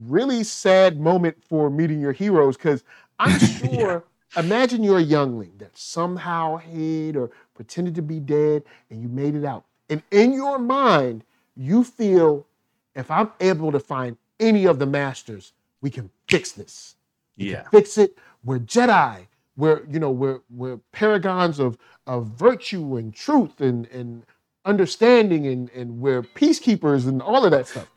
really 0.01 0.45
sad 0.45 1.01
moment 1.01 1.43
for 1.45 1.71
meeting 1.71 2.01
your 2.01 2.13
heroes 2.13 2.57
because 2.57 2.85
I'm 3.19 3.39
sure, 3.41 4.05
imagine 4.37 4.83
you're 4.85 4.99
a 4.99 5.03
youngling 5.03 5.53
that 5.59 5.77
somehow 5.77 6.59
hid 6.59 7.17
or 7.17 7.31
pretended 7.55 7.95
to 7.97 8.03
be 8.03 8.21
dead 8.21 8.65
and 8.91 9.03
you 9.03 9.09
made 9.09 9.35
it 9.37 9.45
out. 9.45 9.65
And 9.91 10.03
in 10.11 10.33
your 10.33 10.59
mind, 10.59 11.25
you 11.57 11.85
feel 11.85 12.47
if 12.95 13.11
I'm 13.11 13.31
able 13.41 13.73
to 13.73 13.81
find 13.81 14.17
any 14.41 14.67
of 14.67 14.79
the 14.79 14.87
masters, 14.87 15.53
we 15.81 15.91
can 15.91 16.11
fix 16.29 16.53
this 16.53 16.97
Yeah. 17.37 17.65
fix 17.71 17.99
it. 17.99 18.19
We're 18.45 18.61
Jedi. 18.61 19.27
We're 19.57 19.85
you 19.91 20.01
know 20.01 20.11
we're 20.11 20.41
we're 20.51 20.79
paragons 20.93 21.61
of 21.61 21.79
of 22.07 22.29
virtue 22.29 22.97
and 22.97 23.15
truth 23.15 23.61
and 23.61 23.87
and 23.89 24.25
understanding 24.65 25.47
and 25.47 25.71
and 25.71 26.01
we're 26.01 26.23
peacekeepers 26.23 27.09
and 27.09 27.23
all 27.23 27.45
of 27.45 27.53
that 27.53 27.69
stuff. 27.69 27.91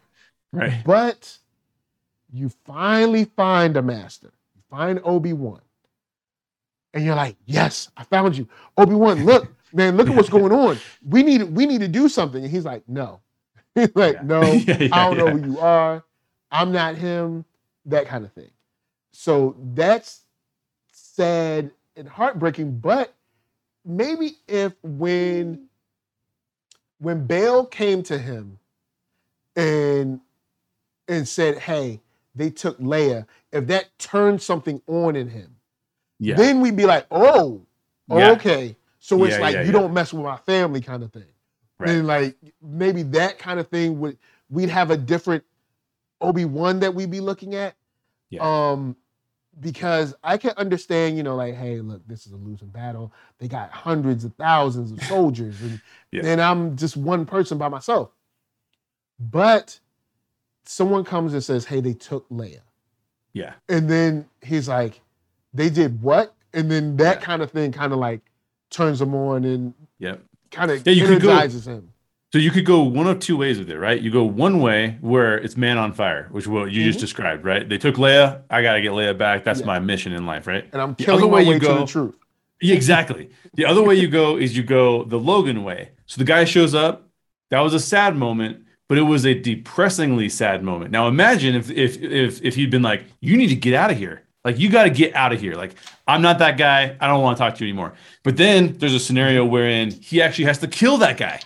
Right. 0.53 0.84
But 0.86 1.38
you 2.32 2.49
finally 2.66 3.26
find 3.26 3.78
a 3.78 3.82
master. 3.82 4.32
You 4.55 4.62
find 4.70 5.01
Obi 5.03 5.34
Wan, 5.34 5.62
and 6.93 7.05
you're 7.05 7.16
like, 7.16 7.38
yes, 7.45 7.91
I 7.97 8.03
found 8.05 8.38
you, 8.38 8.47
Obi 8.78 8.95
Wan. 8.95 9.26
Look, 9.26 9.53
man, 9.74 9.97
look 9.97 10.10
at 10.10 10.16
what's 10.16 10.30
going 10.30 10.51
on. 10.53 10.80
We 11.07 11.24
need 11.24 11.43
we 11.43 11.66
need 11.66 11.82
to 11.82 11.88
do 11.89 12.10
something. 12.10 12.43
And 12.43 12.51
he's 12.51 12.66
like, 12.66 12.84
no, 12.88 13.22
he's 13.76 13.95
like, 13.95 14.16
Yeah. 14.16 14.24
no, 14.24 14.41
Yeah, 14.68 14.78
yeah, 14.80 14.89
I 14.91 15.05
don't 15.10 15.18
know 15.18 15.30
who 15.30 15.53
you 15.53 15.60
are. 15.60 16.03
I'm 16.51 16.72
not 16.72 16.95
him. 16.95 17.45
That 17.86 18.07
kind 18.07 18.26
of 18.26 18.34
thing. 18.34 18.51
So 19.14 19.55
that's 19.74 20.24
sad 21.20 21.72
and 21.97 22.07
heartbreaking. 22.07 22.80
But 22.80 23.13
maybe 23.86 24.38
if 24.47 24.74
when 24.84 25.67
when 26.99 27.26
Bail 27.26 27.65
came 27.65 28.03
to 28.03 28.17
him 28.17 28.57
and 29.55 30.22
and 31.09 31.28
said, 31.28 31.57
"Hey, 31.59 31.99
they 32.36 32.49
took 32.49 32.80
Leia," 32.80 33.26
if 33.51 33.67
that 33.67 33.88
turned 33.99 34.41
something 34.41 34.82
on 34.88 35.15
in 35.17 35.28
him, 35.30 35.55
Yeah. 36.20 36.36
then 36.36 36.61
we'd 36.61 36.78
be 36.78 36.86
like, 36.86 37.05
"Oh, 37.11 37.61
Yeah. 38.07 38.32
okay." 38.32 38.76
So 38.99 39.24
it's 39.26 39.36
Yeah, 39.36 39.41
like 39.41 39.65
you 39.65 39.72
don't 39.74 39.93
mess 39.93 40.13
with 40.13 40.24
my 40.24 40.38
family, 40.38 40.82
kind 40.82 41.03
of 41.03 41.11
thing. 41.11 41.26
Right. 41.80 41.89
And 41.91 42.07
like 42.07 42.38
maybe 42.61 43.03
that 43.03 43.39
kind 43.39 43.59
of 43.59 43.67
thing 43.67 43.99
would 43.99 44.17
we'd 44.49 44.70
have 44.70 44.91
a 44.91 44.97
different 44.97 45.43
Obi 46.22 46.45
Wan 46.45 46.80
that 46.82 46.93
we'd 46.95 47.11
be 47.11 47.20
looking 47.22 47.55
at. 47.55 47.76
Yeah. 48.30 48.41
Um, 48.72 48.95
because 49.62 50.16
I 50.24 50.38
can 50.38 50.51
understand, 50.57 51.18
you 51.18 51.24
know, 51.24 51.36
like, 51.36 51.55
hey, 51.55 51.80
look, 51.82 52.07
this 52.07 52.26
is 52.26 52.32
a 52.34 52.38
losing 52.38 52.70
battle. 52.70 53.12
They 53.39 53.47
got 53.47 53.72
hundreds 53.72 54.24
of 54.26 54.34
thousands 54.36 54.91
of 54.91 55.01
soldiers, 55.03 55.62
and 55.62 55.82
Yeah. 56.12 56.22
and 56.26 56.41
I'm 56.41 56.76
just 56.78 56.95
one 56.97 57.26
person 57.26 57.57
by 57.57 57.68
myself. 57.70 58.12
But 59.20 59.80
someone 60.66 61.03
comes 61.03 61.34
and 61.34 61.43
says, 61.43 61.66
hey, 61.66 61.82
they 61.82 61.93
took 61.93 62.28
Leia. 62.30 62.60
Yeah. 63.34 63.53
And 63.68 63.89
then 63.89 64.26
he's 64.41 64.68
like, 64.68 65.01
they 65.53 65.70
did 65.70 66.01
what? 66.01 66.34
And 66.53 66.72
then 66.72 66.97
that 66.97 67.20
Yeah. 67.20 67.26
kind 67.26 67.41
of 67.41 67.51
thing 67.51 67.72
kind 67.72 67.91
of 67.93 67.99
like 67.99 68.22
turns 68.70 69.01
him 69.01 69.14
on 69.14 69.43
and 69.45 69.74
Yep. 69.99 70.22
kind 70.51 70.72
of 70.72 70.86
Yeah, 70.88 70.93
you 70.93 71.05
go- 71.07 71.14
energizes 71.16 71.68
him. 71.68 71.91
So 72.32 72.38
you 72.38 72.51
could 72.51 72.65
go 72.65 72.84
one 72.84 73.07
of 73.07 73.19
two 73.19 73.36
ways 73.38 73.57
with 73.57 73.71
it, 73.71 73.80
right? 73.80 73.99
You 73.99 74.11
go 74.11 74.23
one 74.23 74.59
way 74.59 74.97
where 75.01 75.36
it's 75.38 75.57
man 75.57 75.80
on 75.80 75.93
fire, 75.93 76.27
which 76.32 76.45
what 76.45 76.71
you 76.71 76.84
just 76.84 76.99
Mhm. 76.99 77.01
described, 77.01 77.43
right? 77.43 77.67
They 77.67 77.80
took 77.80 77.95
Leia. 77.95 78.41
I 78.51 78.61
got 78.61 78.73
to 78.73 78.82
get 78.82 78.91
Leia 78.91 79.17
back. 79.17 79.43
That's 79.43 79.61
Yeah. 79.61 79.65
my 79.65 79.80
mission 79.80 80.13
in 80.13 80.27
life, 80.27 80.45
right? 80.45 80.65
And 80.71 80.80
I'm 80.82 80.95
The 80.97 81.11
other 81.11 81.25
way 81.25 81.41
you 81.43 81.49
way 81.53 81.59
to 81.59 81.65
go- 81.65 81.80
the 81.80 81.86
truth. 81.88 82.15
Yeah, 82.61 82.75
exactly. 82.75 83.30
The 83.55 83.65
other 83.65 83.82
way 83.82 83.95
you 83.95 84.07
go 84.07 84.38
is 84.38 84.55
you 84.55 84.61
go 84.63 85.05
the 85.05 85.17
Logan 85.17 85.63
way. 85.63 85.89
So 86.05 86.19
the 86.19 86.25
guy 86.25 86.43
shows 86.45 86.75
up. 86.75 87.07
That 87.49 87.61
was 87.61 87.73
a 87.73 87.80
sad 87.80 88.15
moment, 88.15 88.57
but 88.88 88.99
it 88.99 89.03
was 89.03 89.25
a 89.25 89.34
depressingly 89.34 90.30
sad 90.30 90.61
moment. 90.63 90.91
Now 90.91 91.07
imagine 91.07 91.55
if 91.55 91.71
if 91.71 91.99
if 92.01 92.43
if 92.43 92.55
he'd 92.55 92.69
been 92.69 92.84
like, 92.84 93.05
"You 93.21 93.38
need 93.38 93.47
to 93.47 93.55
get 93.55 93.73
out 93.73 93.89
of 93.89 93.97
here. 93.97 94.21
Like 94.45 94.59
you 94.59 94.69
got 94.69 94.84
to 94.84 94.89
get 94.91 95.15
out 95.15 95.34
of 95.34 95.41
here. 95.41 95.55
Like 95.55 95.73
I'm 96.07 96.21
not 96.21 96.38
that 96.39 96.57
guy. 96.57 96.95
I 96.99 97.07
don't 97.07 97.23
want 97.23 97.38
to 97.38 97.43
talk 97.43 97.55
to 97.55 97.65
you 97.65 97.69
anymore. 97.71 97.93
But 98.23 98.38
then 98.38 98.75
there's 98.77 98.93
a 98.93 98.99
scenario 98.99 99.45
wherein 99.45 99.89
he 99.91 100.21
actually 100.21 100.45
has 100.45 100.59
to 100.59 100.67
kill 100.67 100.97
that 100.97 101.17
guy. 101.17 101.39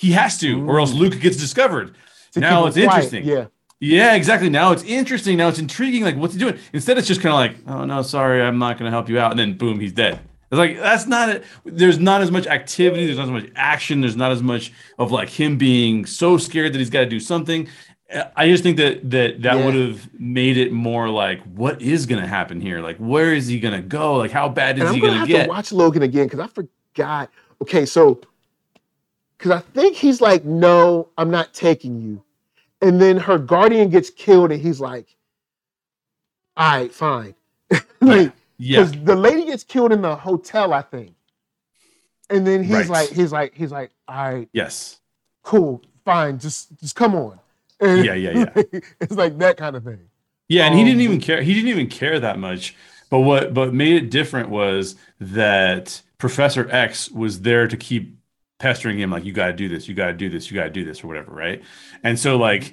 He 0.00 0.12
has 0.12 0.38
to, 0.38 0.66
or 0.66 0.80
else 0.80 0.92
Luke 0.94 1.20
gets 1.20 1.36
discovered. 1.36 1.94
To 2.32 2.40
now 2.40 2.64
it's 2.66 2.74
quiet, 2.76 2.86
interesting. 2.86 3.24
Yeah. 3.24 3.46
Yeah, 3.80 4.14
exactly. 4.14 4.48
Now 4.48 4.72
it's 4.72 4.82
interesting. 4.84 5.36
Now 5.36 5.48
it's 5.48 5.58
intriguing. 5.58 6.02
Like, 6.04 6.16
what's 6.16 6.32
he 6.32 6.40
doing? 6.40 6.58
Instead, 6.72 6.96
it's 6.96 7.06
just 7.06 7.20
kind 7.20 7.32
of 7.34 7.36
like, 7.66 7.74
oh 7.74 7.84
no, 7.84 8.00
sorry, 8.02 8.40
I'm 8.42 8.58
not 8.58 8.78
going 8.78 8.86
to 8.86 8.90
help 8.90 9.08
you 9.10 9.18
out. 9.18 9.30
And 9.30 9.38
then 9.38 9.58
boom, 9.58 9.78
he's 9.78 9.92
dead. 9.92 10.20
It's 10.50 10.58
like 10.58 10.78
that's 10.78 11.06
not 11.06 11.28
it. 11.28 11.44
There's 11.64 11.98
not 11.98 12.22
as 12.22 12.30
much 12.30 12.46
activity. 12.46 13.04
There's 13.04 13.18
not 13.18 13.24
as 13.24 13.30
much 13.42 13.50
action. 13.56 14.00
There's 14.00 14.16
not 14.16 14.32
as 14.32 14.42
much 14.42 14.72
of 14.98 15.12
like 15.12 15.28
him 15.28 15.58
being 15.58 16.06
so 16.06 16.38
scared 16.38 16.72
that 16.72 16.78
he's 16.78 16.90
got 16.90 17.00
to 17.00 17.06
do 17.06 17.20
something. 17.20 17.68
I 18.34 18.48
just 18.48 18.62
think 18.62 18.76
that 18.78 19.08
that 19.10 19.42
that 19.42 19.56
Yeah. 19.58 19.64
would 19.64 19.74
have 19.74 20.10
made 20.18 20.56
it 20.56 20.72
more 20.72 21.08
like, 21.08 21.42
what 21.44 21.80
is 21.80 22.06
going 22.06 22.20
to 22.20 22.26
happen 22.26 22.60
here? 22.60 22.80
Like, 22.80 22.96
where 22.96 23.32
is 23.32 23.46
he 23.46 23.60
going 23.60 23.74
to 23.80 23.86
go? 23.86 24.16
Like, 24.16 24.30
how 24.32 24.48
bad 24.48 24.78
is 24.78 24.84
I'm 24.88 24.94
he 24.94 25.00
gonna 25.00 25.12
going 25.12 25.26
to 25.26 25.32
get? 25.32 25.42
to 25.44 25.48
watch 25.50 25.70
Logan 25.72 26.02
again 26.02 26.26
because 26.26 26.40
I 26.40 26.48
forgot. 26.48 27.30
Okay, 27.62 27.86
so 27.86 28.20
because 29.40 29.52
I 29.52 29.60
think 29.60 29.96
he's 29.96 30.20
like, 30.20 30.44
no, 30.44 31.08
I'm 31.16 31.30
not 31.30 31.54
taking 31.54 31.98
you. 31.98 32.22
And 32.82 33.00
then 33.00 33.16
her 33.16 33.38
guardian 33.38 33.88
gets 33.88 34.10
killed, 34.10 34.52
and 34.52 34.60
he's 34.60 34.80
like, 34.80 35.16
all 36.58 36.78
right, 36.78 36.92
fine. 36.92 37.34
like, 38.02 38.32
yeah, 38.58 38.84
because 38.84 38.92
the 38.92 39.16
lady 39.16 39.46
gets 39.46 39.64
killed 39.64 39.92
in 39.92 40.02
the 40.02 40.14
hotel, 40.14 40.74
I 40.74 40.82
think. 40.82 41.14
And 42.28 42.46
then 42.46 42.62
he's 42.62 42.88
Right. 42.88 42.88
like, 42.88 43.08
he's 43.10 43.32
like, 43.32 43.54
he's 43.54 43.72
like, 43.72 43.92
all 44.06 44.30
right, 44.30 44.48
yes, 44.52 45.00
cool, 45.42 45.80
fine, 46.04 46.38
just 46.38 46.78
just 46.78 46.94
come 46.94 47.14
on. 47.14 47.38
And 47.80 48.04
Yeah, 48.04 48.12
yeah, 48.12 48.30
yeah. 48.32 48.62
it's 49.00 49.14
like 49.14 49.38
that 49.38 49.56
kind 49.56 49.74
of 49.74 49.84
thing. 49.84 50.10
Yeah, 50.50 50.66
and 50.66 50.74
he 50.74 50.82
Um, 50.82 50.86
didn't 50.86 51.00
even 51.00 51.20
care. 51.20 51.40
He 51.42 51.54
didn't 51.54 51.70
even 51.70 51.86
care 51.88 52.20
that 52.20 52.38
much. 52.38 52.76
But 53.08 53.20
what 53.20 53.54
but 53.54 53.72
made 53.72 53.96
it 53.96 54.10
different 54.10 54.50
was 54.50 54.96
that 55.18 56.02
Professor 56.18 56.68
X 56.70 57.10
was 57.10 57.40
there 57.40 57.66
to 57.66 57.76
keep 57.76 58.19
pestering 58.60 58.98
him 59.00 59.10
like 59.10 59.24
you 59.24 59.32
got 59.32 59.46
to 59.48 59.52
do 59.52 59.68
this, 59.68 59.88
you 59.88 59.94
got 59.94 60.06
to 60.06 60.12
do 60.14 60.28
this, 60.30 60.50
you 60.50 60.54
got 60.56 60.64
to 60.64 60.70
do 60.70 60.84
this 60.84 61.02
or 61.02 61.08
whatever, 61.08 61.32
right? 61.32 61.62
And 62.04 62.16
so 62.18 62.36
like 62.36 62.72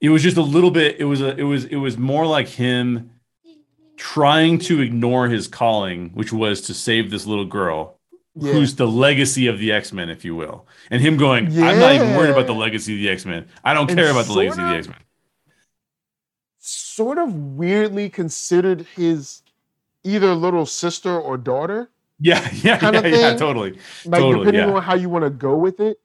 it 0.00 0.10
was 0.10 0.22
just 0.22 0.36
a 0.36 0.42
little 0.42 0.70
bit 0.70 1.00
it 1.00 1.04
was 1.04 1.20
a 1.20 1.34
it 1.36 1.42
was 1.44 1.64
it 1.64 1.76
was 1.76 1.98
more 1.98 2.26
like 2.26 2.46
him 2.48 3.10
trying 3.96 4.58
to 4.58 4.80
ignore 4.80 5.28
his 5.28 5.48
calling, 5.48 6.10
which 6.14 6.32
was 6.32 6.60
to 6.62 6.74
save 6.74 7.10
this 7.10 7.26
little 7.26 7.44
girl 7.46 7.98
Yeah. 8.36 8.52
who's 8.52 8.74
the 8.76 8.86
legacy 8.88 9.46
of 9.46 9.58
the 9.58 9.72
X-Men 9.72 10.10
if 10.10 10.24
you 10.24 10.34
will. 10.36 10.66
And 10.90 11.00
him 11.00 11.16
going, 11.16 11.46
I'm 11.46 11.78
not 11.78 11.92
even 11.94 12.14
worried 12.16 12.30
about 12.30 12.46
the 12.46 12.54
legacy 12.54 12.94
of 12.94 12.98
the 12.98 13.08
X-Men. 13.10 13.46
I 13.64 13.72
don't 13.74 13.88
And 13.90 13.98
care 13.98 14.10
about 14.10 14.26
the 14.26 14.32
legacy 14.34 14.60
of 14.60 14.68
the 14.68 14.74
X-Men. 14.76 14.98
sort 16.58 17.18
of 17.18 17.34
weirdly 17.34 18.08
considered 18.10 18.86
his 18.96 19.42
either 20.02 20.34
little 20.34 20.66
sister 20.66 21.18
or 21.18 21.38
daughter. 21.38 21.90
Yeah, 22.18 22.48
yeah, 22.62 22.78
Kinda 22.78 23.02
yeah, 23.08 23.32
yeah, 23.32 23.34
totally. 23.34 23.78
Like 24.04 24.28
Totally, 24.28 24.30
depending 24.30 24.68
yeah. 24.68 24.76
on 24.76 24.82
how 24.82 24.94
you 24.94 25.08
want 25.08 25.24
to 25.24 25.30
go 25.30 25.56
with 25.56 25.80
it. 25.80 25.98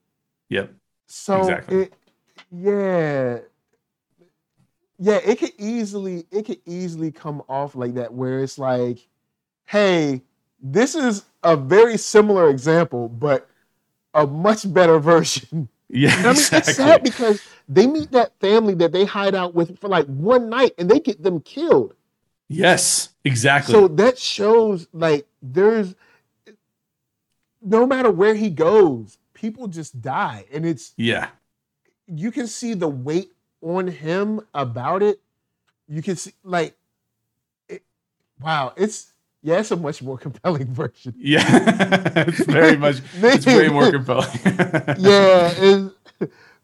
Yep. 0.48 0.74
So 1.06 1.36
Exactly. 1.36 1.76
it 1.82 1.92
yeah. 2.50 3.40
Yeah, 4.98 5.16
it 5.24 5.38
could 5.38 5.52
easily 5.58 6.26
it 6.30 6.44
could 6.46 6.60
easily 6.66 7.10
come 7.10 7.42
off 7.48 7.74
like 7.74 7.94
that 7.94 8.12
where 8.12 8.40
it's 8.42 8.58
like, 8.58 9.08
hey, 9.66 10.22
this 10.62 10.94
is 10.96 11.24
a 11.44 11.56
very 11.56 11.98
similar 11.98 12.50
example, 12.50 13.08
but 13.08 13.48
a 14.14 14.26
much 14.26 14.72
better 14.72 14.98
version. 15.00 15.68
Yeah, 15.88 16.14
And 16.16 16.26
I 16.26 16.34
mean, 16.34 16.48
exactly. 16.48 16.58
it's 16.58 16.70
sad 16.70 17.02
because 17.02 17.42
they 17.68 17.86
meet 17.86 18.12
that 18.12 18.38
family 18.40 18.74
that 18.76 18.92
they 18.92 19.04
hide 19.06 19.34
out 19.34 19.54
with 19.54 19.78
for 19.80 19.88
like 19.88 20.06
one 20.06 20.50
night 20.50 20.74
and 20.78 20.90
they 20.90 21.00
get 21.00 21.22
them 21.22 21.40
killed. 21.42 21.94
yes, 22.48 23.10
exactly. 23.24 23.74
So 23.74 23.88
that 23.88 24.18
shows 24.18 24.88
like 24.92 25.26
there's 25.42 25.94
no 27.62 27.86
matter 27.86 28.10
where 28.10 28.34
he 28.34 28.50
goes, 28.50 29.18
people 29.34 29.68
just 29.68 30.00
die. 30.00 30.46
And 30.52 30.64
it's 30.66 30.92
yeah, 30.96 31.28
you 32.06 32.30
can 32.30 32.46
see 32.46 32.74
the 32.74 32.88
weight 32.88 33.32
on 33.62 33.86
him 33.88 34.40
about 34.54 35.02
it. 35.02 35.20
You 35.88 36.02
can 36.02 36.16
see 36.16 36.32
like 36.42 36.76
it, 37.68 37.82
wow, 38.40 38.72
it's 38.76 39.12
yeah, 39.42 39.58
it's 39.60 39.70
a 39.70 39.76
much 39.76 40.02
more 40.02 40.18
compelling 40.26 40.72
version. 40.72 41.14
yeah. 41.18 41.42
it's 42.28 42.44
very 42.44 42.76
much. 42.76 43.00
It's 43.16 43.46
way 43.46 43.68
more 43.68 43.90
compelling. 43.92 44.28
yeah, 44.98 45.88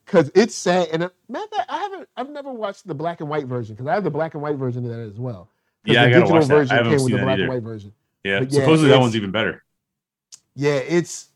because 0.04 0.30
it's 0.34 0.54
sad. 0.54 0.88
And 0.92 1.04
uh, 1.04 1.08
matter 1.28 1.46
fact, 1.56 1.70
I 1.70 1.78
haven't, 1.78 2.08
I've 2.16 2.30
never 2.30 2.52
watched 2.52 2.86
the 2.86 2.94
black 2.94 3.20
and 3.20 3.28
white 3.28 3.46
version 3.46 3.74
because 3.74 3.88
I 3.88 3.94
have 3.94 4.04
the 4.04 4.10
black 4.10 4.34
and 4.34 4.42
white 4.42 4.56
version 4.56 4.84
of 4.84 4.90
that 4.90 5.00
as 5.00 5.18
well. 5.18 5.48
Yeah, 5.84 6.02
the 6.02 6.08
I 6.08 6.20
gotta 6.20 6.20
digital 6.20 6.36
watch 6.38 6.48
that. 6.48 6.70
I 6.70 6.82
version 6.82 6.84
came 6.84 6.98
seen 6.98 7.04
with 7.04 7.12
the 7.12 7.18
black 7.24 7.34
either. 7.34 7.42
and 7.44 7.52
white 7.52 7.62
version. 7.62 7.92
Yeah, 8.26 8.38
But 8.40 8.52
yeah, 8.52 8.60
supposedly 8.60 8.90
that 8.90 9.00
one's 9.00 9.16
even 9.16 9.30
better. 9.30 9.62
Yeah, 10.54 10.74
it's 10.76 11.28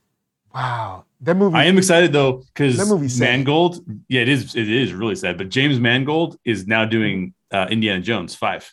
wow. 0.55 1.05
That 1.23 1.37
movie. 1.37 1.57
I 1.57 1.65
am 1.65 1.77
excited 1.79 2.13
though 2.13 2.43
because 2.55 2.77
That 2.79 2.87
movie's 2.87 3.15
sad. 3.19 3.25
Mangold. 3.37 3.85
Yeah, 4.09 4.23
it 4.23 4.29
is. 4.29 4.55
It 4.57 4.69
is 4.71 4.93
really 4.95 5.15
sad. 5.15 5.37
But 5.37 5.51
James 5.51 5.79
Mangold 5.79 6.39
is 6.45 6.67
now 6.67 6.85
doing 6.87 7.35
uh, 7.53 7.67
Indiana 7.71 8.01
Jones 8.01 8.35
five. 8.35 8.73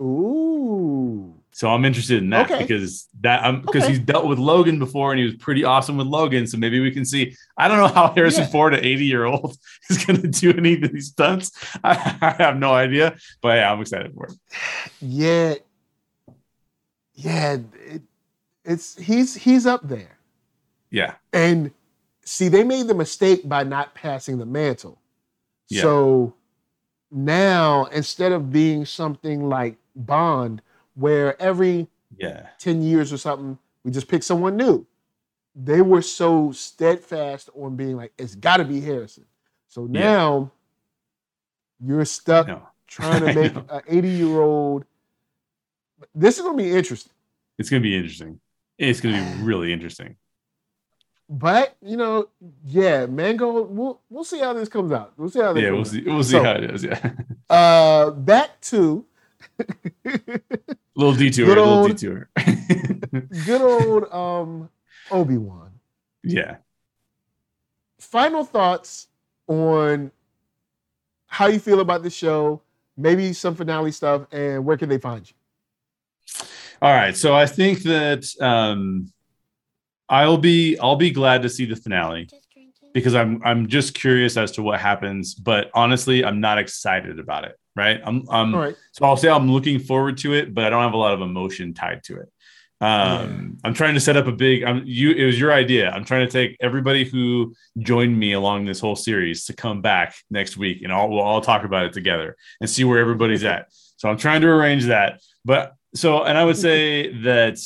Ooh. 0.00 1.32
So 1.52 1.70
I'm 1.70 1.86
interested 1.86 2.22
in 2.22 2.28
that 2.30 2.50
Okay. 2.50 2.60
because 2.62 3.08
that 3.22 3.42
um 3.42 3.62
because 3.62 3.84
Okay. 3.84 3.92
he's 3.94 4.00
dealt 4.00 4.26
with 4.26 4.38
Logan 4.38 4.78
before 4.78 5.12
and 5.12 5.18
he 5.18 5.24
was 5.24 5.36
pretty 5.36 5.64
awesome 5.64 5.96
with 5.96 6.06
Logan. 6.06 6.46
So 6.46 6.58
maybe 6.58 6.80
we 6.80 6.90
can 6.90 7.06
see. 7.06 7.34
I 7.56 7.66
don't 7.68 7.78
know 7.78 7.88
how 7.88 8.12
Harrison 8.12 8.44
Yeah. 8.44 8.50
Ford, 8.50 8.74
an 8.74 8.84
80 8.84 9.04
year 9.06 9.24
old, 9.24 9.56
is 9.90 10.04
going 10.04 10.20
to 10.20 10.28
do 10.28 10.52
any 10.52 10.74
of 10.74 10.92
these 10.92 11.06
stunts. 11.08 11.52
I, 11.82 11.92
I 12.38 12.42
have 12.42 12.58
no 12.58 12.72
idea, 12.74 13.16
but 13.40 13.56
yeah, 13.56 13.72
I'm 13.72 13.80
excited 13.80 14.12
for 14.12 14.26
it. 14.26 14.34
Yeah. 15.00 15.54
Yeah. 17.16 17.58
It, 17.74 18.02
it's 18.64 18.96
he's 18.96 19.34
he's 19.34 19.66
up 19.66 19.80
there. 19.88 20.18
Yeah, 20.90 21.14
And 21.32 21.72
see, 22.24 22.48
they 22.48 22.62
made 22.62 22.86
the 22.86 22.94
mistake 22.94 23.46
by 23.48 23.64
not 23.64 23.94
passing 23.94 24.38
the 24.38 24.46
mantle. 24.46 24.98
Yeah. 25.68 25.82
So 25.82 26.34
now, 27.10 27.86
instead 27.86 28.30
of 28.32 28.52
being 28.52 28.84
something 28.86 29.48
like 29.48 29.76
Bond, 29.96 30.62
where 30.94 31.40
every 31.42 31.88
yeah, 32.16 32.46
10 32.58 32.82
years 32.82 33.12
or 33.12 33.18
something, 33.18 33.58
we 33.84 33.90
just 33.90 34.06
pick 34.08 34.22
someone 34.22 34.56
new, 34.56 34.86
they 35.56 35.82
were 35.82 36.02
so 36.02 36.52
steadfast 36.52 37.50
on 37.54 37.74
being 37.76 37.96
like, 37.96 38.12
it's 38.16 38.36
got 38.36 38.58
to 38.58 38.64
be 38.64 38.80
Harrison. 38.80 39.24
So 39.66 39.88
Yeah. 39.90 40.00
now 40.00 40.50
you're 41.84 42.04
stuck 42.04 42.48
trying 42.86 43.20
to 43.20 43.34
make 43.34 43.54
an 43.56 43.82
80 43.88 44.08
year 44.08 44.40
old. 44.40 44.84
This 46.14 46.36
is 46.36 46.42
going 46.42 46.56
to 46.56 46.62
be 46.62 46.70
interesting. 46.76 47.12
it's 47.58 47.70
going 47.70 47.82
to 47.82 47.88
be 47.88 47.96
interesting. 47.96 48.40
It's 48.78 49.00
going 49.00 49.14
to 49.16 49.36
be 49.38 49.42
really 49.42 49.72
interesting. 49.72 50.16
But 51.28 51.76
you 51.82 51.96
know, 51.96 52.28
yeah, 52.64 53.06
Mango. 53.06 53.62
We'll 53.62 54.00
we'll 54.08 54.22
see 54.24 54.38
how 54.38 54.52
this 54.52 54.68
comes 54.68 54.92
out. 54.92 55.12
We'll 55.16 55.28
see 55.30 55.40
how 55.40 55.52
this. 55.52 55.62
Yeah, 55.64 55.70
we'll 55.72 55.84
see. 55.84 56.02
We'll 56.02 56.22
see 56.22 56.30
So- 56.32 56.44
how 56.44 56.52
it 56.52 56.70
is. 56.70 56.84
Yeah. 56.84 57.12
Uh, 57.48 58.10
back 58.10 58.60
to 58.60 59.04
little 60.96 61.14
detour, 61.14 61.46
Good 61.46 61.58
little 61.58 61.86
detour. 61.88 62.28
good 63.46 63.60
old 63.62 64.12
um 64.12 64.68
Obi 65.12 65.36
Wan. 65.36 65.70
yeah. 66.24 66.56
Final 68.00 68.42
thoughts 68.44 69.06
on 69.46 70.10
how 71.28 71.46
you 71.46 71.60
feel 71.60 71.78
about 71.78 72.02
the 72.02 72.10
show, 72.10 72.60
maybe 72.96 73.32
some 73.32 73.54
finale 73.54 73.92
stuff, 73.92 74.26
and 74.32 74.64
where 74.64 74.76
can 74.76 74.88
they 74.88 74.98
find 74.98 75.28
you? 75.28 75.35
All 76.82 76.92
right. 76.92 77.16
So 77.16 77.34
I 77.34 77.46
think 77.46 77.82
that 77.84 78.26
um, 78.40 79.12
I'll 80.08 80.38
be 80.38 80.78
I'll 80.78 80.96
be 80.96 81.10
glad 81.10 81.42
to 81.42 81.48
see 81.48 81.64
the 81.64 81.76
finale. 81.76 82.28
Because 82.92 83.14
I'm 83.14 83.42
I'm 83.44 83.68
just 83.68 83.94
curious 83.94 84.38
as 84.38 84.52
to 84.52 84.62
what 84.62 84.80
happens, 84.80 85.34
but 85.34 85.70
honestly, 85.74 86.24
I'm 86.24 86.40
not 86.40 86.56
excited 86.58 87.18
about 87.18 87.44
it. 87.44 87.58
Right? 87.74 88.00
I'm 88.02 88.24
I'm 88.30 88.54
All 88.54 88.60
right. 88.60 88.76
so 88.92 89.04
I'll 89.04 89.18
say 89.18 89.28
I'm 89.28 89.50
looking 89.50 89.78
forward 89.78 90.16
to 90.18 90.32
it, 90.32 90.54
but 90.54 90.64
I 90.64 90.70
don't 90.70 90.82
have 90.82 90.94
a 90.94 90.98
lot 90.98 91.12
of 91.12 91.20
emotion 91.20 91.74
tied 91.74 92.02
to 92.04 92.20
it. 92.20 92.32
Um, 92.80 93.58
I'm 93.64 93.72
trying 93.72 93.94
to 93.94 94.00
set 94.00 94.16
up 94.16 94.26
a 94.26 94.32
big. 94.32 94.62
I'm 94.62 94.82
you. 94.84 95.12
It 95.12 95.24
was 95.24 95.40
your 95.40 95.52
idea. 95.52 95.90
I'm 95.90 96.04
trying 96.04 96.26
to 96.26 96.32
take 96.32 96.56
everybody 96.60 97.04
who 97.04 97.54
joined 97.78 98.18
me 98.18 98.32
along 98.32 98.66
this 98.66 98.80
whole 98.80 98.96
series 98.96 99.46
to 99.46 99.54
come 99.54 99.80
back 99.80 100.14
next 100.30 100.56
week, 100.56 100.82
and 100.82 100.92
all 100.92 101.08
we'll 101.08 101.20
all 101.20 101.40
talk 101.40 101.64
about 101.64 101.86
it 101.86 101.92
together 101.94 102.36
and 102.60 102.68
see 102.68 102.84
where 102.84 102.98
everybody's 102.98 103.44
at. 103.44 103.68
So 103.96 104.08
I'm 104.10 104.18
trying 104.18 104.42
to 104.42 104.48
arrange 104.48 104.86
that. 104.86 105.20
But 105.44 105.74
so, 105.94 106.24
and 106.24 106.36
I 106.36 106.44
would 106.44 106.56
mm-hmm. 106.56 106.62
say 106.62 107.22
that 107.22 107.58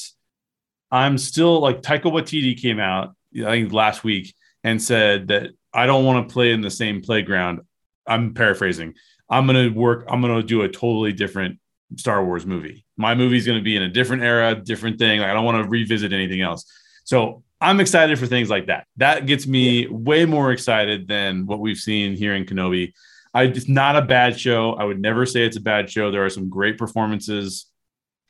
I'm 0.91 1.18
still 1.18 1.61
like 1.61 1.83
Taika 1.83 2.05
Waititi 2.05 2.61
came 2.61 2.81
out, 2.81 3.14
I 3.37 3.51
think 3.51 3.73
last 3.73 4.05
week, 4.05 4.35
and 4.64 4.83
said 4.83 5.29
that 5.29 5.51
I 5.73 5.87
don't 5.87 6.05
want 6.05 6.29
to 6.29 6.33
play 6.33 6.53
in 6.53 6.61
the 6.61 6.71
same 6.71 7.01
playground. 7.01 7.61
I'm 8.07 8.35
paraphrasing. 8.35 8.95
I'm 9.29 9.47
going 9.47 9.73
to 9.73 9.79
work, 9.79 10.07
I'm 10.09 10.21
going 10.21 10.41
to 10.41 10.47
do 10.47 10.62
a 10.62 10.68
totally 10.68 11.12
different 11.12 11.61
Star 11.97 12.25
Wars 12.25 12.45
movie. 12.45 12.85
My 12.97 13.14
movie's 13.14 13.47
going 13.47 13.59
to 13.59 13.64
be 13.64 13.77
in 13.77 13.83
a 13.83 13.89
different 13.89 14.23
era, 14.23 14.55
different 14.55 14.99
thing. 14.99 15.21
Like, 15.21 15.31
I 15.31 15.33
don't 15.33 15.45
want 15.45 15.62
to 15.62 15.68
revisit 15.68 16.12
anything 16.12 16.41
else. 16.41 16.64
So 17.05 17.45
I'm 17.61 17.81
excited 17.81 18.18
for 18.18 18.27
things 18.27 18.51
like 18.51 18.66
that. 18.66 18.87
That 18.97 19.27
gets 19.27 19.47
me 19.47 19.87
way 19.89 20.25
more 20.25 20.51
excited 20.53 21.07
than 21.07 21.47
what 21.47 21.61
we've 21.61 21.79
seen 21.79 22.16
here 22.16 22.35
in 22.35 22.45
Kenobi. 22.45 22.93
I 23.33 23.45
it's 23.45 23.68
not 23.68 23.97
a 23.97 24.03
bad 24.03 24.39
show. 24.39 24.73
I 24.75 24.85
would 24.85 25.01
never 25.01 25.25
say 25.27 25.45
it's 25.45 25.57
a 25.57 25.61
bad 25.61 25.91
show. 25.91 26.11
There 26.11 26.25
are 26.25 26.31
some 26.31 26.49
great 26.49 26.79
performances. 26.79 27.66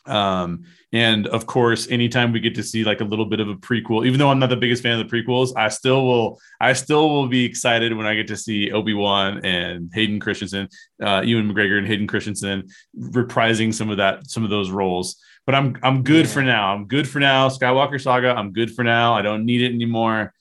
Um, 0.06 0.64
and 0.92 1.26
of 1.28 1.46
course, 1.46 1.88
anytime 1.90 2.32
we 2.32 2.40
get 2.40 2.54
to 2.56 2.62
see 2.62 2.84
like 2.84 3.00
a 3.00 3.04
little 3.04 3.26
bit 3.26 3.38
of 3.40 3.48
a 3.48 3.54
prequel, 3.54 4.06
even 4.06 4.18
though 4.18 4.30
I'm 4.30 4.38
not 4.38 4.48
the 4.50 4.56
biggest 4.56 4.82
fan 4.82 4.98
of 4.98 5.08
the 5.08 5.14
prequels, 5.22 5.52
I 5.56 5.68
still 5.68 6.04
will 6.06 6.40
I 6.60 6.72
still 6.72 7.08
will 7.10 7.28
be 7.28 7.44
excited 7.44 7.96
when 7.96 8.06
I 8.06 8.14
get 8.14 8.26
to 8.28 8.36
see 8.36 8.72
Obi-Wan 8.72 9.44
and 9.44 9.90
Hayden 9.94 10.18
Christensen, 10.18 10.68
uh, 11.02 11.22
Ewan 11.24 11.52
McGregor 11.52 11.78
and 11.78 11.86
Hayden 11.86 12.06
Christensen 12.06 12.68
reprising 12.98 13.72
some 13.72 13.90
of 13.90 13.98
that, 13.98 14.28
some 14.28 14.42
of 14.44 14.50
those 14.50 14.70
roles. 14.70 15.16
But 15.46 15.54
I'm 15.54 15.76
I'm 15.82 16.02
good 16.02 16.26
Yeah. 16.26 16.32
for 16.32 16.42
now. 16.42 16.74
I'm 16.74 16.86
good 16.86 17.08
for 17.08 17.20
now. 17.20 17.48
Skywalker 17.48 18.00
Saga, 18.00 18.34
I'm 18.34 18.52
good 18.52 18.74
for 18.74 18.82
now. 18.84 19.14
I 19.14 19.22
don't 19.22 19.44
need 19.44 19.62
it 19.62 19.72
anymore. 19.72 20.32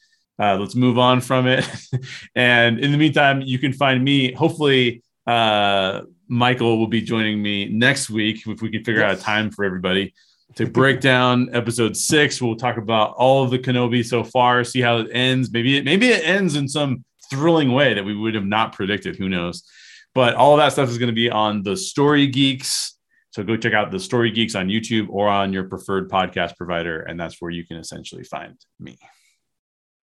Uh, 0.41 0.55
let's 0.57 0.75
move 0.75 0.97
on 0.97 1.19
from 1.19 1.47
it. 1.47 1.67
and 2.35 2.79
in 2.79 2.91
the 2.91 2.97
meantime, 2.97 3.41
you 3.41 3.59
can 3.59 3.73
find 3.73 4.03
me. 4.03 4.31
Hopefully, 4.33 5.03
uh, 5.27 6.01
Michael 6.29 6.77
will 6.77 6.87
be 6.87 7.01
joining 7.01 7.41
me 7.41 7.67
next 7.67 8.09
week 8.09 8.47
if 8.47 8.61
we 8.61 8.69
can 8.69 8.83
figure 8.83 9.03
out 9.03 9.17
a 9.17 9.19
time 9.19 9.51
for 9.51 9.65
everybody 9.65 10.13
to 10.55 10.65
break 10.65 11.01
down 11.01 11.49
episode 11.53 11.97
six. 11.97 12.41
We'll 12.41 12.55
talk 12.55 12.77
about 12.77 13.15
all 13.17 13.43
of 13.43 13.49
the 13.49 13.59
Kenobi 13.59 14.05
so 14.05 14.23
far, 14.23 14.63
see 14.63 14.79
how 14.79 14.99
it 14.99 15.09
ends. 15.11 15.51
Maybe 15.51 15.77
it 15.77 15.85
maybe 15.85 16.07
it 16.07 16.23
ends 16.25 16.55
in 16.55 16.67
some 16.67 17.03
thrilling 17.29 17.71
way 17.71 17.93
that 17.93 18.05
we 18.05 18.15
would 18.15 18.35
have 18.35 18.45
not 18.45 18.73
predicted. 18.73 19.15
Who 19.15 19.27
knows? 19.27 19.63
But 20.15 20.35
all 20.35 20.53
of 20.53 20.59
that 20.59 20.71
stuff 20.71 20.89
is 20.89 20.97
going 20.97 21.09
to 21.09 21.15
be 21.15 21.29
on 21.29 21.63
the 21.63 21.75
Story 21.77 22.27
Geeks. 22.27 22.95
So 23.31 23.43
go 23.43 23.57
check 23.57 23.73
out 23.73 23.91
the 23.91 23.99
Story 23.99 24.31
Geeks 24.31 24.55
on 24.55 24.67
YouTube 24.67 25.07
or 25.09 25.27
on 25.27 25.53
your 25.53 25.65
preferred 25.65 26.09
podcast 26.09 26.57
provider, 26.57 27.01
and 27.01 27.19
that's 27.19 27.39
where 27.39 27.51
you 27.51 27.65
can 27.65 27.77
essentially 27.77 28.23
find 28.23 28.55
me. 28.79 28.97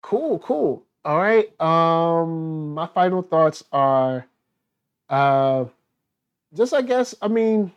Cool, 0.02 0.38
cool. 0.38 0.86
All 1.04 1.18
right. 1.18 1.48
Um, 1.60 2.74
my 2.74 2.86
final 2.86 3.22
thoughts 3.22 3.64
are, 3.72 4.26
uh, 5.08 5.64
just 6.56 6.72
I 6.74 6.82
guess 6.82 7.14
I 7.22 7.28
mean, 7.28 7.72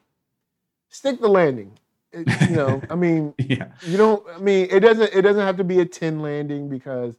stick 0.89 1.19
the 1.22 1.28
landing. 1.30 1.78
It- 2.11 2.28
you 2.49 2.55
know, 2.57 2.82
I 2.89 2.95
mean, 2.95 3.34
Yeah. 3.38 3.67
you 3.84 3.97
don't. 3.97 4.24
I 4.36 4.38
mean, 4.39 4.67
it 4.69 4.82
doesn't. 4.82 5.13
It 5.13 5.22
doesn't 5.22 5.41
have 5.45 5.57
to 5.57 5.63
be 5.63 5.80
a 5.80 5.86
ten 5.86 6.19
landing 6.22 6.67
because, 6.69 7.15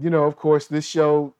you 0.00 0.10
know, 0.10 0.24
of 0.24 0.36
course, 0.36 0.66
this 0.68 0.86
show, 0.86 1.34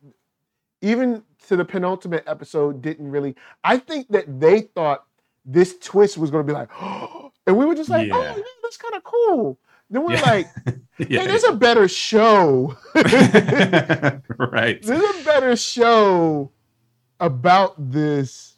even 0.83 1.23
to 1.49 1.55
the 1.57 1.64
penultimate 1.64 2.25
episode, 2.27 2.83
didn't 2.83 3.11
really. 3.11 3.37
I 3.62 3.79
think 3.79 4.09
that 4.09 4.41
they 4.41 4.62
thought 4.62 5.05
this 5.45 5.77
twist 5.79 6.19
was 6.19 6.31
going 6.33 6.45
to 6.45 6.53
be 6.53 6.59
like, 6.59 6.69
and 7.47 7.57
we 7.57 7.64
were 7.64 7.77
just 7.77 7.89
like, 7.91 8.11
oh, 8.12 8.21
Yeah. 8.23 8.35
yeah, 8.37 8.43
that's 8.62 8.77
kind 8.77 8.95
of 8.97 9.05
cool. 9.05 9.57
Then 9.89 10.03
we're 10.05 10.14
Yeah. 10.14 10.23
like, 10.23 10.49
yeah. 10.99 11.21
hey, 11.21 11.27
there's 11.29 11.45
a 11.45 11.53
better 11.55 11.87
show. 11.87 12.77
right. 12.97 14.83
There's 14.83 15.21
a 15.21 15.25
better 15.25 15.55
show 15.55 16.51
about 17.21 17.75
this 17.93 18.56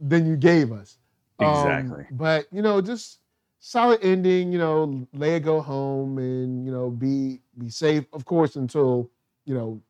than 0.00 0.26
you 0.26 0.36
gave 0.36 0.72
us. 0.72 0.98
Um, 1.38 1.48
Exactly. 1.48 2.06
but 2.10 2.46
you 2.52 2.62
know, 2.62 2.80
just 2.80 3.18
solid 3.58 4.00
ending. 4.02 4.52
You 4.52 4.58
know, 4.58 5.06
Leia 5.16 5.42
go 5.42 5.60
home 5.60 6.18
and 6.18 6.64
you 6.66 6.72
know 6.72 6.90
be 6.90 7.40
be 7.58 7.70
safe, 7.70 8.04
of 8.12 8.24
course, 8.24 8.56
until 8.56 9.10
you 9.44 9.54
know 9.54 9.80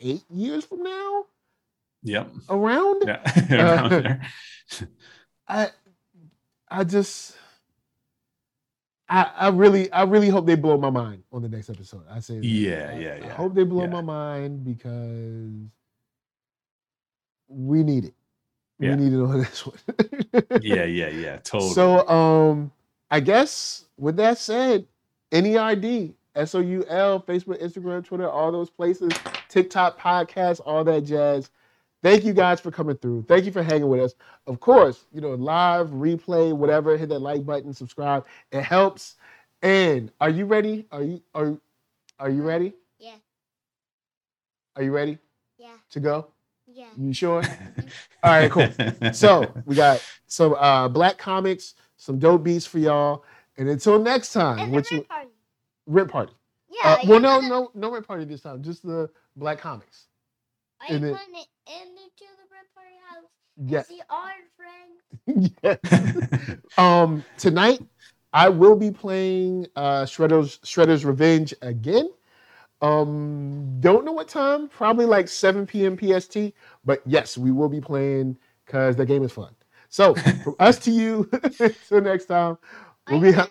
eight 0.00 0.24
years 0.30 0.64
from 0.64 0.82
now. 0.82 1.24
Yep. 2.04 2.30
Around, 2.50 3.02
Yeah. 3.06 3.22
Around 3.50 3.90
there. 3.90 4.22
I 5.48 5.68
I 6.68 6.84
just. 6.84 7.36
I, 9.08 9.30
I 9.36 9.48
really, 9.48 9.92
I 9.92 10.04
really 10.04 10.30
hope 10.30 10.46
they 10.46 10.54
blow 10.54 10.78
my 10.78 10.88
mind 10.88 11.22
on 11.32 11.42
the 11.42 11.48
next 11.48 11.68
episode. 11.68 12.04
I 12.10 12.20
say. 12.20 12.36
Yeah, 12.40 12.92
I- 12.94 12.98
yeah, 12.98 13.12
I 13.12 13.26
yeah, 13.26 13.34
hope 13.34 13.54
they 13.54 13.64
blow 13.64 13.82
yeah. 13.82 13.90
my 13.90 14.00
mind 14.00 14.64
because 14.64 15.52
we 17.48 17.82
need 17.82 18.06
it. 18.06 18.14
Yeah. 18.78 18.96
We 18.96 19.04
need 19.04 19.12
it 19.12 19.22
on 19.22 19.38
this 19.38 19.66
one. 19.66 19.78
Yeah, 20.60 20.84
yeah, 20.84 21.08
yeah. 21.08 21.36
Totally. 21.38 21.72
So, 21.72 22.08
um, 22.08 22.72
I 23.10 23.20
guess 23.20 23.84
with 23.96 24.16
that 24.16 24.38
said, 24.38 24.86
NERD, 25.30 26.14
S 26.34 26.54
O 26.54 26.60
U 26.60 26.84
L, 26.88 27.20
Facebook, 27.20 27.60
Instagram, 27.62 28.04
Twitter, 28.04 28.28
all 28.28 28.50
those 28.50 28.70
places, 28.70 29.12
TikTok, 29.48 29.98
podcast, 30.00 30.60
all 30.64 30.84
that 30.84 31.02
jazz. 31.02 31.50
Thank 32.02 32.24
you 32.24 32.32
guys 32.32 32.60
for 32.60 32.70
coming 32.72 32.96
through. 32.96 33.26
Thank 33.28 33.44
you 33.44 33.52
for 33.52 33.62
hanging 33.62 33.88
with 33.88 34.00
us. 34.00 34.14
Of 34.46 34.58
course, 34.58 35.04
you 35.12 35.20
know, 35.20 35.34
live, 35.34 35.88
replay, 35.90 36.52
whatever, 36.52 36.96
hit 36.96 37.10
that 37.10 37.20
like 37.20 37.46
button, 37.46 37.72
subscribe. 37.72 38.26
It 38.50 38.62
helps. 38.62 39.16
And 39.62 40.10
are 40.20 40.30
you 40.30 40.44
ready? 40.46 40.86
Are 40.90 41.02
you 41.02 41.22
are 41.34 41.56
are 42.18 42.30
you 42.30 42.42
ready? 42.42 42.72
Yeah, 42.98 43.14
Are 44.76 44.82
you 44.82 44.92
ready 44.92 45.18
yeah, 45.58 45.74
to 45.90 46.00
go? 46.00 46.26
Yeah. 46.74 46.86
You 46.98 47.12
sure? 47.12 47.42
All 48.22 48.30
right, 48.30 48.50
cool. 48.50 48.68
So 49.12 49.52
we 49.66 49.74
got 49.76 50.02
some 50.26 50.54
uh 50.54 50.88
black 50.88 51.18
comics, 51.18 51.74
some 51.96 52.18
dope 52.18 52.44
beats 52.44 52.66
for 52.66 52.78
y'all. 52.78 53.24
And 53.56 53.68
until 53.68 53.98
next 53.98 54.32
time, 54.32 54.70
which 54.70 54.90
red 54.92 55.08
party. 55.08 55.28
Rip 55.86 56.10
Party. 56.10 56.32
Yeah. 56.70 56.90
Uh, 56.92 56.98
well, 57.06 57.20
no, 57.20 57.40
the- 57.40 57.48
no, 57.48 57.70
no 57.74 57.90
Rip 57.90 58.06
Party 58.06 58.24
this 58.24 58.40
time. 58.40 58.62
Just 58.62 58.82
the 58.82 59.10
black 59.36 59.58
comics. 59.58 60.06
Are 60.80 60.94
you 60.94 60.96
it- 61.06 61.12
putting 61.16 61.34
it 61.34 61.46
into 61.66 62.24
the 62.36 62.46
red 62.50 62.66
party 62.74 62.96
house? 63.08 63.30
Yes. 63.56 63.88
See 63.88 64.00
our 64.08 64.32
friends. 64.56 65.50
yes. 65.62 66.56
Um, 66.78 67.24
tonight 67.36 67.82
I 68.32 68.48
will 68.48 68.76
be 68.76 68.90
playing 68.90 69.66
uh 69.76 70.02
Shredder's 70.04 70.58
Shredder's 70.64 71.04
Revenge 71.04 71.52
again. 71.62 72.08
Um, 72.82 73.78
don't 73.80 74.04
know 74.04 74.12
what 74.12 74.28
time. 74.28 74.68
Probably 74.68 75.06
like 75.06 75.28
7 75.28 75.66
p.m. 75.66 75.98
PST. 75.98 76.38
But 76.84 77.02
yes, 77.06 77.38
we 77.38 77.52
will 77.52 77.70
be 77.70 77.80
playing 77.80 78.38
because 78.66 78.96
the 78.96 79.06
game 79.06 79.24
is 79.24 79.32
fun. 79.32 79.54
So 79.90 80.14
from 80.14 80.56
us 80.60 80.78
to 80.80 80.92
you, 80.92 81.30
till 81.88 82.02
next 82.02 82.26
time. 82.26 82.58
We'll 83.10 83.20
be 83.20 83.32
ha- 83.32 83.42
gonna- 83.42 83.50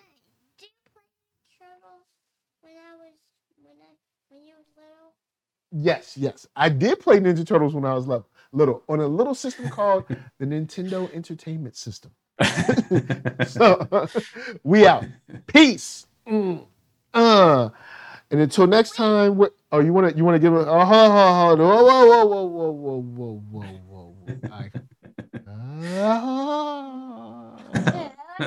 Did 0.58 0.68
you 0.70 0.90
play 0.92 1.02
Turtles 1.60 2.06
when 2.62 2.74
I 2.74 2.96
was 2.96 3.14
when 3.62 3.76
I 3.80 3.94
when 4.30 4.42
you 4.44 4.54
was 4.56 4.66
little? 4.76 5.12
Yes, 5.72 6.16
yes. 6.16 6.46
I 6.56 6.68
did 6.70 7.00
play 7.00 7.20
Ninja 7.20 7.46
Turtles 7.46 7.74
when 7.74 7.84
I 7.84 7.94
was 7.94 8.06
little, 8.08 8.28
little 8.52 8.82
on 8.88 9.00
a 9.00 9.06
little 9.06 9.34
system 9.34 9.68
called 9.70 10.04
the 10.38 10.46
Nintendo 10.46 11.12
Entertainment 11.14 11.76
System. 11.76 12.12
So 13.46 14.08
we 14.64 14.86
out. 14.86 15.04
Peace. 15.46 16.06
Mm. 16.28 16.66
Uh. 17.14 17.70
And 18.32 18.40
until 18.40 18.66
next 18.66 18.96
time, 18.96 19.36
what? 19.36 19.54
Oh, 19.70 19.80
you 19.80 19.92
want 19.92 20.10
to 20.10 20.16
you 20.16 20.24
want 20.24 20.36
to 20.36 20.38
give 20.38 20.54
a? 20.54 20.66
Oh, 20.66 20.84
hold, 20.86 21.12
hold, 21.12 21.60
hold. 21.60 21.60
Whoa, 21.60 21.84
whoa, 21.84 22.06
whoa, 22.06 22.24
whoa, 22.24 22.44
whoa, 22.46 22.72
whoa, 22.72 22.96
whoa, 22.96 23.42
whoa, 23.50 23.82
whoa, 23.86 24.16
whoa. 24.24 24.40
All 24.50 24.58
right. 24.58 24.72
Ah. 25.46 26.22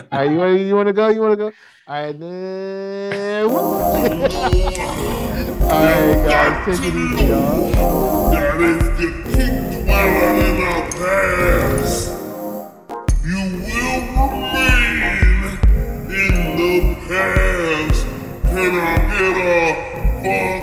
All 0.11 0.19
right, 0.19 0.31
you 0.31 0.37
want 0.37 0.59
you 0.59 0.75
want 0.75 0.87
to 0.87 0.93
go? 0.93 1.09
You 1.09 1.21
want 1.21 1.33
to 1.33 1.37
go? 1.37 1.51
All 1.87 2.03
right, 2.03 2.19
then. 2.19 3.45
All 5.65 5.83
right, 5.85 6.17
guys, 6.25 6.65
take 6.65 6.87
it 6.87 6.95
easy, 6.95 7.25
y'all. 7.25 8.31
That 8.31 8.59
is 8.59 8.81
the 8.97 9.07
king 9.37 9.85
dwelling 9.85 10.39
in 10.41 10.63
our 10.63 10.81
past. 10.93 12.09
You 12.09 12.09
will 12.09 12.23
remain 12.23 12.24
get 18.75 18.83
up, 18.83 19.09
get 19.09 19.21
a 19.21 20.49
Fuck. 20.49 20.54